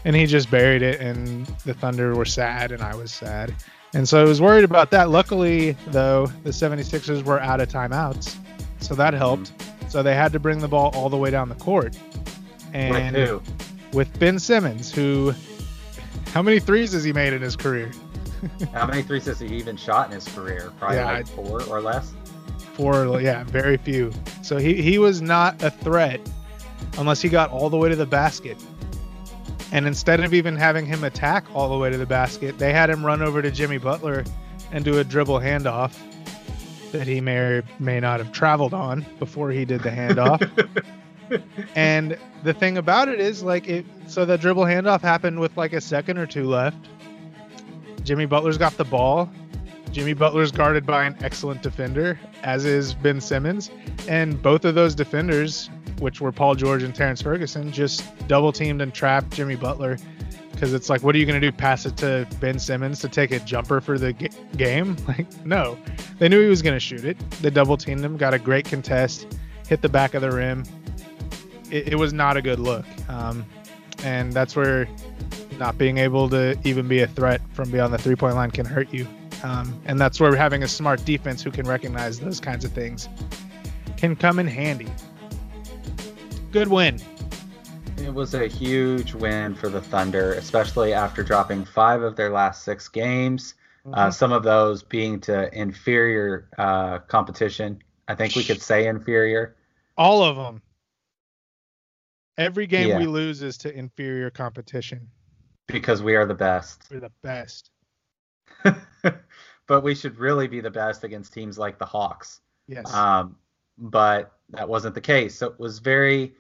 And 0.05 0.15
he 0.15 0.27
just 0.27 0.51
buried 0.51 0.83
it, 0.83 1.01
and 1.01 1.47
the 1.65 1.73
Thunder 1.73 2.15
were 2.15 2.27
sad, 2.27 2.73
and 2.73 2.83
I 2.83 2.95
was 2.95 3.11
sad. 3.11 3.55
And 3.95 4.07
so 4.07 4.21
I 4.21 4.25
was 4.25 4.41
worried 4.41 4.65
about 4.65 4.91
that. 4.91 5.09
Luckily, 5.09 5.73
though, 5.87 6.27
the 6.43 6.51
76ers 6.51 7.23
were 7.23 7.41
out 7.41 7.61
of 7.61 7.69
timeouts, 7.69 8.37
so 8.85 8.95
that 8.95 9.15
helped. 9.15 9.57
Mm-hmm. 9.59 9.89
So 9.89 10.03
they 10.03 10.15
had 10.15 10.33
to 10.33 10.39
bring 10.39 10.59
the 10.59 10.69
ball 10.69 10.91
all 10.95 11.09
the 11.09 11.17
way 11.17 11.31
down 11.31 11.49
the 11.49 11.55
court. 11.55 11.97
And 12.73 13.17
with, 13.17 13.95
with 13.95 14.19
Ben 14.19 14.39
Simmons, 14.39 14.93
who, 14.93 15.33
how 16.33 16.43
many 16.43 16.59
threes 16.59 16.93
has 16.93 17.05
he 17.05 17.13
made 17.13 17.33
in 17.33 17.43
his 17.43 17.57
career? 17.57 17.93
How 18.73 18.87
many 18.87 19.03
threes 19.03 19.27
has 19.27 19.39
he 19.41 19.47
even 19.47 19.77
shot 19.77 20.09
in 20.09 20.13
his 20.13 20.27
career? 20.29 20.73
Probably 20.79 20.99
yeah, 20.99 21.13
like 21.13 21.29
four 21.29 21.63
or 21.63 21.81
less. 21.81 22.13
Four, 22.75 23.21
yeah, 23.21 23.45
very 23.45 23.77
few. 23.77 24.13
So 24.43 24.59
he, 24.59 24.83
he 24.83 24.99
was 24.99 25.23
not 25.23 25.63
a 25.63 25.71
threat 25.71 26.21
unless 26.99 27.23
he 27.23 27.29
got 27.29 27.51
all 27.51 27.71
the 27.71 27.77
way 27.77 27.89
to 27.89 27.97
the 27.97 28.07
basket. 28.07 28.63
And 29.73 29.87
instead 29.87 30.21
of 30.21 30.35
even 30.35 30.57
having 30.57 30.85
him 30.87 31.05
attack 31.05 31.45
all 31.55 31.69
the 31.69 31.79
way 31.79 31.91
to 31.91 31.97
the 31.97 32.07
basket, 32.07 32.59
they 32.59 32.73
had 32.73 32.91
him 32.91 33.07
run 33.07 33.23
over 33.23 33.41
to 33.43 33.51
Jimmy 33.51 33.79
Butler 33.79 34.25
and 34.73 34.85
do 34.85 34.99
a 34.99 35.05
dribble 35.05 35.39
handoff 35.39 35.97
that 36.95 37.07
he 37.07 37.21
may 37.21 37.37
or 37.37 37.65
may 37.79 38.01
not 38.01 38.19
have 38.21 38.33
traveled 38.33 38.75
on 38.75 39.05
before 39.19 39.51
he 39.51 39.65
did 39.65 39.83
the 39.83 39.91
handoff. 39.91 40.41
and 41.77 42.19
the 42.43 42.55
thing 42.55 42.79
about 42.79 43.09
it 43.09 43.21
is, 43.21 43.43
like, 43.43 43.69
it 43.69 43.85
so 44.07 44.25
the 44.25 44.39
dribble 44.39 44.65
handoff 44.65 45.01
happened 45.03 45.39
with 45.39 45.57
like 45.57 45.73
a 45.73 45.81
second 45.81 46.19
or 46.19 46.27
two 46.27 46.45
left 46.45 46.89
Jimmy 48.05 48.27
Butler's 48.27 48.59
got 48.59 48.77
the 48.77 48.85
ball. 48.85 49.31
Jimmy 49.91 50.13
Butler's 50.13 50.53
guarded 50.53 50.85
by 50.85 51.05
an 51.05 51.17
excellent 51.23 51.63
defender, 51.63 52.19
as 52.43 52.65
is 52.65 52.95
Ben 52.95 53.21
Simmons. 53.21 53.71
And 54.09 54.41
both 54.43 54.65
of 54.65 54.75
those 54.75 54.95
defenders, 54.95 55.71
which 56.01 56.21
were 56.21 56.33
Paul 56.33 56.55
George 56.55 56.83
and 56.83 56.95
Terrance 56.95 57.23
Ferguson, 57.23 57.73
just 57.73 58.05
double 58.29 58.53
teamed 58.53 58.83
and 58.83 58.93
trapped 58.93 59.33
Jimmy 59.33 59.57
Butler. 59.57 59.97
Because 60.55 60.73
it's 60.73 60.89
like, 60.89 61.03
what 61.03 61.15
are 61.15 61.19
you 61.19 61.27
going 61.27 61.41
to 61.41 61.51
do? 61.51 61.55
Pass 61.55 61.85
it 61.85 61.97
to 61.99 62.27
Ben 62.41 62.59
Simmons 62.59 63.01
to 63.01 63.09
take 63.09 63.33
a 63.33 63.41
jumper 63.41 63.81
for 63.81 63.99
the 63.99 64.13
g- 64.13 64.31
game? 64.57 64.97
Like, 65.09 65.45
no. 65.45 65.77
They 66.19 66.29
knew 66.29 66.41
he 66.41 66.49
was 66.49 66.63
going 66.63 66.75
to 66.75 66.81
shoot 66.81 67.05
it. 67.05 67.19
They 67.43 67.51
double 67.51 67.77
teamed 67.77 68.05
him, 68.05 68.17
got 68.17 68.33
a 68.35 68.39
great 68.39 68.65
contest, 68.65 69.37
hit 69.69 69.83
the 69.83 69.89
back 69.89 70.15
of 70.15 70.23
the 70.23 70.31
rim. 70.31 70.65
It, 71.71 71.89
it 71.89 71.97
was 71.97 72.13
not 72.13 72.37
a 72.37 72.43
good 72.43 72.59
look. 72.61 72.87
Um, 73.09 73.45
and 74.05 74.33
that's 74.33 74.55
where 74.55 74.89
not 75.59 75.79
being 75.79 75.99
able 75.99 76.29
to 76.31 76.59
even 76.65 76.89
be 76.89 77.01
a 77.01 77.07
threat 77.07 77.41
from 77.53 77.71
beyond 77.71 77.93
the 77.93 77.99
three 77.99 78.17
point 78.17 78.35
line 78.35 78.51
can 78.51 78.67
hurt 78.67 78.93
you. 78.93 79.07
Um, 79.43 79.79
and 79.85 80.01
that's 80.01 80.21
where 80.21 80.35
having 80.35 80.63
a 80.63 80.69
smart 80.69 81.05
defense 81.05 81.43
who 81.43 81.51
can 81.51 81.67
recognize 81.67 82.19
those 82.19 82.41
kinds 82.41 82.65
of 82.65 82.73
things 82.73 83.09
can 83.97 84.17
come 84.17 84.39
in 84.39 84.47
handy. 84.47 84.89
Good 86.51 86.69
win. 86.69 87.01
It 87.99 88.13
was 88.13 88.35
a 88.35 88.47
huge 88.47 89.15
win 89.15 89.55
for 89.55 89.69
the 89.69 89.81
Thunder, 89.81 90.35
especially 90.35 90.93
after 90.93 91.23
dropping 91.23 91.65
five 91.65 92.03
of 92.03 92.17
their 92.17 92.31
last 92.31 92.65
six 92.65 92.89
games. 92.89 93.55
Uh, 93.87 93.89
mm-hmm. 93.89 93.99
Uh, 93.99 94.11
some 94.11 94.33
of 94.33 94.43
those 94.43 94.83
being 94.83 95.21
to 95.21 95.53
inferior 95.59 96.49
uh, 96.59 96.99
competition. 97.01 97.83
I 98.09 98.15
think 98.15 98.35
we 98.35 98.45
could 98.45 98.61
say 98.61 98.87
inferior. 98.87 99.57
All 99.97 100.23
of 100.23 100.37
them. 100.37 100.63
Every 102.37 102.67
game 102.67 102.89
yeah. 102.89 102.99
we 102.99 103.07
lose 103.07 103.43
is 103.43 103.57
to 103.59 103.73
inferior 103.73 104.31
competition. 104.31 105.09
Because 105.67 106.03
we 106.03 106.17
are 106.17 106.27
the 106.27 106.35
best. 106.35 106.85
We're 106.91 107.01
the 107.01 107.13
best. 107.23 107.71
but 109.67 109.83
we 109.83 109.95
should 109.95 110.19
really 110.19 110.49
be 110.49 110.61
the 110.61 110.71
best 110.71 111.05
against 111.05 111.33
teams 111.33 111.59
like 111.59 111.79
the 111.79 111.87
Hawks. 111.87 112.41
Yes. 112.67 112.93
Um, 112.93 113.37
but 113.79 114.33
that 114.51 114.69
wasn't 114.69 114.95
the 114.95 115.01
case. 115.01 115.37
So 115.37 115.47
it 115.47 115.59
was 115.59 115.79
very, 115.79 116.35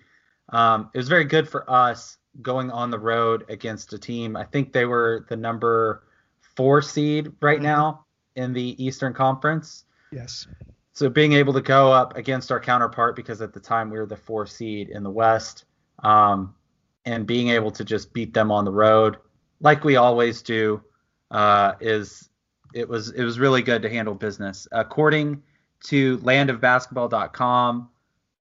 um, 0.51 0.90
it 0.95 0.99
was 0.99 1.09
very 1.09 1.24
good 1.24 1.49
for 1.49 1.68
us 1.70 2.18
going 2.42 2.70
on 2.70 2.90
the 2.90 2.99
road 2.99 3.45
against 3.49 3.92
a 3.92 3.99
team. 3.99 4.36
I 4.36 4.45
think 4.45 4.72
they 4.72 4.86
were 4.86 5.26
the 5.28 5.36
number 5.36 6.05
four 6.57 6.82
seed 6.82 7.32
right 7.40 7.57
mm-hmm. 7.57 7.66
now 7.66 8.05
in 8.36 8.53
the 8.53 8.82
Eastern 8.84 9.14
Conference. 9.14 9.84
Yes. 10.12 10.47
So 10.92 11.09
being 11.09 11.32
able 11.32 11.53
to 11.55 11.61
go 11.61 11.92
up 11.92 12.16
against 12.16 12.53
our 12.53 12.61
counterpart, 12.61 13.16
because 13.16 13.40
at 13.42 13.53
the 13.53 13.61
time 13.61 13.90
we 13.90 13.99
were 13.99 14.07
the 14.07 14.16
four 14.16 14.47
seed 14.47 14.90
in 14.90 15.03
the 15.03 15.11
West, 15.11 15.64
um, 16.03 16.55
and 17.05 17.26
being 17.26 17.49
able 17.49 17.70
to 17.72 17.84
just 17.84 18.12
beat 18.12 18.32
them 18.32 18.51
on 18.51 18.64
the 18.64 18.70
road 18.70 19.16
like 19.61 19.82
we 19.82 19.97
always 19.97 20.42
do 20.42 20.82
uh, 21.30 21.72
is 21.80 22.28
it 22.74 22.88
was 22.88 23.11
it 23.11 23.24
was 23.24 23.38
really 23.38 23.62
good 23.62 23.82
to 23.82 23.88
handle 23.88 24.14
business. 24.14 24.68
According 24.72 25.42
to 25.86 26.18
landofbasketball.com, 26.18 27.88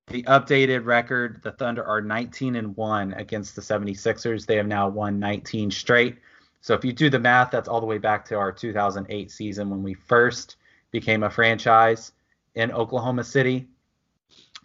the 0.08 0.24
updated 0.24 0.86
record, 0.86 1.42
the 1.44 1.52
Thunder 1.52 1.84
are 1.84 2.02
19 2.02 2.56
and 2.56 2.76
1 2.76 3.14
against 3.14 3.56
the 3.56 3.62
76ers. 3.62 4.46
They 4.46 4.58
have 4.58 4.68
now 4.68 4.90
won 4.90 5.20
19 5.20 5.72
straight. 5.72 6.18
So 6.62 6.74
if 6.74 6.86
you 6.86 6.94
do 6.94 7.10
the 7.10 7.20
math, 7.20 7.52
that's 7.52 7.68
all 7.68 7.80
the 7.80 7.86
way 7.86 7.98
back 7.98 8.26
to 8.26 8.36
our 8.36 8.52
2008 8.52 9.32
season 9.32 9.70
when 9.70 9.84
we 9.84 9.94
first 9.94 10.58
became 10.92 11.24
a 11.24 11.30
franchise 11.30 12.12
in 12.56 12.72
Oklahoma 12.72 13.24
City. 13.24 13.68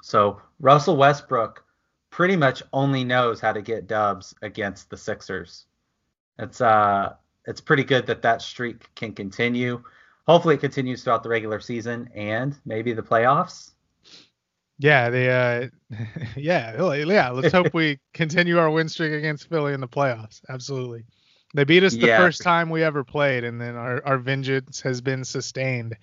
So 0.02 0.40
Russell 0.60 0.96
Westbrook 0.96 1.64
pretty 2.10 2.36
much 2.36 2.62
only 2.72 3.04
knows 3.04 3.40
how 3.40 3.52
to 3.52 3.62
get 3.62 3.86
dubs 3.86 4.34
against 4.42 4.90
the 4.90 4.96
Sixers. 4.96 5.66
It's 6.38 6.60
uh 6.60 7.14
it's 7.46 7.60
pretty 7.60 7.84
good 7.84 8.06
that 8.06 8.22
that 8.22 8.42
streak 8.42 8.94
can 8.94 9.12
continue. 9.12 9.82
Hopefully 10.26 10.56
it 10.56 10.60
continues 10.60 11.02
throughout 11.02 11.22
the 11.22 11.28
regular 11.28 11.60
season 11.60 12.10
and 12.14 12.56
maybe 12.64 12.92
the 12.92 13.02
playoffs. 13.02 13.72
Yeah, 14.78 15.10
they 15.10 15.30
uh 15.30 15.68
yeah, 16.36 16.94
yeah, 16.94 17.30
let's 17.30 17.52
hope 17.52 17.74
we 17.74 17.98
continue 18.14 18.58
our 18.58 18.70
win 18.70 18.88
streak 18.88 19.12
against 19.12 19.48
Philly 19.48 19.74
in 19.74 19.80
the 19.80 19.88
playoffs. 19.88 20.40
Absolutely. 20.48 21.04
They 21.54 21.64
beat 21.64 21.82
us 21.82 21.94
the 21.94 22.08
yeah. 22.08 22.18
first 22.18 22.42
time 22.42 22.70
we 22.70 22.82
ever 22.82 23.04
played 23.04 23.44
and 23.44 23.60
then 23.60 23.74
our 23.74 24.04
our 24.06 24.18
vengeance 24.18 24.80
has 24.82 25.00
been 25.00 25.24
sustained. 25.24 25.96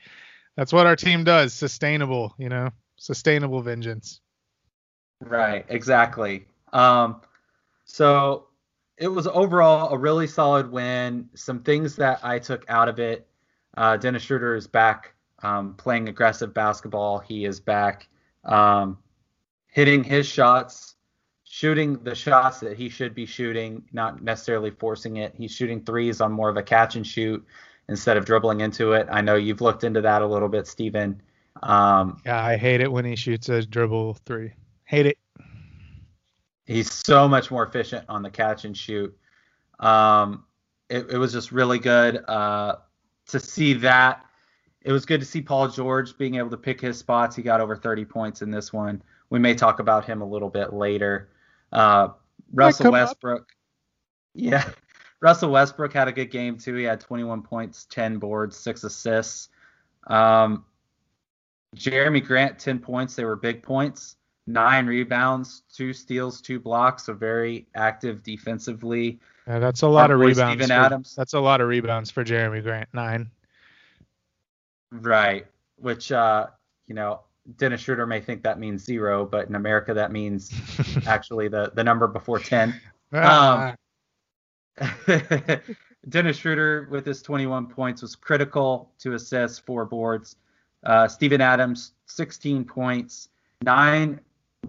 That's 0.58 0.74
what 0.74 0.86
our 0.86 0.96
team 0.96 1.24
does, 1.24 1.54
sustainable, 1.54 2.34
you 2.38 2.50
know, 2.50 2.70
sustainable 2.98 3.62
vengeance. 3.62 4.22
Right, 5.22 5.66
exactly. 5.70 6.48
Um 6.74 7.22
so 7.86 8.48
it 8.98 9.08
was 9.08 9.28
overall 9.28 9.94
a 9.94 9.98
really 9.98 10.28
solid 10.28 10.72
win. 10.72 11.30
Some 11.34 11.62
things 11.62 11.96
that 11.98 12.20
I 12.24 12.40
took 12.40 12.66
out 12.70 12.88
of 12.88 13.00
it. 13.00 13.28
Uh, 13.76 13.98
Dennis 13.98 14.24
Schroeder 14.24 14.56
is 14.56 14.68
back 14.68 15.14
um, 15.44 15.74
playing 15.76 16.08
aggressive 16.08 16.54
basketball. 16.54 17.20
He 17.20 17.46
is 17.46 17.60
back 17.60 18.08
um, 18.46 18.98
hitting 19.68 20.04
his 20.04 20.26
shots, 20.28 20.96
shooting 21.44 22.04
the 22.04 22.16
shots 22.16 22.60
that 22.60 22.78
he 22.78 22.90
should 22.90 23.14
be 23.16 23.26
shooting, 23.26 23.84
not 23.92 24.24
necessarily 24.24 24.72
forcing 24.72 25.18
it. 25.18 25.34
He's 25.38 25.52
shooting 25.52 25.84
threes 25.84 26.22
on 26.22 26.32
more 26.32 26.50
of 26.50 26.58
a 26.58 26.64
catch 26.64 26.96
and 26.96 27.06
shoot 27.06 27.46
instead 27.88 28.18
of 28.18 28.26
dribbling 28.26 28.62
into 28.62 28.94
it. 28.94 29.08
I 29.12 29.22
know 29.22 29.36
you've 29.36 29.62
looked 29.62 29.84
into 29.84 30.02
that 30.02 30.22
a 30.22 30.28
little 30.28 30.50
bit, 30.50 30.68
Stephen. 30.68 31.22
Um, 31.62 32.22
yeah, 32.26 32.44
I 32.44 32.58
hate 32.58 32.82
it 32.82 32.92
when 32.92 33.06
he 33.06 33.16
shoots 33.16 33.50
a 33.50 33.66
dribble 33.66 34.16
three. 34.26 34.54
Hate 34.86 35.06
it. 35.06 35.18
He's 36.66 36.92
so 36.92 37.28
much 37.28 37.52
more 37.52 37.66
efficient 37.66 38.06
on 38.10 38.24
the 38.24 38.32
catch 38.32 38.66
and 38.66 38.76
shoot. 38.76 39.16
Um, 39.80 40.46
it, 40.90 41.10
it 41.12 41.18
was 41.18 41.32
just 41.32 41.52
really 41.52 41.80
good 41.80 42.24
uh, 42.28 42.78
to 43.28 43.40
see 43.40 43.74
that 43.74 44.25
it 44.86 44.92
was 44.92 45.04
good 45.04 45.20
to 45.20 45.26
see 45.26 45.42
Paul 45.42 45.68
George 45.68 46.16
being 46.16 46.36
able 46.36 46.52
to 46.52 46.58
pick 46.58 46.80
his 46.80 46.98
spots. 47.00 47.36
He 47.36 47.42
got 47.42 47.60
over 47.60 47.76
30 47.76 48.06
points 48.06 48.44
in 48.44 48.52
this 48.52 48.72
one. 48.72 49.02
We 49.32 49.40
may 49.40 49.56
talk 49.56 49.80
about 49.80 50.06
him 50.06 50.22
a 50.22 50.26
little 50.26 50.50
bit 50.50 50.74
later. 50.74 51.30
Uh, 51.72 52.10
Russell 52.54 52.92
Westbrook. 52.92 53.42
Up. 53.42 53.48
Yeah. 54.36 54.70
Russell 55.22 55.50
Westbrook 55.50 55.92
had 55.92 56.08
a 56.08 56.12
good 56.12 56.30
game 56.30 56.60
too. 56.60 56.76
He 56.76 56.84
had 56.84 57.00
21 57.00 57.42
points, 57.42 57.88
10 57.90 58.20
boards, 58.20 58.56
6 58.58 58.84
assists. 58.84 59.50
Um, 60.06 60.66
Jerami 61.76 62.24
Grant, 62.24 62.60
10 62.60 62.78
points. 62.78 63.16
They 63.16 63.26
were 63.26 63.36
big 63.36 63.64
points. 63.64 64.18
Nine 64.46 64.86
rebounds, 64.86 65.64
two 65.74 65.94
steals, 65.94 66.42
two 66.42 66.60
blocks. 66.60 67.06
So 67.06 67.14
very 67.14 67.66
active 67.74 68.22
defensively. 68.22 69.20
Yeah, 69.48 69.58
that's 69.58 69.82
a 69.82 69.88
lot 69.88 70.12
Our 70.12 70.18
of 70.18 70.22
rebounds. 70.22 70.68
For, 70.68 70.74
Adams. 70.74 71.16
That's 71.16 71.34
a 71.34 71.40
lot 71.40 71.60
of 71.60 71.70
rebounds 71.70 72.12
for 72.12 72.24
Jerami 72.24 72.62
Grant. 72.62 72.90
Nine. 72.94 73.32
Right. 75.02 75.46
Which, 75.78 76.12
uh, 76.12 76.48
you 76.88 76.96
know, 76.96 77.22
Dennis 77.58 77.82
Schroeder 77.82 78.08
may 78.08 78.22
think 78.22 78.44
that 78.44 78.60
means 78.60 78.84
zero, 78.84 79.26
but 79.26 79.48
in 79.48 79.56
America 79.56 79.94
that 79.94 80.12
means 80.12 80.52
actually 81.08 81.48
the, 81.48 81.72
the 81.76 81.84
number 81.84 82.08
before 82.08 82.40
10. 82.40 82.80
Um, 83.14 83.76
Dennis 86.10 86.38
Schroeder 86.38 86.88
with 86.90 87.06
his 87.06 87.22
21 87.22 87.68
points 87.68 88.02
was 88.02 88.16
critical 88.16 88.92
to 89.00 89.14
assists, 89.14 89.60
four 89.60 89.86
boards. 89.86 90.36
Uh, 90.84 91.08
Steven 91.08 91.42
Adams, 91.42 91.94
16 92.08 92.64
points, 92.64 93.30
nine 93.64 94.20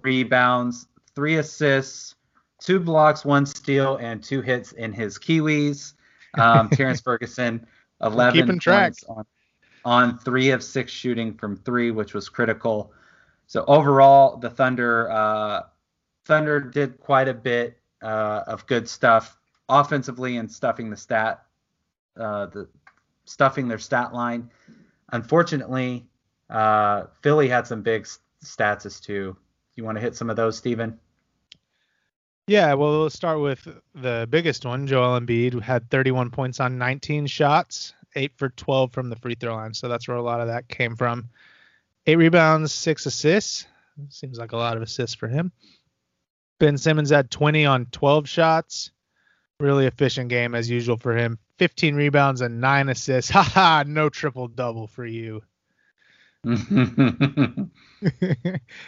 rebounds, 0.03 0.89
three 1.15 1.37
assists, 1.37 2.15
two 2.61 2.81
blocks, 2.81 3.25
one 3.25 3.45
steal, 3.45 3.97
and 3.97 4.23
two 4.23 4.41
hits 4.41 4.73
in 4.73 4.93
his 4.93 5.19
Kiwis. 5.19 5.95
Um, 6.39 6.69
Terrance 6.73 7.01
Ferguson, 7.01 7.67
11 8.03 8.41
Keeping 8.41 8.59
track. 8.59 8.83
points 8.85 9.05
on 9.05 9.27
on 9.87 10.19
three 10.19 10.51
of 10.51 10.65
six 10.65 10.91
shooting 10.91 11.33
from 11.33 11.57
three, 11.57 11.93
which 11.93 12.13
was 12.13 12.29
critical. 12.29 12.93
So 13.47 13.65
overall, 13.69 14.37
the 14.37 14.51
Thunder 14.51 15.09
uh, 15.09 15.63
Thunder 16.25 16.59
did 16.59 16.99
quite 16.99 17.29
a 17.29 17.35
bit 17.35 17.79
uh, 18.03 18.43
of 18.49 18.67
good 18.67 18.89
stuff 18.89 19.39
offensively 19.69 20.39
and 20.39 20.51
stuffing 20.51 20.91
the 20.91 20.97
stat 20.97 21.45
uh, 22.19 22.47
the 22.47 22.69
stuffing 23.27 23.69
their 23.69 23.79
stat 23.79 24.13
line. 24.13 24.51
Unfortunately, 25.13 26.09
uh, 26.51 27.05
Philly 27.23 27.49
had 27.49 27.69
some 27.69 27.83
big 27.83 28.09
stats 28.45 28.87
as 28.87 28.99
too. 28.99 29.37
You 29.77 29.85
want 29.85 29.99
to 29.99 30.03
hit 30.03 30.17
some 30.17 30.31
of 30.31 30.35
those, 30.37 30.59
Stephen? 30.59 30.99
Yeah, 32.49 32.75
well, 32.75 33.03
let's 33.03 33.15
start 33.15 33.41
with 33.41 33.69
the 33.95 34.27
biggest 34.29 34.65
one. 34.65 34.89
Joel 34.89 35.21
Embiid 35.21 35.61
had 35.61 35.89
31 35.91 36.31
points 36.31 36.59
on 36.59 36.79
19 36.79 37.27
shots 37.27 37.93
eight 38.17 38.33
for 38.37 38.49
12 38.49 38.93
from 38.93 39.11
the 39.11 39.17
free 39.17 39.37
throw 39.37 39.55
line. 39.55 39.75
So 39.75 39.89
that's 39.89 40.09
where 40.09 40.17
a 40.17 40.23
lot 40.23 40.41
of 40.41 40.49
that 40.49 40.69
came 40.69 40.97
from. 40.97 41.29
Eight 42.07 42.17
rebounds, 42.17 42.73
six 42.73 43.07
assists. 43.07 43.67
Seems 44.09 44.39
like 44.39 44.53
a 44.53 44.57
lot 44.57 44.77
of 44.77 44.83
assists 44.83 45.15
for 45.15 45.29
him. 45.29 45.53
Ben 46.59 46.79
Simmons 46.79 47.11
had 47.11 47.31
20 47.31 47.67
on 47.67 47.87
12 47.87 48.29
shots. 48.29 48.91
Really 49.61 49.87
efficient 49.87 50.29
game 50.29 50.55
as 50.55 50.69
usual 50.69 50.97
for 50.97 51.17
him. 51.17 51.39
15 51.59 51.95
rebounds 51.95 52.41
and 52.41 52.61
nine 52.61 52.89
assists. 52.89 53.31
Haha, 53.33 53.85
no 53.87 54.09
triple 54.09 54.49
double 54.49 54.87
for 54.87 55.05
you. 55.07 55.43
and 56.45 57.71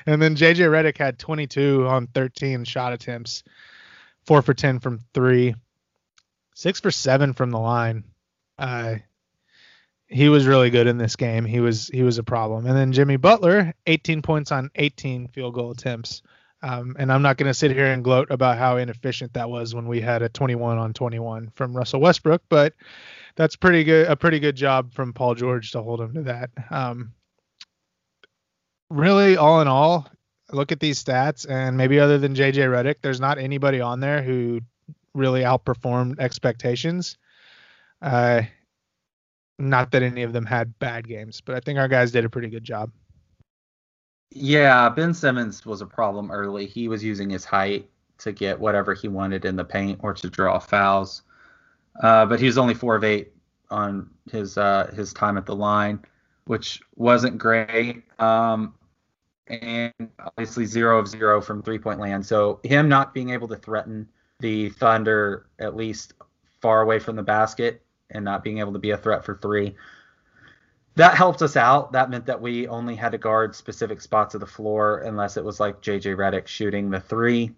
then 0.06 0.36
JJ 0.36 0.68
Redick 0.68 0.98
had 0.98 1.18
22 1.18 1.86
on 1.86 2.06
13 2.08 2.64
shot 2.64 2.92
attempts, 2.92 3.42
four 4.26 4.42
for 4.42 4.54
10 4.54 4.78
from 4.80 5.00
three, 5.14 5.54
six 6.54 6.80
for 6.80 6.90
seven 6.90 7.32
from 7.32 7.50
the 7.50 7.58
line. 7.58 8.04
Uh, 8.58 8.96
he 10.08 10.28
was 10.28 10.46
really 10.46 10.70
good 10.70 10.86
in 10.86 10.98
this 10.98 11.16
game. 11.16 11.44
He 11.44 11.60
was 11.60 11.88
he 11.88 12.02
was 12.02 12.18
a 12.18 12.22
problem. 12.22 12.66
And 12.66 12.76
then 12.76 12.92
Jimmy 12.92 13.16
Butler, 13.16 13.74
18 13.86 14.22
points 14.22 14.50
on 14.50 14.70
18 14.74 15.28
field 15.28 15.54
goal 15.54 15.70
attempts. 15.70 16.22
Um, 16.62 16.96
and 16.98 17.12
I'm 17.12 17.22
not 17.22 17.36
going 17.36 17.46
to 17.46 17.54
sit 17.54 17.70
here 17.70 17.86
and 17.86 18.02
gloat 18.02 18.30
about 18.30 18.58
how 18.58 18.78
inefficient 18.78 19.34
that 19.34 19.48
was 19.48 19.74
when 19.74 19.86
we 19.86 20.00
had 20.00 20.22
a 20.22 20.28
21 20.28 20.78
on 20.78 20.92
21 20.92 21.52
from 21.54 21.76
Russell 21.76 22.00
Westbrook, 22.00 22.42
but 22.48 22.74
that's 23.36 23.54
pretty 23.54 23.84
good. 23.84 24.08
A 24.08 24.16
pretty 24.16 24.40
good 24.40 24.56
job 24.56 24.92
from 24.92 25.12
Paul 25.12 25.36
George 25.36 25.70
to 25.72 25.82
hold 25.82 26.00
him 26.00 26.14
to 26.14 26.22
that. 26.22 26.50
Um, 26.70 27.12
really, 28.90 29.36
all 29.36 29.60
in 29.60 29.68
all, 29.68 30.10
look 30.50 30.72
at 30.72 30.80
these 30.80 31.02
stats, 31.02 31.48
and 31.48 31.76
maybe 31.76 32.00
other 32.00 32.18
than 32.18 32.34
JJ 32.34 32.54
Redick, 32.54 32.96
there's 33.02 33.20
not 33.20 33.38
anybody 33.38 33.80
on 33.80 34.00
there 34.00 34.22
who 34.22 34.60
really 35.14 35.42
outperformed 35.42 36.18
expectations. 36.18 37.18
Uh, 38.02 38.42
not 39.58 39.90
that 39.90 40.02
any 40.02 40.22
of 40.22 40.32
them 40.32 40.46
had 40.46 40.78
bad 40.78 41.06
games, 41.08 41.40
but 41.40 41.54
I 41.56 41.60
think 41.60 41.78
our 41.78 41.88
guys 41.88 42.12
did 42.12 42.24
a 42.24 42.30
pretty 42.30 42.48
good 42.48 42.64
job. 42.64 42.90
Yeah, 44.30 44.88
Ben 44.90 45.14
Simmons 45.14 45.64
was 45.64 45.80
a 45.80 45.86
problem 45.86 46.30
early. 46.30 46.66
He 46.66 46.88
was 46.88 47.02
using 47.02 47.30
his 47.30 47.44
height 47.44 47.88
to 48.18 48.32
get 48.32 48.58
whatever 48.58 48.94
he 48.94 49.08
wanted 49.08 49.44
in 49.44 49.56
the 49.56 49.64
paint 49.64 50.00
or 50.02 50.12
to 50.14 50.28
draw 50.28 50.58
fouls. 50.58 51.22
Uh, 52.02 52.26
but 52.26 52.38
he 52.38 52.46
was 52.46 52.58
only 52.58 52.74
four 52.74 52.94
of 52.94 53.04
eight 53.04 53.32
on 53.70 54.08
his 54.30 54.58
uh, 54.58 54.92
his 54.94 55.12
time 55.12 55.36
at 55.36 55.46
the 55.46 55.56
line, 55.56 56.00
which 56.44 56.80
wasn't 56.96 57.38
great. 57.38 58.04
Um, 58.20 58.74
and 59.48 59.92
obviously 60.20 60.66
zero 60.66 60.98
of 60.98 61.08
zero 61.08 61.40
from 61.40 61.62
three 61.62 61.78
point 61.78 61.98
land. 61.98 62.24
So 62.24 62.60
him 62.62 62.88
not 62.88 63.14
being 63.14 63.30
able 63.30 63.48
to 63.48 63.56
threaten 63.56 64.08
the 64.40 64.68
Thunder 64.70 65.46
at 65.58 65.74
least 65.74 66.12
far 66.60 66.82
away 66.82 66.98
from 66.98 67.16
the 67.16 67.22
basket 67.22 67.82
and 68.10 68.24
not 68.24 68.42
being 68.42 68.58
able 68.58 68.72
to 68.72 68.78
be 68.78 68.90
a 68.90 68.96
threat 68.96 69.24
for 69.24 69.36
three. 69.36 69.74
That 70.96 71.14
helped 71.14 71.42
us 71.42 71.56
out. 71.56 71.92
That 71.92 72.10
meant 72.10 72.26
that 72.26 72.40
we 72.40 72.66
only 72.66 72.96
had 72.96 73.12
to 73.12 73.18
guard 73.18 73.54
specific 73.54 74.00
spots 74.00 74.34
of 74.34 74.40
the 74.40 74.46
floor 74.46 74.98
unless 74.98 75.36
it 75.36 75.44
was 75.44 75.60
like 75.60 75.80
JJ 75.80 76.16
Redick 76.16 76.46
shooting 76.46 76.90
the 76.90 77.00
three. 77.00 77.54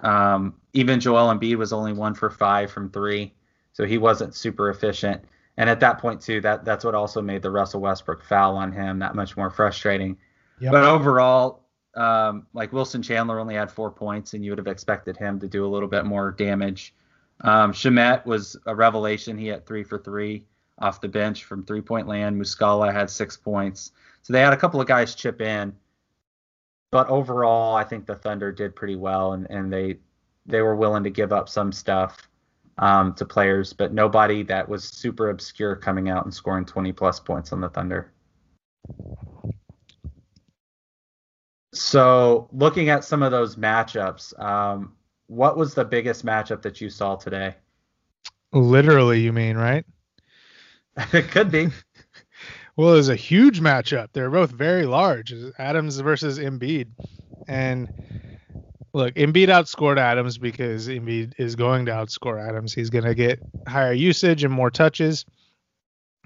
Um, 0.00 0.54
even 0.74 1.00
Joel 1.00 1.34
Embiid 1.34 1.56
was 1.56 1.72
only 1.72 1.92
one 1.92 2.14
for 2.14 2.30
five 2.30 2.70
from 2.70 2.90
three, 2.90 3.34
so 3.72 3.84
he 3.84 3.98
wasn't 3.98 4.34
super 4.34 4.70
efficient. 4.70 5.24
And 5.56 5.70
at 5.70 5.80
that 5.80 5.98
point 5.98 6.20
too, 6.20 6.40
that 6.42 6.64
that's 6.64 6.84
what 6.84 6.94
also 6.94 7.22
made 7.22 7.42
the 7.42 7.50
Russell 7.50 7.80
Westbrook 7.80 8.24
foul 8.24 8.56
on 8.56 8.72
him 8.72 8.98
that 8.98 9.14
much 9.14 9.36
more 9.36 9.50
frustrating. 9.50 10.16
Yep. 10.60 10.72
But 10.72 10.84
overall, 10.84 11.64
um, 11.94 12.46
like 12.54 12.72
Wilson 12.72 13.02
Chandler 13.02 13.38
only 13.38 13.54
had 13.54 13.70
four 13.70 13.90
points, 13.90 14.34
and 14.34 14.44
you 14.44 14.50
would 14.50 14.58
have 14.58 14.66
expected 14.66 15.16
him 15.16 15.38
to 15.40 15.48
do 15.48 15.64
a 15.64 15.68
little 15.68 15.88
bit 15.88 16.04
more 16.04 16.32
damage. 16.32 16.94
Um, 17.40 17.72
Shamet 17.72 18.24
was 18.26 18.56
a 18.66 18.74
revelation. 18.74 19.36
He 19.36 19.48
had 19.48 19.66
three 19.66 19.84
for 19.84 19.98
three 19.98 20.44
off 20.78 21.00
the 21.00 21.08
bench 21.08 21.44
from 21.44 21.64
three 21.64 21.80
point 21.80 22.08
land. 22.08 22.40
Muscala 22.40 22.92
had 22.92 23.10
six 23.10 23.36
points. 23.36 23.92
So 24.22 24.32
they 24.32 24.40
had 24.40 24.52
a 24.52 24.56
couple 24.56 24.80
of 24.80 24.86
guys 24.86 25.14
chip 25.14 25.40
in. 25.40 25.74
but 26.90 27.08
overall, 27.08 27.74
I 27.74 27.84
think 27.84 28.06
the 28.06 28.14
Thunder 28.14 28.52
did 28.52 28.74
pretty 28.76 28.96
well, 28.96 29.32
and, 29.32 29.46
and 29.50 29.72
they 29.72 29.98
they 30.46 30.62
were 30.62 30.76
willing 30.76 31.04
to 31.04 31.10
give 31.10 31.32
up 31.32 31.48
some 31.48 31.72
stuff 31.72 32.28
um, 32.78 33.14
to 33.14 33.24
players, 33.24 33.72
but 33.72 33.92
nobody 33.92 34.42
that 34.44 34.68
was 34.68 34.84
super 34.84 35.30
obscure 35.30 35.76
coming 35.76 36.08
out 36.08 36.24
and 36.24 36.34
scoring 36.34 36.64
20 36.64 36.92
plus 36.92 37.20
points 37.20 37.52
on 37.52 37.60
the 37.60 37.68
Thunder. 37.68 38.12
So, 41.72 42.48
looking 42.52 42.88
at 42.88 43.04
some 43.04 43.22
of 43.22 43.32
those 43.32 43.56
matchups, 43.56 44.38
um, 44.40 44.92
what 45.34 45.56
was 45.56 45.74
the 45.74 45.84
biggest 45.84 46.24
matchup 46.24 46.62
that 46.62 46.80
you 46.80 46.88
saw 46.88 47.16
today? 47.16 47.54
Literally, 48.52 49.20
you 49.20 49.32
mean, 49.32 49.56
right? 49.56 49.84
it 51.12 51.22
could 51.30 51.50
be. 51.50 51.68
well, 52.76 52.92
it 52.94 52.96
was 52.96 53.08
a 53.08 53.16
huge 53.16 53.60
matchup. 53.60 54.08
They're 54.12 54.30
both 54.30 54.52
very 54.52 54.86
large. 54.86 55.34
Adams 55.58 55.98
versus 55.98 56.38
Embiid. 56.38 56.86
And 57.48 57.92
look, 58.92 59.14
Embiid 59.14 59.48
outscored 59.48 59.98
Adams 59.98 60.38
because 60.38 60.86
Embiid 60.86 61.34
is 61.36 61.56
going 61.56 61.86
to 61.86 61.92
outscore 61.92 62.40
Adams. 62.40 62.72
He's 62.72 62.90
going 62.90 63.04
to 63.04 63.14
get 63.14 63.40
higher 63.66 63.92
usage 63.92 64.44
and 64.44 64.52
more 64.52 64.70
touches. 64.70 65.24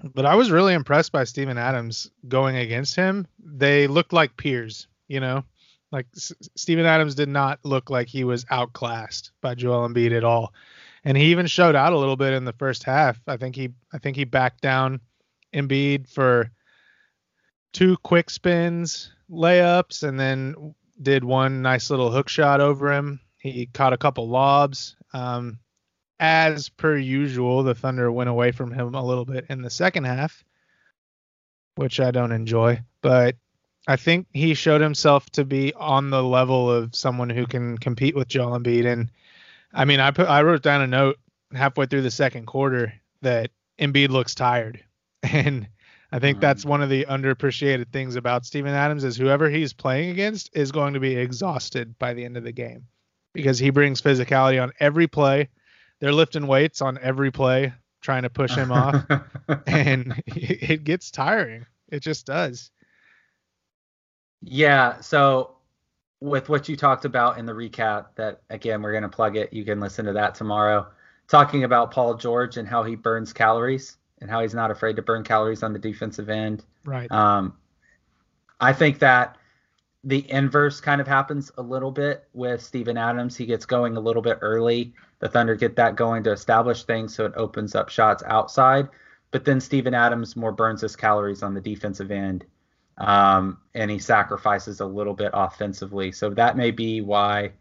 But 0.01 0.25
I 0.25 0.35
was 0.35 0.51
really 0.51 0.75
impressed 0.75 1.11
by 1.11 1.23
Steven 1.25 1.57
Adams 1.57 2.09
going 2.27 2.55
against 2.55 2.95
him. 2.95 3.27
They 3.43 3.87
looked 3.87 4.13
like 4.13 4.37
peers, 4.37 4.87
you 5.07 5.19
know? 5.19 5.43
Like 5.91 6.07
S- 6.15 6.33
Steven 6.55 6.85
Adams 6.85 7.15
did 7.15 7.29
not 7.29 7.59
look 7.63 7.89
like 7.89 8.07
he 8.07 8.23
was 8.23 8.45
outclassed 8.49 9.31
by 9.41 9.55
Joel 9.55 9.87
Embiid 9.87 10.15
at 10.15 10.23
all. 10.23 10.53
And 11.03 11.17
he 11.17 11.25
even 11.25 11.47
showed 11.47 11.75
out 11.75 11.93
a 11.93 11.97
little 11.97 12.17
bit 12.17 12.33
in 12.33 12.45
the 12.45 12.53
first 12.53 12.83
half. 12.83 13.19
I 13.27 13.37
think 13.37 13.55
he 13.55 13.69
I 13.93 13.97
think 13.97 14.17
he 14.17 14.25
backed 14.25 14.61
down 14.61 14.99
Embiid 15.53 16.09
for 16.09 16.51
two 17.73 17.97
quick 18.03 18.29
spins, 18.29 19.11
layups, 19.31 20.03
and 20.03 20.19
then 20.19 20.75
did 21.01 21.23
one 21.23 21.61
nice 21.61 21.89
little 21.89 22.11
hook 22.11 22.29
shot 22.29 22.59
over 22.61 22.91
him. 22.91 23.19
He 23.37 23.67
caught 23.67 23.93
a 23.93 23.97
couple 23.97 24.27
lobs. 24.27 24.95
Um, 25.13 25.59
as 26.19 26.67
per 26.67 26.97
usual, 26.97 27.63
the 27.63 27.73
Thunder 27.73 28.11
went 28.11 28.29
away 28.29 28.51
from 28.51 28.73
him 28.73 28.93
a 28.93 29.05
little 29.05 29.25
bit 29.25 29.45
in 29.49 29.61
the 29.61 29.69
second 29.69 30.03
half, 30.03 30.43
which 31.75 32.01
I 32.01 32.11
don't 32.11 32.33
enjoy. 32.33 32.81
But 33.01 33.37
I 33.89 33.95
think 33.95 34.27
he 34.33 34.53
showed 34.53 34.81
himself 34.81 35.27
to 35.31 35.43
be 35.43 35.73
on 35.73 36.11
the 36.11 36.21
level 36.21 36.69
of 36.69 36.93
someone 36.93 37.31
who 37.31 37.47
can 37.47 37.75
compete 37.79 38.15
with 38.15 38.27
Joel 38.27 38.59
Embiid. 38.59 38.85
And 38.85 39.09
I 39.73 39.83
mean, 39.85 39.99
I 39.99 40.11
put 40.11 40.27
I 40.27 40.43
wrote 40.43 40.61
down 40.61 40.83
a 40.83 40.87
note 40.87 41.17
halfway 41.53 41.87
through 41.87 42.03
the 42.03 42.11
second 42.11 42.45
quarter 42.45 42.93
that 43.23 43.49
Embiid 43.79 44.09
looks 44.09 44.35
tired, 44.35 44.83
and 45.23 45.67
I 46.11 46.19
think 46.19 46.39
that's 46.39 46.65
mm. 46.65 46.69
one 46.69 46.83
of 46.83 46.89
the 46.89 47.07
underappreciated 47.09 47.91
things 47.91 48.15
about 48.15 48.45
Steven 48.45 48.75
Adams 48.75 49.03
is 49.03 49.17
whoever 49.17 49.49
he's 49.49 49.73
playing 49.73 50.11
against 50.11 50.51
is 50.53 50.71
going 50.71 50.93
to 50.93 50.99
be 50.99 51.15
exhausted 51.15 51.97
by 51.97 52.13
the 52.13 52.25
end 52.25 52.37
of 52.37 52.43
the 52.43 52.51
game 52.51 52.85
because 53.33 53.57
he 53.57 53.71
brings 53.71 54.03
physicality 54.03 54.61
on 54.61 54.71
every 54.79 55.07
play. 55.07 55.49
They're 55.99 56.13
lifting 56.13 56.45
weights 56.45 56.83
on 56.83 56.99
every 57.01 57.31
play, 57.31 57.73
trying 58.01 58.21
to 58.21 58.29
push 58.29 58.53
him 58.53 58.71
off, 58.71 59.03
and 59.65 60.21
it 60.27 60.83
gets 60.83 61.09
tiring. 61.09 61.65
It 61.91 62.01
just 62.03 62.27
does. 62.27 62.69
Yeah. 64.41 64.99
So 65.01 65.55
with 66.21 66.49
what 66.49 66.67
you 66.67 66.75
talked 66.75 67.05
about 67.05 67.37
in 67.37 67.45
the 67.45 67.53
recap, 67.53 68.07
that 68.15 68.41
again 68.49 68.81
we're 68.81 68.91
going 68.91 69.03
to 69.03 69.09
plug 69.09 69.37
it. 69.37 69.53
You 69.53 69.63
can 69.63 69.79
listen 69.79 70.05
to 70.05 70.13
that 70.13 70.35
tomorrow. 70.35 70.87
Talking 71.27 71.63
about 71.63 71.91
Paul 71.91 72.15
George 72.15 72.57
and 72.57 72.67
how 72.67 72.83
he 72.83 72.95
burns 72.95 73.33
calories 73.33 73.97
and 74.21 74.29
how 74.29 74.41
he's 74.41 74.55
not 74.55 74.71
afraid 74.71 74.95
to 74.95 75.01
burn 75.01 75.23
calories 75.23 75.63
on 75.63 75.73
the 75.73 75.79
defensive 75.79 76.29
end. 76.29 76.65
Right. 76.85 77.11
Um, 77.11 77.53
I 78.59 78.73
think 78.73 78.99
that 78.99 79.37
the 80.03 80.29
inverse 80.31 80.79
kind 80.79 81.01
of 81.01 81.07
happens 81.07 81.51
a 81.57 81.61
little 81.61 81.91
bit 81.91 82.27
with 82.33 82.61
Steven 82.61 82.97
Adams. 82.97 83.35
He 83.35 83.45
gets 83.45 83.65
going 83.65 83.97
a 83.97 83.99
little 83.99 84.21
bit 84.21 84.39
early. 84.41 84.93
The 85.19 85.27
Thunder 85.27 85.55
get 85.55 85.75
that 85.75 85.95
going 85.95 86.23
to 86.23 86.31
establish 86.31 86.83
things, 86.83 87.13
so 87.13 87.25
it 87.25 87.33
opens 87.35 87.75
up 87.75 87.89
shots 87.89 88.23
outside. 88.25 88.87
But 89.31 89.45
then 89.45 89.59
Steven 89.59 89.93
Adams 89.93 90.35
more 90.35 90.51
burns 90.51 90.81
his 90.81 90.95
calories 90.95 91.43
on 91.43 91.53
the 91.53 91.61
defensive 91.61 92.11
end, 92.11 92.45
um, 92.99 93.57
and 93.73 93.89
he 93.89 93.99
sacrifices 93.99 94.79
a 94.79 94.85
little 94.85 95.13
bit 95.13 95.31
offensively. 95.33 96.11
So 96.11 96.29
that 96.31 96.57
may 96.57 96.71
be 96.71 97.01
why 97.01 97.51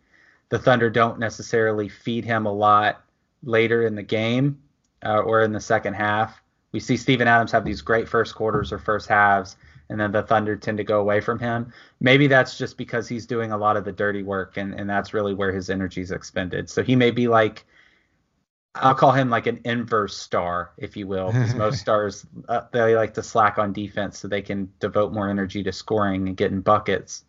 the 0.49 0.59
Thunder 0.59 0.91
don't 0.91 1.19
necessarily 1.19 1.89
feed 1.89 2.25
him 2.25 2.47
a 2.47 2.53
lot 2.53 3.03
later 3.43 3.87
in 3.87 3.95
the 3.95 4.03
game 4.03 4.59
uh, 5.05 5.19
or 5.19 5.43
in 5.43 5.53
the 5.53 5.61
second 5.61 5.95
half 5.95 6.41
we 6.73 6.81
see 6.81 6.97
Steven 6.97 7.29
Adams 7.29 7.53
have 7.53 7.65
these 7.65 7.83
great 7.83 8.09
first 8.09 8.35
quarters 8.35 8.73
or 8.73 8.79
first 8.79 9.09
halves, 9.09 9.57
and 9.89 9.99
then 9.99 10.13
the 10.13 10.23
Thunder 10.23 10.57
tend 10.57 10.79
to 10.79 10.85
go 10.85 11.01
away 11.01 11.21
from 11.21 11.39
him. 11.39 11.73
Maybe 12.01 12.27
that's 12.27 12.59
just 12.59 12.77
because 12.77 13.09
he's 13.09 13.27
doing 13.27 13.53
a 13.53 13.57
lot 13.59 13.77
of 13.77 13.85
the 13.85 13.93
dirty 13.93 14.23
work, 14.23 14.57
and, 14.57 14.75
and 14.75 14.89
that's 14.89 15.15
really 15.15 15.35
where 15.35 15.53
his 15.53 15.71
energy 15.71 16.03
is 16.03 16.11
expended. 16.11 16.69
So 16.69 16.83
he 16.83 16.95
may 16.95 17.11
be 17.11 17.27
like, 17.27 17.65
I'll 18.81 18.95
call 18.95 19.13
him 19.13 19.31
like 19.31 19.47
an 19.47 19.61
inverse 19.65 20.17
star, 20.17 20.73
if 20.79 20.97
you 20.97 21.07
will, 21.07 21.33
because 21.33 21.55
most 21.55 21.81
stars 21.81 22.27
uh, 22.49 22.63
they 22.73 22.95
like 22.95 23.15
to 23.15 23.23
slack 23.23 23.59
on 23.59 23.73
defense 23.73 24.19
so 24.19 24.29
they 24.29 24.43
can 24.43 24.71
devote 24.81 25.13
more 25.13 25.29
energy 25.29 25.63
to 25.63 25.73
scoring 25.73 26.29
and 26.29 26.37
getting 26.37 26.61
buckets. 26.61 27.25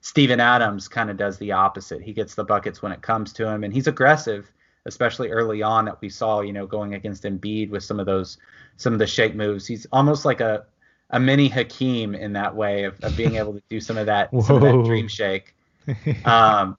Steven 0.00 0.40
Adams 0.40 0.88
kind 0.88 1.10
of 1.10 1.16
does 1.16 1.38
the 1.38 1.52
opposite. 1.52 2.02
He 2.02 2.12
gets 2.12 2.34
the 2.34 2.44
buckets 2.44 2.82
when 2.82 2.92
it 2.92 3.02
comes 3.02 3.32
to 3.34 3.46
him, 3.46 3.64
and 3.64 3.72
he's 3.72 3.86
aggressive, 3.86 4.50
especially 4.86 5.30
early 5.30 5.62
on 5.62 5.84
that 5.86 6.00
we 6.00 6.08
saw, 6.08 6.40
you 6.40 6.52
know, 6.52 6.66
going 6.66 6.94
against 6.94 7.24
Embiid 7.24 7.70
with 7.70 7.84
some 7.84 7.98
of 8.00 8.06
those 8.06 8.38
some 8.76 8.92
of 8.92 8.98
the 8.98 9.06
shake 9.06 9.34
moves. 9.34 9.66
He's 9.66 9.86
almost 9.92 10.24
like 10.24 10.40
a 10.40 10.66
a 11.10 11.18
mini 11.18 11.48
Hakeem 11.48 12.14
in 12.14 12.32
that 12.34 12.54
way 12.54 12.84
of, 12.84 12.98
of 13.02 13.16
being 13.16 13.34
able 13.36 13.54
to 13.54 13.62
do 13.68 13.80
some 13.80 13.96
of 13.96 14.06
that, 14.06 14.30
some 14.44 14.56
of 14.56 14.62
that 14.62 14.84
dream 14.84 15.08
shake. 15.08 15.54
Um, 16.26 16.76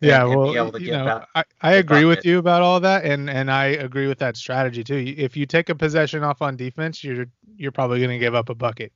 yeah, 0.00 0.24
and, 0.24 0.36
well, 0.36 0.80
you 0.80 0.92
know, 0.92 1.24
I, 1.34 1.44
I 1.60 1.72
agree 1.74 2.04
with 2.04 2.24
you 2.24 2.38
about 2.38 2.62
all 2.62 2.80
that, 2.80 3.04
and 3.04 3.28
and 3.28 3.50
I 3.50 3.66
agree 3.66 4.06
with 4.06 4.18
that 4.20 4.36
strategy 4.36 4.82
too. 4.82 5.14
If 5.16 5.36
you 5.36 5.46
take 5.46 5.68
a 5.68 5.74
possession 5.74 6.24
off 6.24 6.42
on 6.42 6.56
defense, 6.56 7.04
you're 7.04 7.26
you're 7.56 7.72
probably 7.72 7.98
going 7.98 8.10
to 8.10 8.18
give 8.18 8.34
up 8.34 8.48
a 8.48 8.54
bucket. 8.54 8.92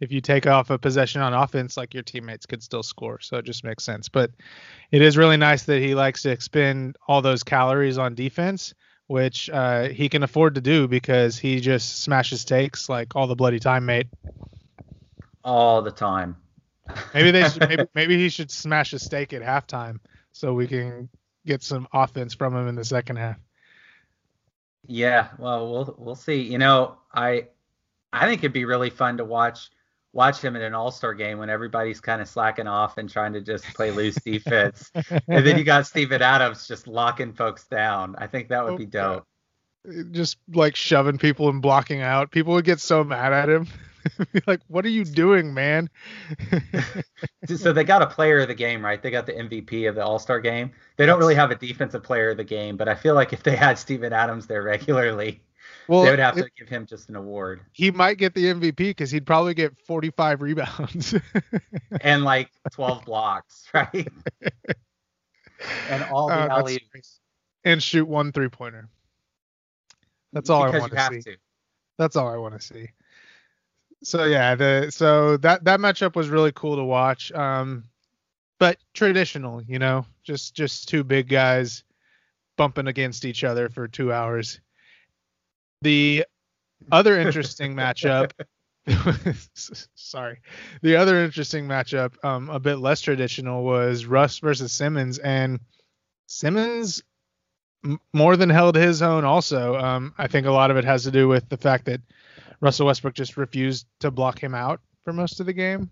If 0.00 0.12
you 0.12 0.20
take 0.20 0.46
off 0.46 0.70
a 0.70 0.78
possession 0.78 1.22
on 1.22 1.34
offense, 1.34 1.76
like 1.76 1.94
your 1.94 2.02
teammates 2.02 2.46
could 2.46 2.62
still 2.62 2.82
score, 2.82 3.20
so 3.20 3.38
it 3.38 3.44
just 3.44 3.64
makes 3.64 3.84
sense. 3.84 4.08
But 4.08 4.30
it 4.92 5.02
is 5.02 5.16
really 5.16 5.36
nice 5.36 5.64
that 5.64 5.80
he 5.80 5.94
likes 5.94 6.22
to 6.22 6.30
expend 6.30 6.96
all 7.08 7.22
those 7.22 7.42
calories 7.42 7.98
on 7.98 8.14
defense 8.14 8.74
which 9.08 9.48
uh, 9.50 9.88
he 9.88 10.08
can 10.08 10.22
afford 10.22 10.54
to 10.54 10.60
do 10.60 10.86
because 10.86 11.38
he 11.38 11.60
just 11.60 12.02
smashes 12.02 12.44
takes 12.44 12.88
like 12.88 13.16
all 13.16 13.26
the 13.26 13.34
bloody 13.34 13.58
time, 13.58 13.86
mate. 13.86 14.06
All 15.42 15.80
the 15.82 15.90
time. 15.90 16.36
maybe 17.14 17.30
they 17.30 17.48
should, 17.48 17.68
maybe, 17.68 17.84
maybe 17.94 18.18
he 18.18 18.28
should 18.28 18.50
smash 18.50 18.92
a 18.92 18.98
steak 18.98 19.32
at 19.32 19.42
halftime 19.42 19.98
so 20.38 20.54
we 20.54 20.68
can 20.68 21.08
get 21.44 21.62
some 21.62 21.88
offense 21.92 22.34
from 22.34 22.54
him 22.54 22.68
in 22.68 22.76
the 22.76 22.84
second 22.84 23.16
half. 23.16 23.36
Yeah, 24.86 25.28
well, 25.38 25.70
we'll 25.70 25.94
we'll 25.98 26.14
see. 26.14 26.40
You 26.40 26.58
know, 26.58 26.96
I 27.12 27.48
I 28.12 28.26
think 28.26 28.40
it'd 28.40 28.52
be 28.52 28.64
really 28.64 28.90
fun 28.90 29.16
to 29.16 29.24
watch 29.24 29.70
watch 30.12 30.40
him 30.40 30.54
in 30.56 30.62
an 30.62 30.74
All 30.74 30.92
Star 30.92 31.12
game 31.12 31.38
when 31.38 31.50
everybody's 31.50 32.00
kind 32.00 32.22
of 32.22 32.28
slacking 32.28 32.68
off 32.68 32.98
and 32.98 33.10
trying 33.10 33.32
to 33.32 33.40
just 33.40 33.64
play 33.74 33.90
loose 33.90 34.14
defense, 34.14 34.90
and 35.10 35.46
then 35.46 35.58
you 35.58 35.64
got 35.64 35.86
Steven 35.86 36.22
Adams 36.22 36.68
just 36.68 36.86
locking 36.86 37.32
folks 37.32 37.66
down. 37.66 38.14
I 38.16 38.28
think 38.28 38.48
that 38.48 38.64
would 38.64 38.78
be 38.78 38.86
oh, 38.98 39.24
dope. 39.84 40.12
Just 40.12 40.38
like 40.52 40.76
shoving 40.76 41.18
people 41.18 41.48
and 41.48 41.60
blocking 41.60 42.00
out. 42.00 42.30
People 42.30 42.54
would 42.54 42.64
get 42.64 42.80
so 42.80 43.02
mad 43.02 43.32
at 43.32 43.48
him. 43.48 43.66
like, 44.46 44.60
what 44.68 44.84
are 44.84 44.90
you 44.90 45.04
doing, 45.04 45.52
man? 45.54 45.88
so 47.56 47.72
they 47.72 47.84
got 47.84 48.02
a 48.02 48.06
player 48.06 48.40
of 48.40 48.48
the 48.48 48.54
game, 48.54 48.84
right? 48.84 49.02
They 49.02 49.10
got 49.10 49.26
the 49.26 49.32
MVP 49.32 49.88
of 49.88 49.94
the 49.94 50.04
All 50.04 50.18
Star 50.18 50.40
game. 50.40 50.72
They 50.96 51.06
don't 51.06 51.18
really 51.18 51.34
have 51.34 51.50
a 51.50 51.54
defensive 51.54 52.02
player 52.02 52.30
of 52.30 52.36
the 52.36 52.44
game, 52.44 52.76
but 52.76 52.88
I 52.88 52.94
feel 52.94 53.14
like 53.14 53.32
if 53.32 53.42
they 53.42 53.56
had 53.56 53.78
Steven 53.78 54.12
Adams 54.12 54.46
there 54.46 54.62
regularly, 54.62 55.40
well, 55.88 56.02
they 56.02 56.10
would 56.10 56.18
have 56.18 56.36
it, 56.36 56.42
to 56.42 56.50
give 56.56 56.68
him 56.68 56.86
just 56.86 57.08
an 57.08 57.16
award. 57.16 57.60
He 57.72 57.90
might 57.90 58.18
get 58.18 58.34
the 58.34 58.46
MVP 58.46 58.76
because 58.76 59.10
he'd 59.10 59.26
probably 59.26 59.54
get 59.54 59.78
45 59.86 60.42
rebounds 60.42 61.14
and 62.00 62.24
like 62.24 62.50
12 62.72 63.04
blocks, 63.04 63.68
right? 63.72 64.08
and 65.90 66.04
all 66.04 66.28
the 66.28 66.34
uh, 66.34 66.48
alley 66.48 66.80
and 67.64 67.82
shoot 67.82 68.06
one 68.06 68.32
three 68.32 68.48
pointer. 68.48 68.88
That's 70.32 70.50
all 70.50 70.66
because 70.66 70.76
I 70.76 70.80
want 70.80 70.92
to 70.92 71.22
see. 71.22 71.30
To. 71.32 71.36
That's 71.96 72.16
all 72.16 72.28
I 72.28 72.36
want 72.36 72.54
to 72.54 72.60
see. 72.60 72.90
So 74.02 74.24
yeah, 74.24 74.54
the 74.54 74.90
so 74.90 75.36
that 75.38 75.64
that 75.64 75.80
matchup 75.80 76.14
was 76.14 76.28
really 76.28 76.52
cool 76.52 76.76
to 76.76 76.84
watch. 76.84 77.32
Um, 77.32 77.84
but 78.58 78.78
traditional, 78.94 79.62
you 79.62 79.78
know, 79.78 80.06
just 80.22 80.54
just 80.54 80.88
two 80.88 81.04
big 81.04 81.28
guys 81.28 81.84
bumping 82.56 82.88
against 82.88 83.24
each 83.24 83.44
other 83.44 83.68
for 83.68 83.88
two 83.88 84.12
hours. 84.12 84.60
The 85.82 86.24
other 86.90 87.18
interesting 87.18 87.74
matchup. 87.74 88.32
sorry. 89.94 90.40
The 90.82 90.96
other 90.96 91.22
interesting 91.22 91.66
matchup, 91.66 92.22
um, 92.24 92.48
a 92.50 92.58
bit 92.58 92.76
less 92.76 93.00
traditional, 93.00 93.62
was 93.64 94.06
Russ 94.06 94.38
versus 94.38 94.72
Simmons, 94.72 95.18
and 95.18 95.60
Simmons 96.26 97.02
m- 97.84 98.00
more 98.12 98.36
than 98.36 98.48
held 98.48 98.76
his 98.76 99.02
own. 99.02 99.24
Also, 99.24 99.76
um, 99.76 100.14
I 100.18 100.26
think 100.26 100.46
a 100.46 100.52
lot 100.52 100.70
of 100.70 100.76
it 100.76 100.84
has 100.84 101.04
to 101.04 101.10
do 101.10 101.28
with 101.28 101.48
the 101.48 101.56
fact 101.56 101.84
that 101.86 102.00
Russell 102.60 102.86
Westbrook 102.86 103.14
just 103.14 103.36
refused 103.36 103.86
to 104.00 104.10
block 104.10 104.42
him 104.42 104.54
out 104.54 104.80
for 105.04 105.12
most 105.12 105.40
of 105.40 105.46
the 105.46 105.52
game. 105.52 105.90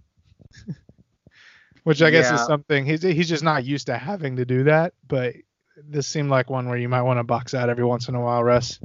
which 1.84 2.02
I 2.02 2.10
guess 2.10 2.26
Yeah. 2.26 2.34
is 2.34 2.46
something 2.46 2.84
he's 2.84 3.02
he's 3.02 3.28
just 3.28 3.44
not 3.44 3.64
used 3.64 3.86
to 3.86 3.96
having 3.96 4.36
to 4.36 4.44
do 4.44 4.64
that. 4.64 4.92
But 5.06 5.34
this 5.88 6.06
seemed 6.06 6.30
like 6.30 6.50
one 6.50 6.68
where 6.68 6.78
you 6.78 6.88
might 6.88 7.02
want 7.02 7.18
to 7.18 7.24
box 7.24 7.54
out 7.54 7.68
every 7.68 7.84
once 7.84 8.08
in 8.08 8.14
a 8.14 8.20
while, 8.20 8.42
Russ. 8.42 8.80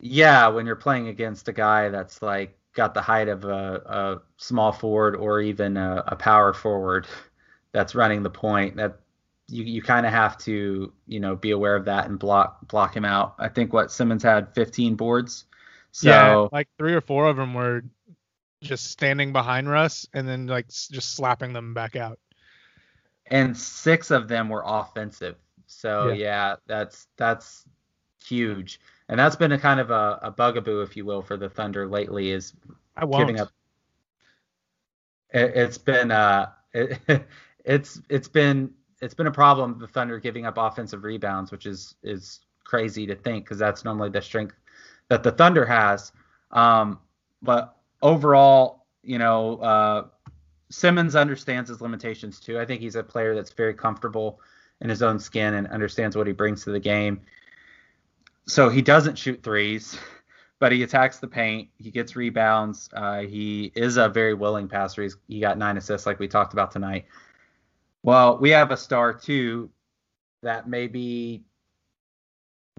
Yeah, 0.00 0.48
when 0.48 0.64
you're 0.66 0.76
playing 0.76 1.08
against 1.08 1.48
a 1.48 1.52
guy 1.52 1.88
that's 1.88 2.22
like 2.22 2.56
got 2.74 2.94
the 2.94 3.00
height 3.02 3.28
of 3.28 3.44
a, 3.44 3.82
a 3.86 4.22
small 4.36 4.72
forward 4.72 5.16
or 5.16 5.40
even 5.40 5.76
a, 5.76 6.04
a 6.06 6.16
power 6.16 6.52
forward 6.54 7.06
that's 7.72 7.94
running 7.94 8.22
the 8.22 8.30
point, 8.30 8.76
that 8.76 9.00
you 9.48 9.64
you 9.64 9.82
kind 9.82 10.06
of 10.06 10.12
have 10.12 10.38
to 10.38 10.92
you 11.06 11.20
know 11.20 11.34
be 11.36 11.50
aware 11.50 11.74
of 11.76 11.84
that 11.86 12.06
and 12.08 12.18
block 12.18 12.66
block 12.68 12.96
him 12.96 13.04
out. 13.04 13.34
I 13.38 13.48
think 13.48 13.72
what 13.72 13.90
Simmons 13.90 14.22
had 14.22 14.54
15 14.54 14.94
boards, 14.94 15.44
so 15.92 16.08
yeah, 16.08 16.48
like 16.52 16.68
three 16.78 16.94
or 16.94 17.00
four 17.00 17.26
of 17.26 17.36
them 17.36 17.54
were 17.54 17.82
just 18.62 18.90
standing 18.90 19.32
behind 19.32 19.68
Russ 19.68 20.06
and 20.12 20.28
then 20.28 20.46
like 20.46 20.68
just 20.68 21.14
slapping 21.14 21.52
them 21.52 21.74
back 21.74 21.96
out. 21.96 22.18
and 23.26 23.56
six 23.56 24.10
of 24.10 24.28
them 24.28 24.48
were 24.48 24.62
offensive. 24.66 25.36
So 25.66 26.08
Yeah. 26.08 26.14
yeah, 26.14 26.56
that's 26.66 27.08
that's 27.16 27.64
huge, 28.24 28.80
and 29.08 29.18
that's 29.18 29.36
been 29.36 29.52
a 29.52 29.58
kind 29.58 29.80
of 29.80 29.90
a, 29.90 30.18
a 30.22 30.30
bugaboo, 30.30 30.80
if 30.82 30.96
you 30.96 31.04
will, 31.04 31.22
for 31.22 31.36
the 31.36 31.48
Thunder 31.48 31.86
lately 31.86 32.30
is 32.30 32.54
I 32.96 33.04
won't. 33.04 33.20
giving 33.20 33.40
up. 33.40 33.50
It, 35.32 35.52
it's 35.56 35.78
been 35.78 36.10
uh, 36.10 36.52
it, 36.72 36.98
it's 37.64 38.00
it's 38.08 38.28
been 38.28 38.72
it's 39.00 39.14
been 39.14 39.26
a 39.26 39.32
problem. 39.32 39.78
The 39.78 39.86
Thunder 39.88 40.18
giving 40.18 40.46
up 40.46 40.58
offensive 40.58 41.04
rebounds, 41.04 41.50
which 41.50 41.66
is 41.66 41.94
is 42.02 42.40
crazy 42.64 43.06
to 43.06 43.14
think 43.14 43.44
because 43.44 43.58
that's 43.58 43.84
normally 43.84 44.10
the 44.10 44.20
strength 44.20 44.54
that 45.08 45.22
the 45.22 45.32
Thunder 45.32 45.64
has. 45.64 46.12
Um, 46.50 47.00
but 47.42 47.76
overall, 48.02 48.86
you 49.02 49.18
know, 49.18 49.56
uh, 49.58 50.06
Simmons 50.70 51.16
understands 51.16 51.68
his 51.70 51.80
limitations 51.80 52.40
too. 52.40 52.58
I 52.58 52.64
think 52.64 52.80
he's 52.80 52.96
a 52.96 53.02
player 53.02 53.34
that's 53.34 53.52
very 53.52 53.74
comfortable 53.74 54.40
in 54.80 54.88
his 54.88 55.02
own 55.02 55.18
skin 55.18 55.54
and 55.54 55.66
understands 55.68 56.16
what 56.16 56.26
he 56.26 56.32
brings 56.32 56.64
to 56.64 56.70
the 56.70 56.80
game. 56.80 57.20
So 58.46 58.68
he 58.68 58.82
doesn't 58.82 59.16
shoot 59.16 59.42
threes, 59.42 59.98
but 60.58 60.72
he 60.72 60.82
attacks 60.82 61.18
the 61.18 61.26
paint. 61.26 61.68
He 61.78 61.90
gets 61.90 62.16
rebounds. 62.16 62.88
Uh, 62.92 63.20
he 63.20 63.72
is 63.74 63.96
a 63.96 64.08
very 64.08 64.34
willing 64.34 64.68
passer. 64.68 65.02
He's, 65.02 65.16
he 65.26 65.40
got 65.40 65.58
nine 65.58 65.76
assists, 65.76 66.06
like 66.06 66.18
we 66.18 66.28
talked 66.28 66.52
about 66.52 66.70
tonight. 66.70 67.06
Well, 68.02 68.38
we 68.38 68.50
have 68.50 68.70
a 68.70 68.76
star 68.76 69.12
too 69.12 69.70
that 70.42 70.68
maybe 70.68 71.44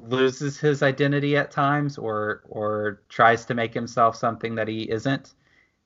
loses 0.07 0.59
his 0.59 0.83
identity 0.83 1.35
at 1.37 1.51
times 1.51 1.97
or 1.97 2.43
or 2.49 3.01
tries 3.09 3.45
to 3.45 3.53
make 3.53 3.73
himself 3.73 4.15
something 4.15 4.55
that 4.55 4.67
he 4.67 4.89
isn't. 4.89 5.33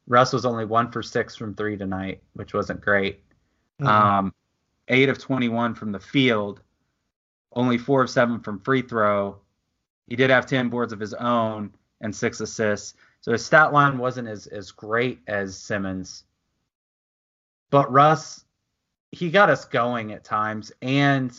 Russ 0.07 0.33
was 0.33 0.45
only 0.45 0.65
one 0.65 0.91
for 0.91 1.01
six 1.01 1.35
from 1.35 1.55
three 1.55 1.77
tonight, 1.77 2.21
which 2.33 2.53
wasn't 2.53 2.81
great. 2.81 3.23
Mhm. 3.79 3.87
Um, 3.87 4.33
eight 4.89 5.09
of 5.09 5.17
21 5.17 5.75
from 5.75 5.91
the 5.91 5.99
field, 5.99 6.61
only 7.53 7.77
four 7.77 8.01
of 8.01 8.09
seven 8.09 8.39
from 8.39 8.59
free 8.59 8.81
throw. 8.81 9.39
He 10.07 10.15
did 10.15 10.29
have 10.29 10.45
10 10.45 10.69
boards 10.69 10.91
of 10.93 10.99
his 10.99 11.13
own 11.13 11.73
and 12.01 12.13
six 12.15 12.41
assists. 12.41 12.95
So 13.21 13.31
his 13.31 13.45
stat 13.45 13.71
line 13.71 13.97
wasn't 13.97 14.27
as, 14.27 14.47
as 14.47 14.71
great 14.71 15.21
as 15.27 15.57
Simmons. 15.57 16.25
But 17.69 17.91
Russ, 17.91 18.43
he 19.11 19.31
got 19.31 19.49
us 19.49 19.65
going 19.65 20.11
at 20.11 20.25
times. 20.25 20.71
And 20.81 21.31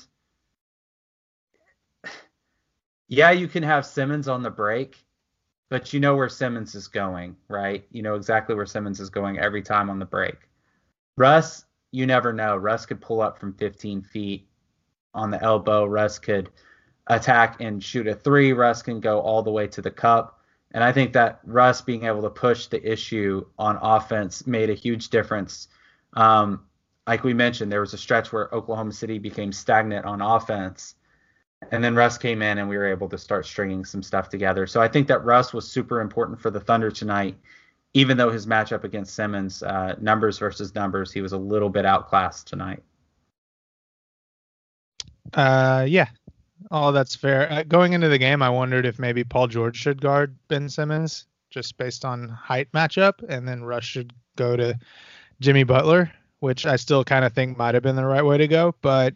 yeah, 3.08 3.30
you 3.30 3.48
can 3.48 3.62
have 3.62 3.86
Simmons 3.86 4.28
on 4.28 4.42
the 4.42 4.50
break, 4.50 5.04
but 5.68 5.92
you 5.92 6.00
know 6.00 6.16
where 6.16 6.28
Simmons 6.28 6.74
is 6.74 6.88
going, 6.88 7.36
right? 7.48 7.86
You 7.90 8.02
know 8.02 8.14
exactly 8.14 8.54
where 8.54 8.66
Simmons 8.66 9.00
is 9.00 9.10
going 9.10 9.38
every 9.38 9.62
time 9.62 9.90
on 9.90 9.98
the 9.98 10.04
break. 10.04 10.36
Russ, 11.16 11.64
you 11.90 12.06
never 12.06 12.32
know. 12.32 12.56
Russ 12.56 12.86
could 12.86 13.00
pull 13.00 13.20
up 13.20 13.38
from 13.38 13.54
15 13.54 14.02
feet 14.02 14.48
on 15.14 15.30
the 15.30 15.42
elbow. 15.42 15.84
Russ 15.84 16.18
could 16.18 16.50
attack 17.06 17.60
and 17.60 17.82
shoot 17.82 18.06
a 18.06 18.14
three. 18.14 18.52
Russ 18.52 18.82
can 18.82 19.00
go 19.00 19.20
all 19.20 19.42
the 19.42 19.50
way 19.50 19.66
to 19.68 19.82
the 19.82 19.90
cup. 19.90 20.40
And 20.72 20.82
I 20.82 20.90
think 20.90 21.12
that 21.12 21.40
Russ 21.44 21.80
being 21.80 22.04
able 22.04 22.22
to 22.22 22.30
push 22.30 22.66
the 22.66 22.82
issue 22.90 23.46
on 23.58 23.78
offense 23.80 24.46
made 24.46 24.70
a 24.70 24.74
huge 24.74 25.08
difference. 25.08 25.68
Um, 26.14 26.66
like 27.06 27.22
we 27.22 27.32
mentioned, 27.34 27.70
there 27.70 27.80
was 27.80 27.94
a 27.94 27.98
stretch 27.98 28.32
where 28.32 28.52
Oklahoma 28.52 28.92
City 28.92 29.18
became 29.18 29.52
stagnant 29.52 30.04
on 30.04 30.20
offense. 30.20 30.96
And 31.70 31.82
then 31.82 31.94
Russ 31.94 32.18
came 32.18 32.42
in 32.42 32.58
and 32.58 32.68
we 32.68 32.76
were 32.76 32.86
able 32.86 33.08
to 33.08 33.18
start 33.18 33.46
stringing 33.46 33.84
some 33.84 34.02
stuff 34.02 34.28
together. 34.28 34.66
So 34.66 34.80
I 34.80 34.88
think 34.88 35.08
that 35.08 35.24
Russ 35.24 35.52
was 35.52 35.70
super 35.70 36.00
important 36.00 36.40
for 36.40 36.50
the 36.50 36.60
Thunder 36.60 36.90
tonight, 36.90 37.36
even 37.94 38.16
though 38.16 38.30
his 38.30 38.46
matchup 38.46 38.84
against 38.84 39.14
Simmons, 39.14 39.62
uh, 39.62 39.94
numbers 40.00 40.38
versus 40.38 40.74
numbers, 40.74 41.12
he 41.12 41.20
was 41.20 41.32
a 41.32 41.38
little 41.38 41.68
bit 41.68 41.84
outclassed 41.84 42.46
tonight. 42.46 42.82
Uh, 45.32 45.86
yeah. 45.88 46.08
Oh, 46.70 46.92
that's 46.92 47.14
fair. 47.14 47.50
Uh, 47.50 47.62
going 47.62 47.92
into 47.92 48.08
the 48.08 48.18
game, 48.18 48.42
I 48.42 48.50
wondered 48.50 48.86
if 48.86 48.98
maybe 48.98 49.24
Paul 49.24 49.46
George 49.46 49.76
should 49.76 50.00
guard 50.00 50.36
Ben 50.48 50.68
Simmons 50.68 51.26
just 51.50 51.76
based 51.76 52.04
on 52.04 52.28
height 52.28 52.70
matchup, 52.72 53.22
and 53.28 53.46
then 53.46 53.62
Russ 53.62 53.84
should 53.84 54.12
go 54.36 54.56
to 54.56 54.78
Jimmy 55.40 55.62
Butler, 55.62 56.10
which 56.40 56.66
I 56.66 56.76
still 56.76 57.04
kind 57.04 57.24
of 57.24 57.32
think 57.32 57.56
might 57.56 57.74
have 57.74 57.82
been 57.82 57.96
the 57.96 58.04
right 58.04 58.24
way 58.24 58.38
to 58.38 58.48
go. 58.48 58.74
But 58.80 59.14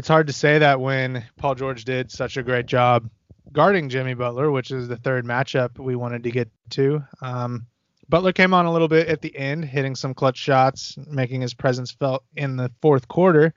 it's 0.00 0.08
hard 0.08 0.26
to 0.26 0.32
say 0.32 0.58
that 0.58 0.80
when 0.80 1.24
Paul 1.36 1.54
George 1.54 1.84
did 1.84 2.10
such 2.10 2.36
a 2.36 2.42
great 2.42 2.66
job 2.66 3.08
guarding 3.52 3.88
Jimmy 3.88 4.14
Butler, 4.14 4.50
which 4.50 4.70
is 4.70 4.88
the 4.88 4.96
third 4.96 5.24
matchup 5.24 5.78
we 5.78 5.94
wanted 5.94 6.24
to 6.24 6.30
get 6.30 6.50
to. 6.70 7.04
Um, 7.22 7.66
Butler 8.08 8.32
came 8.32 8.54
on 8.54 8.66
a 8.66 8.72
little 8.72 8.88
bit 8.88 9.08
at 9.08 9.20
the 9.20 9.36
end, 9.36 9.64
hitting 9.64 9.94
some 9.94 10.14
clutch 10.14 10.36
shots, 10.36 10.98
making 11.06 11.40
his 11.40 11.54
presence 11.54 11.92
felt 11.92 12.24
in 12.34 12.56
the 12.56 12.72
fourth 12.80 13.06
quarter 13.06 13.54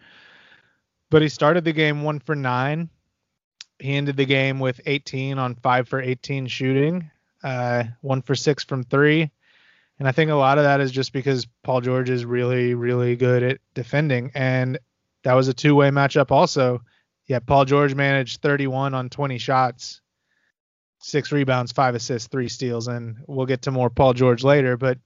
but 1.14 1.22
he 1.22 1.30
started 1.30 1.64
the 1.64 1.74
game 1.74 2.02
one 2.02 2.20
for 2.20 2.34
nine. 2.34 2.89
He 3.78 3.96
ended 3.96 4.18
the 4.18 4.26
game 4.26 4.60
with 4.60 4.82
18 4.88 5.38
on 5.38 5.54
five 5.54 5.88
for 5.88 6.02
18 6.02 6.48
shooting, 6.48 7.12
uh, 7.44 7.84
one 8.02 8.24
for 8.24 8.34
six 8.34 8.64
from 8.64 8.84
three. 8.84 9.30
And 10.00 10.08
I 10.08 10.12
think 10.12 10.32
a 10.32 10.36
lot 10.36 10.58
of 10.58 10.64
that 10.64 10.82
is 10.82 10.91
just 10.91 11.14
because 11.14 11.46
Paul 11.62 11.82
George 11.82 12.10
is 12.10 12.26
really, 12.26 12.74
really 12.74 13.16
good 13.16 13.44
at 13.44 13.60
defending. 13.76 14.32
And 14.34 14.80
that 15.24 15.34
was 15.34 15.47
a 15.47 15.53
two 15.53 15.76
way 15.76 15.89
matchup 15.89 16.32
also. 16.32 16.82
Yeah, 17.28 17.39
Paul 17.39 17.65
George 17.65 17.95
managed 17.95 18.41
31 18.41 18.93
on 18.93 19.09
20 19.09 19.38
shots, 19.38 20.01
six 20.99 21.32
rebounds, 21.32 21.71
five 21.71 21.95
assists, 21.95 22.28
three 22.28 22.49
steals. 22.49 22.88
And 22.88 23.17
we'll 23.28 23.45
get 23.45 23.63
to 23.63 23.71
more 23.71 23.89
Paul 23.89 24.13
George 24.13 24.43
later. 24.43 24.76
But 24.76 24.99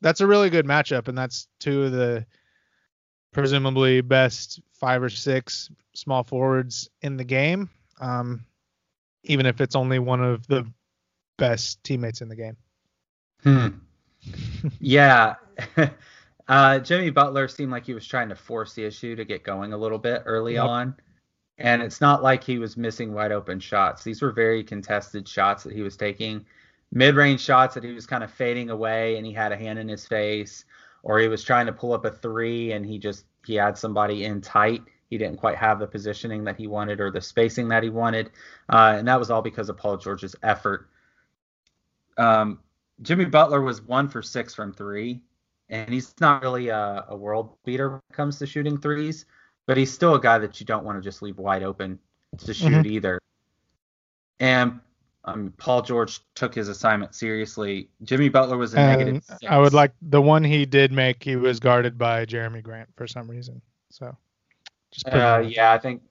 that's 0.00 0.20
a 0.20 0.26
really 0.26 0.50
good 0.50 0.66
matchup. 0.66 1.08
And 1.08 1.16
that's 1.16 1.46
two 1.60 1.84
of 1.84 1.92
the 1.92 2.26
presumably 3.32 4.00
best 4.00 4.60
five 4.72 5.02
or 5.02 5.08
six 5.08 5.70
small 5.94 6.24
forwards 6.24 6.90
in 7.02 7.16
the 7.16 7.24
game, 7.24 7.70
um, 8.00 8.44
even 9.22 9.46
if 9.46 9.60
it's 9.60 9.76
only 9.76 10.00
one 10.00 10.22
of 10.22 10.46
the 10.48 10.66
best 11.38 11.82
teammates 11.84 12.20
in 12.20 12.28
the 12.28 12.36
game. 12.36 12.56
Hmm. 13.42 13.68
yeah. 14.80 15.34
uh, 16.48 16.78
Jimmy 16.78 17.10
Butler 17.10 17.48
seemed 17.48 17.72
like 17.72 17.86
he 17.86 17.94
was 17.94 18.06
trying 18.06 18.28
to 18.28 18.34
force 18.34 18.74
the 18.74 18.84
issue 18.84 19.16
to 19.16 19.24
get 19.24 19.44
going 19.44 19.72
a 19.72 19.76
little 19.78 19.98
bit 19.98 20.22
early 20.26 20.54
Yep. 20.54 20.64
on. 20.64 20.96
And 21.58 21.82
it's 21.82 22.00
not 22.00 22.22
like 22.22 22.42
he 22.42 22.58
was 22.58 22.76
missing 22.76 23.14
wide 23.14 23.30
open 23.32 23.60
shots. 23.60 24.02
These 24.02 24.20
were 24.22 24.32
very 24.32 24.64
contested 24.64 25.28
shots 25.28 25.62
that 25.62 25.72
he 25.72 25.82
was 25.82 25.96
taking, 25.96 26.44
mid 26.90 27.14
range 27.14 27.40
shots 27.40 27.74
that 27.74 27.84
he 27.84 27.92
was 27.92 28.06
kind 28.06 28.24
of 28.24 28.30
fading 28.32 28.70
away 28.70 29.16
and 29.16 29.24
he 29.24 29.32
had 29.32 29.52
a 29.52 29.56
hand 29.56 29.78
in 29.78 29.88
his 29.88 30.06
face, 30.06 30.64
or 31.04 31.20
he 31.20 31.28
was 31.28 31.44
trying 31.44 31.66
to 31.66 31.72
pull 31.72 31.92
up 31.92 32.04
a 32.04 32.10
three 32.10 32.72
and 32.72 32.84
he 32.84 32.98
just 32.98 33.24
he 33.46 33.54
had 33.54 33.78
somebody 33.78 34.24
in 34.24 34.40
tight. 34.40 34.82
He 35.10 35.16
didn't 35.18 35.36
quite 35.36 35.56
have 35.56 35.78
the 35.78 35.86
positioning 35.86 36.42
that 36.44 36.56
he 36.56 36.66
wanted 36.66 37.00
or 37.00 37.10
the 37.12 37.20
spacing 37.20 37.68
that 37.68 37.84
he 37.84 37.90
wanted. 37.90 38.30
Uh, 38.68 38.96
and 38.98 39.06
that 39.06 39.18
was 39.18 39.30
all 39.30 39.42
because 39.42 39.68
of 39.68 39.76
Paul 39.76 39.96
George's 39.96 40.34
effort. 40.42 40.88
Um, 42.16 42.58
Jimmy 43.02 43.26
Butler 43.26 43.60
was 43.60 43.80
one 43.82 44.08
for 44.08 44.22
six 44.22 44.54
from 44.54 44.72
three, 44.72 45.20
and 45.74 45.92
he's 45.92 46.14
not 46.20 46.42
really 46.42 46.68
a, 46.68 47.04
a 47.08 47.16
world 47.16 47.56
beater 47.64 47.90
when 47.90 48.00
it 48.10 48.14
comes 48.14 48.38
to 48.38 48.46
shooting 48.46 48.78
threes, 48.78 49.26
but 49.66 49.76
he's 49.76 49.92
still 49.92 50.14
a 50.14 50.20
guy 50.20 50.38
that 50.38 50.60
you 50.60 50.66
don't 50.66 50.84
want 50.84 50.96
to 50.96 51.02
just 51.02 51.20
leave 51.20 51.36
wide 51.38 51.62
open 51.64 51.98
to 52.38 52.54
shoot 52.54 52.72
Mhm. 52.72 52.86
either. 52.86 53.20
And 54.38 54.80
um, 55.24 55.52
Paul 55.56 55.82
George 55.82 56.20
took 56.34 56.54
his 56.54 56.68
assignment 56.68 57.14
seriously. 57.14 57.88
Jimmy 58.02 58.28
Butler 58.28 58.56
was 58.56 58.74
a 58.74 58.78
And 58.78 58.98
negative. 59.00 59.24
Six. 59.24 59.38
I 59.48 59.58
would 59.58 59.72
like 59.72 59.92
the 60.02 60.20
one 60.20 60.44
he 60.44 60.66
did 60.66 60.92
make. 60.92 61.22
He 61.24 61.36
was 61.36 61.58
guarded 61.60 61.96
by 61.98 62.26
Jerami 62.26 62.62
Grant 62.62 62.88
for 62.96 63.06
some 63.06 63.28
reason. 63.30 63.60
So 63.90 64.16
just 64.92 65.08
Uh, 65.08 65.42
yeah, 65.46 65.72
I 65.72 65.78
think 65.78 66.02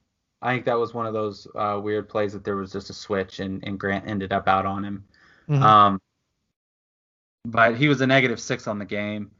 I 0.42 0.54
think 0.54 0.66
that 0.66 0.78
was 0.78 0.94
one 0.94 1.06
of 1.06 1.14
those 1.14 1.48
uh, 1.56 1.80
weird 1.82 2.10
plays 2.10 2.34
that 2.34 2.44
there 2.44 2.58
was 2.58 2.74
just 2.74 2.90
a 2.90 2.94
switch 2.94 3.40
and, 3.40 3.64
and 3.66 3.80
Grant 3.80 4.06
ended 4.08 4.34
up 4.34 4.48
out 4.50 4.66
on 4.66 4.84
him. 4.84 5.06
Mhm. 5.48 5.62
Um, 5.62 6.02
but 7.46 7.76
he 7.76 7.88
was 7.88 8.02
a 8.02 8.08
negative 8.08 8.40
six 8.42 8.68
on 8.68 8.78
the 8.80 8.86
game. 8.86 9.32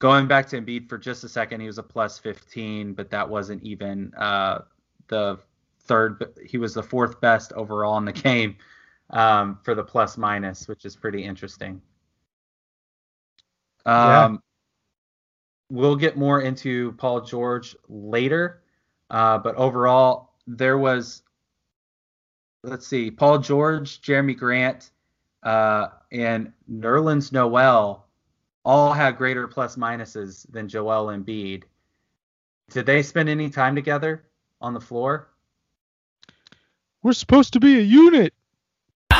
Going 0.00 0.26
back 0.26 0.48
to 0.48 0.60
Embiid 0.60 0.88
for 0.88 0.98
just 0.98 1.24
a 1.24 1.28
second, 1.28 1.60
he 1.60 1.66
was 1.66 1.78
a 1.78 1.82
plus 1.82 2.18
15, 2.18 2.94
but 2.94 3.10
that 3.10 3.28
wasn't 3.28 3.62
even 3.62 4.12
uh, 4.16 4.60
the 5.08 5.38
third. 5.80 6.34
He 6.44 6.58
was 6.58 6.74
the 6.74 6.82
fourth 6.82 7.20
best 7.20 7.52
overall 7.52 7.96
in 7.98 8.04
the 8.04 8.12
game 8.12 8.56
um, 9.10 9.58
for 9.62 9.74
the 9.74 9.84
plus 9.84 10.18
minus, 10.18 10.68
which 10.68 10.84
is 10.84 10.96
pretty 10.96 11.24
interesting. 11.24 11.80
Yeah. 13.86 14.24
Um, 14.24 14.42
we'll 15.70 15.96
get 15.96 16.16
more 16.16 16.40
into 16.40 16.92
Paul 16.92 17.20
George 17.20 17.76
later, 17.88 18.62
uh, 19.10 19.38
but 19.38 19.54
overall, 19.56 20.34
there 20.46 20.78
was, 20.78 21.22
let's 22.62 22.86
see, 22.86 23.10
Paul 23.10 23.38
George, 23.38 24.00
Jerami 24.02 24.36
Grant, 24.36 24.90
uh, 25.42 25.88
and 26.10 26.52
Nerlens 26.70 27.32
Noel 27.32 28.03
all 28.64 28.92
had 28.92 29.16
greater 29.16 29.46
plus 29.46 29.76
minuses 29.76 30.50
than 30.50 30.68
Joel 30.68 31.06
Embiid. 31.06 31.64
Did 32.70 32.86
they 32.86 33.02
spend 33.02 33.28
any 33.28 33.50
time 33.50 33.74
together 33.74 34.24
on 34.60 34.74
the 34.74 34.80
floor? 34.80 35.28
We're 37.02 37.12
supposed 37.12 37.52
to 37.52 37.60
be 37.60 37.78
a 37.78 37.82
unit. 37.82 38.34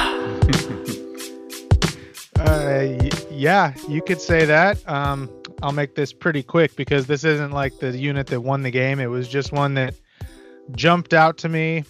Uh, 2.36 2.99
yeah, 3.30 3.72
you 3.88 4.03
could 4.03 4.20
say 4.20 4.45
that. 4.45 4.76
Um, 4.88 5.30
I'll 5.62 5.72
make 5.72 5.95
this 5.95 6.12
pretty 6.12 6.42
quick 6.42 6.76
because 6.76 7.07
this 7.07 7.24
isn't 7.24 7.53
like 7.53 7.78
the 7.78 7.97
unit 7.97 8.26
that 8.26 8.40
won 8.42 8.62
the 8.62 8.70
game. 8.70 9.01
It 9.01 9.07
was 9.07 9.28
just 9.28 9.51
one 9.51 9.74
that 9.74 9.95
jumped 10.72 11.14
out 11.14 11.38
to 11.38 11.49
me, 11.49 11.84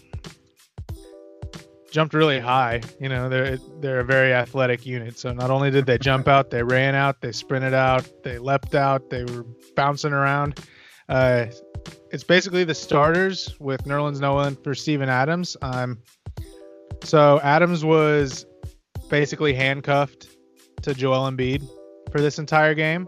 jumped 1.94 2.12
really 2.12 2.40
high. 2.40 2.82
You 3.00 3.08
know, 3.08 3.28
they're 3.28 3.56
they're 3.80 4.00
a 4.00 4.04
very 4.04 4.34
athletic 4.34 4.84
unit. 4.84 5.16
So 5.16 5.32
not 5.32 5.50
only 5.50 5.70
did 5.70 5.86
they 5.86 5.96
jump 5.96 6.26
out, 6.26 6.50
they 6.50 6.64
ran 6.64 6.96
out, 6.96 7.20
they 7.20 7.30
sprinted 7.30 7.72
out, 7.72 8.04
they 8.24 8.38
leapt 8.38 8.74
out, 8.74 9.10
they 9.10 9.24
were 9.24 9.46
bouncing 9.76 10.12
around. 10.12 10.58
Uh, 11.08 11.46
it's 12.10 12.24
basically 12.24 12.64
the 12.64 12.74
starters 12.74 13.54
with 13.60 13.84
Nerlens 13.84 14.20
Noel 14.20 14.50
for 14.64 14.74
Steven 14.74 15.08
Adams. 15.08 15.56
Um, 15.62 15.98
so 17.04 17.40
Adams 17.42 17.84
was 17.84 18.44
basically 19.08 19.54
handcuffed 19.54 20.28
to 20.82 20.94
Joel 20.94 21.30
Embiid 21.30 21.62
for 22.10 22.20
this 22.20 22.40
entire 22.40 22.74
game. 22.74 23.06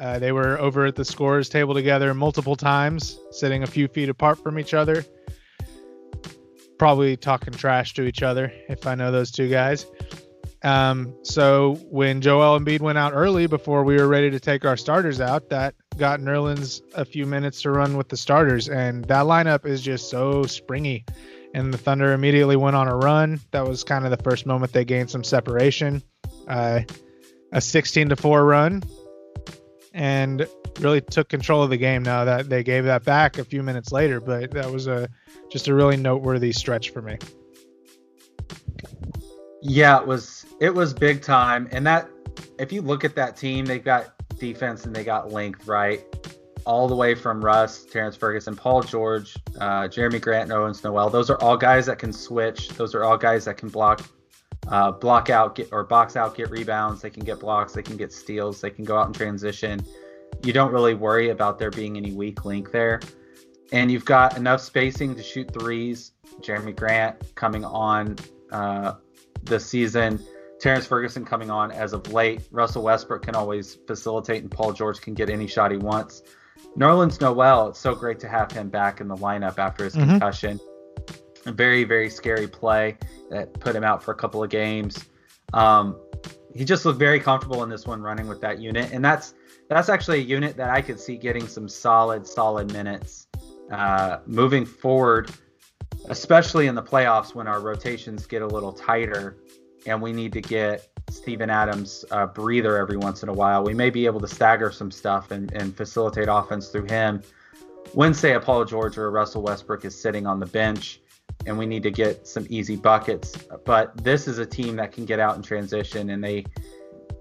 Uh, 0.00 0.18
they 0.18 0.32
were 0.32 0.58
over 0.58 0.86
at 0.86 0.96
the 0.96 1.04
scorers 1.04 1.48
table 1.48 1.74
together 1.74 2.12
multiple 2.12 2.56
times, 2.56 3.20
sitting 3.30 3.62
a 3.62 3.66
few 3.66 3.86
feet 3.86 4.08
apart 4.08 4.42
from 4.42 4.58
each 4.58 4.74
other, 4.74 5.04
probably 6.78 7.16
talking 7.16 7.54
trash 7.54 7.94
to 7.94 8.02
each 8.02 8.22
other, 8.22 8.52
if 8.68 8.86
I 8.86 8.94
know 8.94 9.10
those 9.10 9.30
two 9.30 9.48
guys. 9.48 9.86
Um, 10.62 11.14
so 11.22 11.74
when 11.90 12.20
Joel 12.20 12.58
Embiid 12.58 12.80
went 12.80 12.98
out 12.98 13.12
early 13.14 13.46
before 13.46 13.84
we 13.84 13.96
were 13.96 14.08
ready 14.08 14.30
to 14.30 14.40
take 14.40 14.64
our 14.64 14.76
starters 14.76 15.20
out, 15.20 15.50
that 15.50 15.74
got 15.96 16.20
Nerlens 16.20 16.80
a 16.94 17.04
few 17.04 17.26
minutes 17.26 17.62
to 17.62 17.70
run 17.70 17.96
with 17.96 18.08
the 18.08 18.16
starters, 18.16 18.68
and 18.68 19.04
that 19.04 19.26
lineup 19.26 19.66
is 19.66 19.82
just 19.82 20.10
so 20.10 20.42
springy. 20.44 21.04
And 21.54 21.72
the 21.72 21.78
Thunder 21.78 22.12
immediately 22.12 22.56
went 22.56 22.76
on 22.76 22.88
a 22.88 22.96
run. 22.96 23.40
That 23.52 23.66
was 23.66 23.84
kind 23.84 24.04
of 24.04 24.10
the 24.10 24.22
first 24.22 24.44
moment 24.44 24.72
they 24.72 24.84
gained 24.84 25.10
some 25.10 25.24
separation. 25.24 26.02
Uh, 26.46 26.80
a 27.52 27.60
16 27.60 28.10
to 28.10 28.16
4 28.16 28.44
run 28.44 28.82
and 29.96 30.46
really 30.80 31.00
took 31.00 31.28
control 31.28 31.62
of 31.62 31.70
the 31.70 31.76
game 31.76 32.02
now 32.02 32.24
that 32.24 32.48
they 32.48 32.62
gave 32.62 32.84
that 32.84 33.04
back 33.04 33.38
a 33.38 33.44
few 33.44 33.62
minutes 33.62 33.92
later 33.92 34.20
but 34.20 34.50
that 34.50 34.70
was 34.70 34.86
a 34.86 35.08
just 35.50 35.68
a 35.68 35.74
really 35.74 35.96
noteworthy 35.96 36.52
stretch 36.52 36.90
for 36.90 37.02
me 37.02 37.16
yeah 39.62 39.98
it 39.98 40.06
was 40.06 40.46
it 40.60 40.74
was 40.74 40.92
big 40.92 41.22
time 41.22 41.68
and 41.72 41.86
that 41.86 42.08
if 42.58 42.72
you 42.72 42.82
look 42.82 43.04
at 43.04 43.14
that 43.14 43.36
team 43.36 43.64
they've 43.64 43.84
got 43.84 44.12
defense 44.38 44.84
and 44.84 44.94
they 44.94 45.04
got 45.04 45.32
length 45.32 45.66
right 45.66 46.04
all 46.66 46.88
the 46.88 46.96
way 46.96 47.14
from 47.14 47.42
Russ, 47.42 47.84
Terrance 47.84 48.16
Ferguson, 48.16 48.56
Paul 48.56 48.82
George, 48.82 49.36
uh, 49.60 49.82
Jerami 49.82 50.20
Grant, 50.20 50.50
Owens 50.50 50.82
Noel. 50.82 51.08
Those 51.08 51.30
are 51.30 51.40
all 51.40 51.56
guys 51.56 51.86
that 51.86 52.00
can 52.00 52.12
switch. 52.12 52.70
Those 52.70 52.92
are 52.92 53.04
all 53.04 53.16
guys 53.16 53.44
that 53.44 53.56
can 53.56 53.68
block 53.68 54.02
uh, 54.68 54.90
block 54.90 55.30
out, 55.30 55.54
get 55.54 55.68
or 55.72 55.84
box 55.84 56.16
out, 56.16 56.36
get 56.36 56.50
rebounds. 56.50 57.00
They 57.00 57.10
can 57.10 57.24
get 57.24 57.38
blocks. 57.38 57.72
They 57.72 57.82
can 57.82 57.96
get 57.96 58.12
steals. 58.12 58.60
They 58.60 58.70
can 58.70 58.84
go 58.84 58.98
out 58.98 59.06
and 59.06 59.14
transition. 59.14 59.80
You 60.42 60.52
don't 60.52 60.72
really 60.72 60.94
worry 60.94 61.30
about 61.30 61.58
there 61.58 61.70
being 61.70 61.96
any 61.96 62.12
weak 62.12 62.44
link 62.44 62.70
there. 62.70 63.00
And 63.72 63.90
you've 63.90 64.04
got 64.04 64.36
enough 64.36 64.60
spacing 64.60 65.14
to 65.16 65.22
shoot 65.22 65.52
threes. 65.52 66.12
Jerami 66.40 66.74
Grant 66.74 67.34
coming 67.34 67.64
on 67.64 68.16
uh, 68.52 68.94
this 69.42 69.66
season. 69.66 70.24
Terrance 70.60 70.86
Ferguson 70.86 71.24
coming 71.24 71.50
on 71.50 71.72
as 71.72 71.92
of 71.92 72.12
late. 72.12 72.48
Russell 72.50 72.82
Westbrook 72.82 73.22
can 73.22 73.34
always 73.34 73.78
facilitate, 73.86 74.42
and 74.42 74.50
Paul 74.50 74.72
George 74.72 75.00
can 75.00 75.14
get 75.14 75.28
any 75.28 75.46
shot 75.46 75.70
he 75.70 75.76
wants. 75.76 76.22
Nerlens 76.78 77.20
Noel, 77.20 77.68
it's 77.68 77.78
so 77.78 77.94
great 77.94 78.18
to 78.20 78.28
have 78.28 78.50
him 78.52 78.68
back 78.70 79.00
in 79.00 79.08
the 79.08 79.16
lineup 79.16 79.58
after 79.58 79.84
his 79.84 79.94
mm-hmm. 79.94 80.10
concussion 80.10 80.60
a 81.46 81.52
very 81.52 81.84
very 81.84 82.10
scary 82.10 82.46
play 82.46 82.98
that 83.30 83.58
put 83.60 83.74
him 83.74 83.84
out 83.84 84.02
for 84.02 84.10
a 84.10 84.14
couple 84.14 84.42
of 84.42 84.50
games. 84.50 85.06
Um, 85.54 85.98
he 86.54 86.64
just 86.64 86.84
looked 86.84 86.98
very 86.98 87.20
comfortable 87.20 87.62
in 87.62 87.70
this 87.70 87.86
one 87.86 88.02
running 88.02 88.28
with 88.28 88.40
that 88.40 88.60
unit, 88.60 88.90
and 88.92 89.04
that's 89.04 89.34
that's 89.68 89.88
actually 89.88 90.18
a 90.18 90.22
unit 90.22 90.56
that 90.56 90.70
I 90.70 90.80
could 90.80 91.00
see 91.00 91.16
getting 91.16 91.46
some 91.46 91.68
solid 91.68 92.26
solid 92.26 92.72
minutes 92.72 93.26
uh, 93.70 94.18
moving 94.26 94.64
forward, 94.64 95.30
especially 96.08 96.66
in 96.66 96.74
the 96.74 96.82
playoffs 96.82 97.34
when 97.34 97.46
our 97.46 97.60
rotations 97.60 98.26
get 98.26 98.42
a 98.42 98.46
little 98.46 98.72
tighter 98.72 99.36
and 99.86 100.00
we 100.00 100.12
need 100.12 100.32
to 100.32 100.40
get 100.40 100.88
Steven 101.10 101.50
Adams 101.50 102.04
a 102.10 102.26
breather 102.26 102.76
every 102.76 102.96
once 102.96 103.22
in 103.22 103.28
a 103.28 103.32
while. 103.32 103.62
We 103.64 103.74
may 103.74 103.90
be 103.90 104.06
able 104.06 104.20
to 104.20 104.28
stagger 104.28 104.72
some 104.72 104.90
stuff 104.90 105.30
and, 105.30 105.52
and 105.52 105.76
facilitate 105.76 106.26
offense 106.28 106.68
through 106.68 106.86
him 106.86 107.22
when, 107.92 108.12
say, 108.12 108.34
a 108.34 108.40
Paul 108.40 108.64
George 108.64 108.98
or 108.98 109.06
a 109.06 109.10
Russell 109.10 109.42
Westbrook 109.42 109.84
is 109.84 110.00
sitting 110.00 110.26
on 110.26 110.40
the 110.40 110.46
bench 110.46 111.00
and 111.46 111.56
we 111.56 111.66
need 111.66 111.82
to 111.82 111.90
get 111.90 112.26
some 112.26 112.46
easy 112.50 112.76
buckets. 112.76 113.36
But 113.64 113.96
this 114.02 114.26
is 114.26 114.38
a 114.38 114.46
team 114.46 114.76
that 114.76 114.92
can 114.92 115.04
get 115.04 115.20
out 115.20 115.36
and 115.36 115.44
transition, 115.44 116.10
and 116.10 116.22
they 116.22 116.46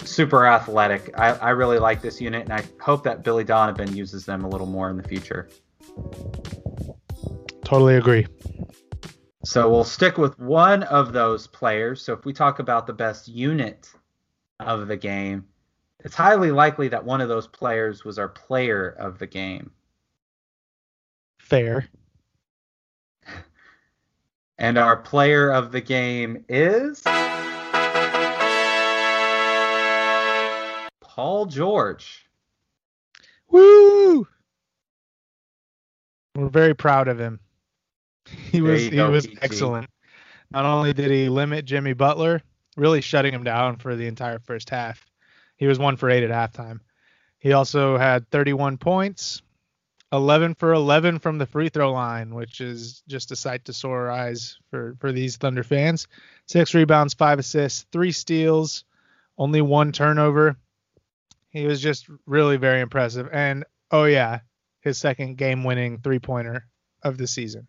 super 0.03 0.45
athletic. 0.45 1.11
I, 1.17 1.31
I 1.33 1.49
really 1.51 1.79
like 1.79 2.01
this 2.01 2.19
unit, 2.19 2.43
and 2.43 2.53
I 2.53 2.63
hope 2.81 3.03
that 3.03 3.23
Billy 3.23 3.43
Donovan 3.43 3.95
uses 3.95 4.25
them 4.25 4.43
a 4.43 4.49
little 4.49 4.67
more 4.67 4.89
in 4.89 4.97
the 4.97 5.03
future. 5.03 5.49
Totally 7.63 7.95
agree. 7.95 8.27
So 9.43 9.69
we'll 9.69 9.83
stick 9.83 10.17
with 10.17 10.37
one 10.39 10.83
of 10.83 11.13
those 11.13 11.47
players. 11.47 12.01
So 12.01 12.13
if 12.13 12.25
we 12.25 12.33
talk 12.33 12.59
about 12.59 12.87
the 12.87 12.93
best 12.93 13.27
unit 13.27 13.91
of 14.59 14.87
the 14.87 14.97
game, 14.97 15.45
it's 16.03 16.15
highly 16.15 16.51
likely 16.51 16.87
that 16.89 17.03
one 17.03 17.21
of 17.21 17.29
those 17.29 17.47
players 17.47 18.03
was 18.03 18.19
our 18.19 18.27
player 18.27 18.89
of 18.99 19.19
the 19.19 19.27
game. 19.27 19.71
Fair. 21.39 21.87
And 24.57 24.77
our 24.77 24.95
player 24.95 25.51
of 25.51 25.73
the 25.73 25.81
game 25.81 26.45
is 26.47 27.03
Paul 31.15 31.45
George. 31.45 32.25
Woo! 33.49 34.27
We're 36.35 36.49
very 36.49 36.73
proud 36.73 37.07
of 37.07 37.17
him. 37.17 37.39
He 38.51 38.59
there 38.59 38.71
was 38.71 38.81
he 38.81 38.89
go, 38.89 39.11
was 39.11 39.25
PG. 39.25 39.39
excellent. 39.41 39.89
Not 40.51 40.65
only 40.65 40.91
did 40.91 41.11
he 41.11 41.29
limit 41.29 41.63
Jimmy 41.63 41.93
Butler, 41.93 42.41
really 42.75 42.99
shutting 42.99 43.33
him 43.33 43.43
down 43.43 43.77
for 43.77 43.95
the 43.95 44.07
entire 44.07 44.39
first 44.39 44.69
half. 44.69 45.05
He 45.55 45.67
was 45.67 45.79
one 45.79 45.95
for 45.95 46.09
eight 46.09 46.23
at 46.23 46.31
halftime. 46.31 46.79
He 47.39 47.53
also 47.53 47.97
had 47.97 48.29
31 48.31 48.77
points, 48.77 49.41
11 50.11 50.55
for 50.55 50.73
11 50.73 51.19
from 51.19 51.37
the 51.37 51.45
free 51.45 51.69
throw 51.69 51.93
line, 51.93 52.33
which 52.35 52.59
is 52.59 53.03
just 53.07 53.31
a 53.31 53.35
sight 53.37 53.63
to 53.65 53.73
sore 53.73 54.11
eyes 54.11 54.57
for, 54.69 54.97
for 54.99 55.13
these 55.13 55.37
Thunder 55.37 55.63
fans. 55.63 56.07
Six 56.47 56.73
rebounds, 56.73 57.13
five 57.13 57.39
assists, 57.39 57.85
three 57.91 58.11
steals, 58.11 58.83
only 59.37 59.61
one 59.61 59.93
turnover. 59.93 60.57
He 61.55 61.65
was 61.65 61.81
just 61.81 62.07
really 62.25 62.57
very 62.57 62.81
impressive. 62.81 63.29
And 63.31 63.65
oh, 63.91 64.05
yeah, 64.05 64.39
his 64.81 64.97
second 64.97 65.37
game 65.37 65.63
winning 65.63 65.99
three 66.01 66.19
pointer 66.19 66.67
of 67.01 67.17
the 67.17 67.27
season. 67.27 67.67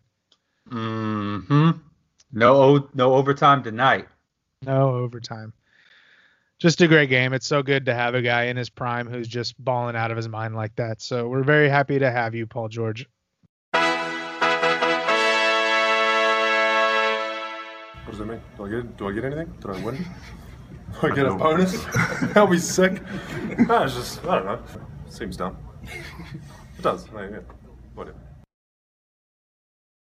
hmm. 0.69 1.71
No, 2.33 2.89
no 2.93 3.13
overtime 3.13 3.63
tonight. 3.63 4.07
No 4.63 4.95
overtime 4.95 5.53
just 6.59 6.81
a 6.81 6.87
great 6.87 7.09
game. 7.09 7.33
It's 7.33 7.45
so 7.45 7.61
good 7.61 7.85
to 7.85 7.93
have 7.93 8.15
a 8.15 8.21
guy 8.21 8.45
in 8.45 8.57
his 8.57 8.69
prime 8.69 9.07
who's 9.07 9.27
just 9.27 9.63
balling 9.63 9.95
out 9.95 10.11
of 10.11 10.17
his 10.17 10.27
mind 10.27 10.55
like 10.55 10.75
that. 10.77 11.01
So 11.01 11.27
we're 11.27 11.43
very 11.43 11.69
happy 11.69 11.99
to 11.99 12.09
have 12.09 12.33
you, 12.33 12.47
Paul 12.47 12.67
George. 12.69 13.07
What 13.71 13.81
does 18.11 18.19
it 18.21 18.25
mean? 18.25 18.41
Do 18.57 18.65
I 18.65 18.69
get 18.69 18.97
do 18.97 19.07
I 19.09 19.11
get 19.11 19.25
anything? 19.25 19.53
Did 19.59 19.69
I 19.69 19.83
win? 19.83 20.05
Do 21.01 21.11
I 21.11 21.15
get 21.15 21.25
a 21.25 21.33
bonus? 21.33 21.83
That'll 22.21 22.47
be 22.47 22.57
sick. 22.57 23.01
no, 23.59 23.83
it's 23.83 23.93
just 23.93 24.25
I 24.25 24.35
don't 24.35 24.45
know. 24.45 24.61
Seems 25.09 25.37
dumb. 25.37 25.57
It 25.83 26.81
does. 26.81 27.07
Yeah. 27.13 27.39
Whatever. 27.93 28.17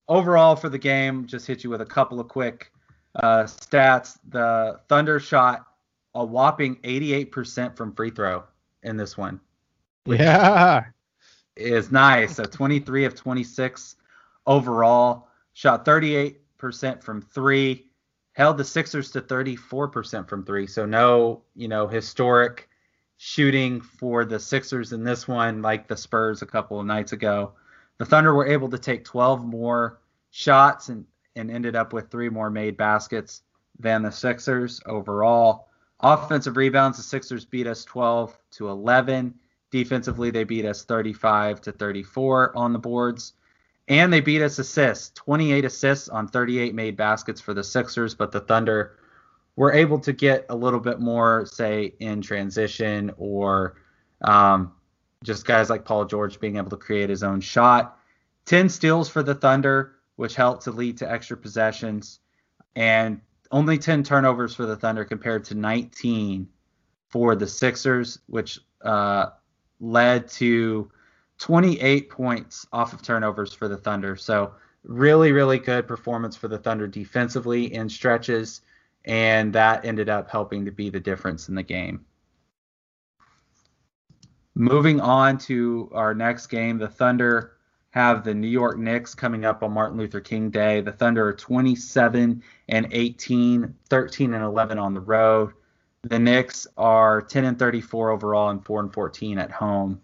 Overall 0.08 0.56
for 0.56 0.70
the 0.70 0.78
game, 0.78 1.26
just 1.26 1.48
hit 1.48 1.64
you 1.64 1.70
with 1.70 1.82
a 1.82 1.86
couple 1.86 2.20
of 2.20 2.28
quick 2.28 2.72
uh, 3.16 3.44
stats. 3.44 4.18
The 4.30 4.80
Thunder 4.90 5.20
shot 5.20 5.66
a 6.16 6.24
whopping 6.24 6.76
88% 6.78 7.76
from 7.76 7.94
free 7.94 8.12
throw 8.12 8.44
in 8.84 8.98
this 8.98 9.18
one. 9.18 9.40
Yeah. 10.06 10.86
Is 11.56 11.92
nice. 11.92 12.36
So 12.36 12.44
23 12.44 13.06
of 13.06 13.16
26 13.16 13.96
overall. 14.46 15.28
Shot 15.54 15.86
38% 15.86 17.04
from 17.04 17.22
three. 17.22 17.88
Held 18.34 18.58
the 18.58 18.64
Sixers 18.64 19.12
to 19.12 19.22
34% 19.22 20.28
from 20.28 20.44
three. 20.44 20.68
So 20.68 20.86
no, 20.86 21.44
you 21.56 21.68
know, 21.68 21.88
historic 21.88 22.68
shooting 23.18 23.80
for 23.80 24.26
the 24.26 24.40
Sixers 24.40 24.92
in 24.92 25.04
this 25.04 25.28
one, 25.28 25.62
like 25.62 25.88
the 25.88 25.96
Spurs 25.96 26.42
a 26.42 26.48
couple 26.48 26.80
of 26.80 26.86
nights 26.86 27.14
ago. 27.14 27.54
The 28.00 28.06
Thunder 28.06 28.34
were 28.34 28.48
able 28.48 28.70
to 28.70 28.78
take 28.78 29.06
12 29.06 29.46
more 29.46 30.02
shots 30.32 30.90
and, 30.90 31.06
and 31.36 31.52
ended 31.52 31.76
up 31.76 31.94
with 31.94 32.10
three 32.10 32.30
more 32.30 32.50
made 32.50 32.76
baskets 32.76 33.44
than 33.80 34.02
the 34.02 34.12
Sixers 34.12 34.82
overall. 34.86 35.68
Offensive 36.00 36.58
rebounds, 36.58 36.98
the 36.98 37.04
Sixers 37.04 37.46
beat 37.46 37.68
us 37.68 37.86
12 37.86 38.38
to 38.52 38.68
11. 38.68 39.34
Defensively, 39.72 40.32
they 40.32 40.44
beat 40.44 40.66
us 40.66 40.84
35 40.84 41.62
to 41.62 41.72
34 41.72 42.58
on 42.58 42.74
the 42.74 42.80
boards. 42.80 43.34
And 43.88 44.14
they 44.14 44.22
beat 44.22 44.42
us 44.42 44.60
assists, 44.60 45.10
28 45.16 45.66
assists 45.66 46.08
on 46.08 46.28
38 46.28 46.74
made 46.74 46.96
baskets 46.96 47.42
for 47.42 47.54
the 47.54 47.64
Sixers, 47.64 48.16
but 48.16 48.32
the 48.32 48.40
Thunder 48.40 48.98
were 49.56 49.74
able 49.74 50.00
to 50.00 50.14
get 50.14 50.46
a 50.50 50.56
little 50.56 50.80
bit 50.80 51.00
more, 51.00 51.46
say, 51.46 51.94
in 52.00 52.22
transition 52.22 53.12
or 53.18 53.76
um, 54.22 54.72
just 55.24 55.46
guys 55.46 55.70
like 55.70 55.86
Paul 55.86 56.06
George 56.06 56.40
being 56.40 56.58
able 56.58 56.70
to 56.70 56.78
create 56.78 57.10
his 57.10 57.24
own 57.24 57.42
shot. 57.42 58.00
10 58.46 58.70
steals 58.70 59.10
for 59.10 59.22
the 59.22 59.36
Thunder, 59.36 59.96
which 60.16 60.36
helped 60.36 60.64
to 60.64 60.72
lead 60.72 60.98
to 60.98 61.12
extra 61.12 61.36
possessions, 61.36 62.20
and 62.76 63.22
only 63.52 63.78
10 63.78 64.04
turnovers 64.04 64.56
for 64.56 64.66
the 64.66 64.76
Thunder 64.76 65.06
compared 65.06 65.44
to 65.46 65.56
19 65.56 66.48
for 67.10 67.36
the 67.36 67.48
Sixers, 67.48 68.20
which 68.28 68.60
uh, 68.82 69.28
led 69.80 70.28
to 70.30 70.90
28 71.40 72.10
points 72.10 72.66
off 72.72 72.94
of 72.94 73.02
turnovers 73.02 73.54
for 73.54 73.68
the 73.68 73.78
Thunder. 73.78 74.16
So, 74.16 74.54
really, 74.84 75.32
really 75.32 75.60
good 75.60 75.88
performance 75.88 76.36
for 76.36 76.48
the 76.48 76.58
Thunder 76.58 76.88
defensively 76.88 77.74
in 77.74 77.90
stretches, 77.90 78.62
and 79.06 79.54
that 79.54 79.86
ended 79.86 80.10
up 80.10 80.30
helping 80.30 80.66
to 80.66 80.72
be 80.72 80.90
the 80.90 81.00
difference 81.00 81.50
in 81.50 81.56
the 81.56 81.64
game. 81.64 82.06
Moving 84.56 85.02
on 85.02 85.38
to 85.40 85.90
our 85.94 86.14
next 86.14 86.48
game, 86.48 86.78
the 86.78 86.88
Thunder 86.88 87.54
have 87.94 88.24
the 88.24 88.34
New 88.34 88.48
York 88.48 88.78
Knicks 88.78 89.14
coming 89.14 89.46
up 89.46 89.64
on 89.64 89.72
Martin 89.72 89.98
Luther 89.98 90.20
King 90.20 90.50
Day. 90.50 90.82
The 90.82 90.92
Thunder 90.92 91.28
are 91.28 91.34
27 91.34 92.44
and 92.70 92.88
18, 92.92 93.74
13 93.90 94.34
and 94.34 94.44
11 94.44 94.80
on 94.80 94.94
the 94.94 95.00
road. 95.00 95.54
The 96.04 96.20
Knicks 96.20 96.68
are 96.76 97.22
10 97.22 97.46
and 97.46 97.60
34 97.60 98.10
overall 98.10 98.50
and 98.50 98.66
4 98.66 98.80
and 98.82 98.94
14 98.94 99.38
at 99.38 99.52
home. 99.52 100.02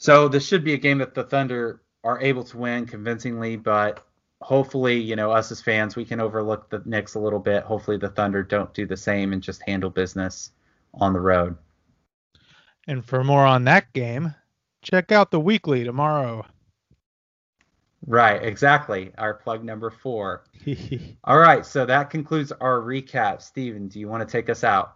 So 0.00 0.28
this 0.28 0.46
should 0.46 0.64
be 0.64 0.72
a 0.72 0.78
game 0.78 0.96
that 0.98 1.12
the 1.12 1.24
Thunder 1.24 1.82
are 2.04 2.18
able 2.22 2.42
to 2.44 2.56
win 2.56 2.86
convincingly, 2.86 3.56
but 3.56 4.06
hopefully, 4.40 4.98
you 4.98 5.14
know, 5.14 5.30
us 5.30 5.52
as 5.52 5.60
fans, 5.60 5.94
we 5.94 6.06
can 6.06 6.20
overlook 6.20 6.70
the 6.70 6.82
Knicks 6.86 7.16
a 7.16 7.18
little 7.18 7.38
bit. 7.38 7.64
Hopefully, 7.64 7.98
the 7.98 8.08
Thunder 8.08 8.42
don't 8.42 8.72
do 8.72 8.86
the 8.86 8.96
same 8.96 9.34
and 9.34 9.42
just 9.42 9.62
handle 9.66 9.90
business 9.90 10.52
on 10.94 11.12
the 11.12 11.20
road. 11.20 11.54
And 12.86 13.04
for 13.04 13.22
more 13.22 13.44
on 13.44 13.64
that 13.64 13.92
game, 13.92 14.34
check 14.80 15.12
out 15.12 15.30
the 15.30 15.38
weekly 15.38 15.84
tomorrow. 15.84 16.46
Right, 18.06 18.42
exactly. 18.42 19.12
Our 19.18 19.34
plug 19.34 19.62
number 19.62 19.90
four. 19.90 20.44
All 21.24 21.38
right, 21.38 21.66
so 21.66 21.84
that 21.84 22.08
concludes 22.08 22.52
our 22.52 22.80
recap. 22.80 23.42
Steven, 23.42 23.88
do 23.88 24.00
you 24.00 24.08
want 24.08 24.26
to 24.26 24.32
take 24.32 24.48
us 24.48 24.64
out? 24.64 24.94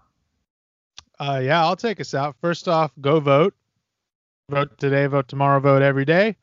Uh, 1.21 1.43
yeah, 1.45 1.61
I'll 1.61 1.77
take 1.77 2.01
us 2.01 2.15
out. 2.15 2.37
First 2.41 2.69
off, 2.69 2.91
go 3.03 3.21
vote. 3.21 3.55
Vote 4.51 4.79
today, 4.79 5.07
vote 5.07 5.27
tomorrow, 5.27 5.59
vote 5.59 5.81
every 5.81 6.05
day. 6.05 6.37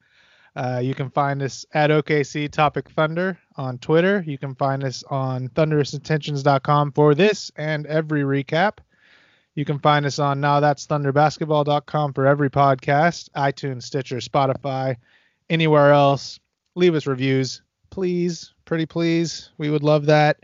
Uh, 0.56 0.82
you 0.84 0.96
can 0.96 1.12
find 1.12 1.42
us 1.44 1.66
at 1.74 1.92
OKC 1.92 2.52
Topic 2.52 2.90
Thunder 2.90 3.38
on 3.58 3.78
Twitter. 3.78 4.24
You 4.26 4.40
can 4.40 4.56
find 4.56 4.84
us 4.84 5.04
on 5.04 5.50
thunderousintentions.com 5.50 6.94
for 6.94 7.14
this 7.14 7.52
and 7.58 7.86
every 7.86 8.24
recap. 8.24 8.80
You 9.54 9.66
can 9.66 9.78
find 9.78 10.06
us 10.06 10.18
on 10.18 10.42
now 10.42 10.60
that's 10.60 10.88
thunderbasketball.com 10.88 12.14
for 12.14 12.26
every 12.26 12.50
podcast, 12.50 13.30
iTunes, 13.36 13.84
Stitcher, 13.84 14.18
Spotify, 14.18 14.96
anywhere 15.50 15.92
else. 15.92 16.40
Leave 16.76 16.96
us 16.96 17.06
reviews, 17.06 17.62
please, 17.92 18.54
pretty 18.66 18.88
please. 18.88 19.52
We 19.60 19.70
would 19.70 19.84
love 19.84 20.08
that. 20.08 20.38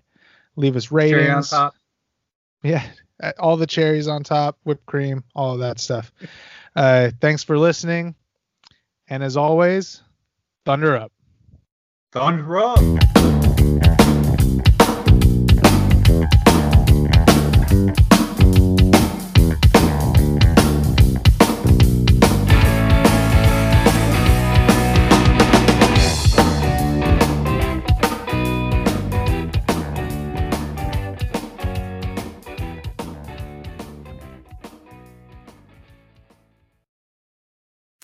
Leave 0.57 0.75
us 0.75 0.91
ratings. 0.91 1.51
Yeah, 2.61 2.85
all 3.39 3.57
the 3.57 3.67
cherries 3.67 4.07
on 4.07 4.23
top, 4.23 4.59
whipped 4.63 4.85
cream, 4.85 5.23
all 5.35 5.53
of 5.53 5.59
that 5.59 5.79
stuff. 5.79 6.11
Uh, 6.77 7.09
thanks 7.19 7.43
for 7.43 7.57
listening. 7.57 8.13
And 9.09 9.23
as 9.23 9.35
always, 9.35 10.03
thunder 10.63 10.95
up. 10.95 11.11
Thunder 12.11 12.59
up. 12.59 13.36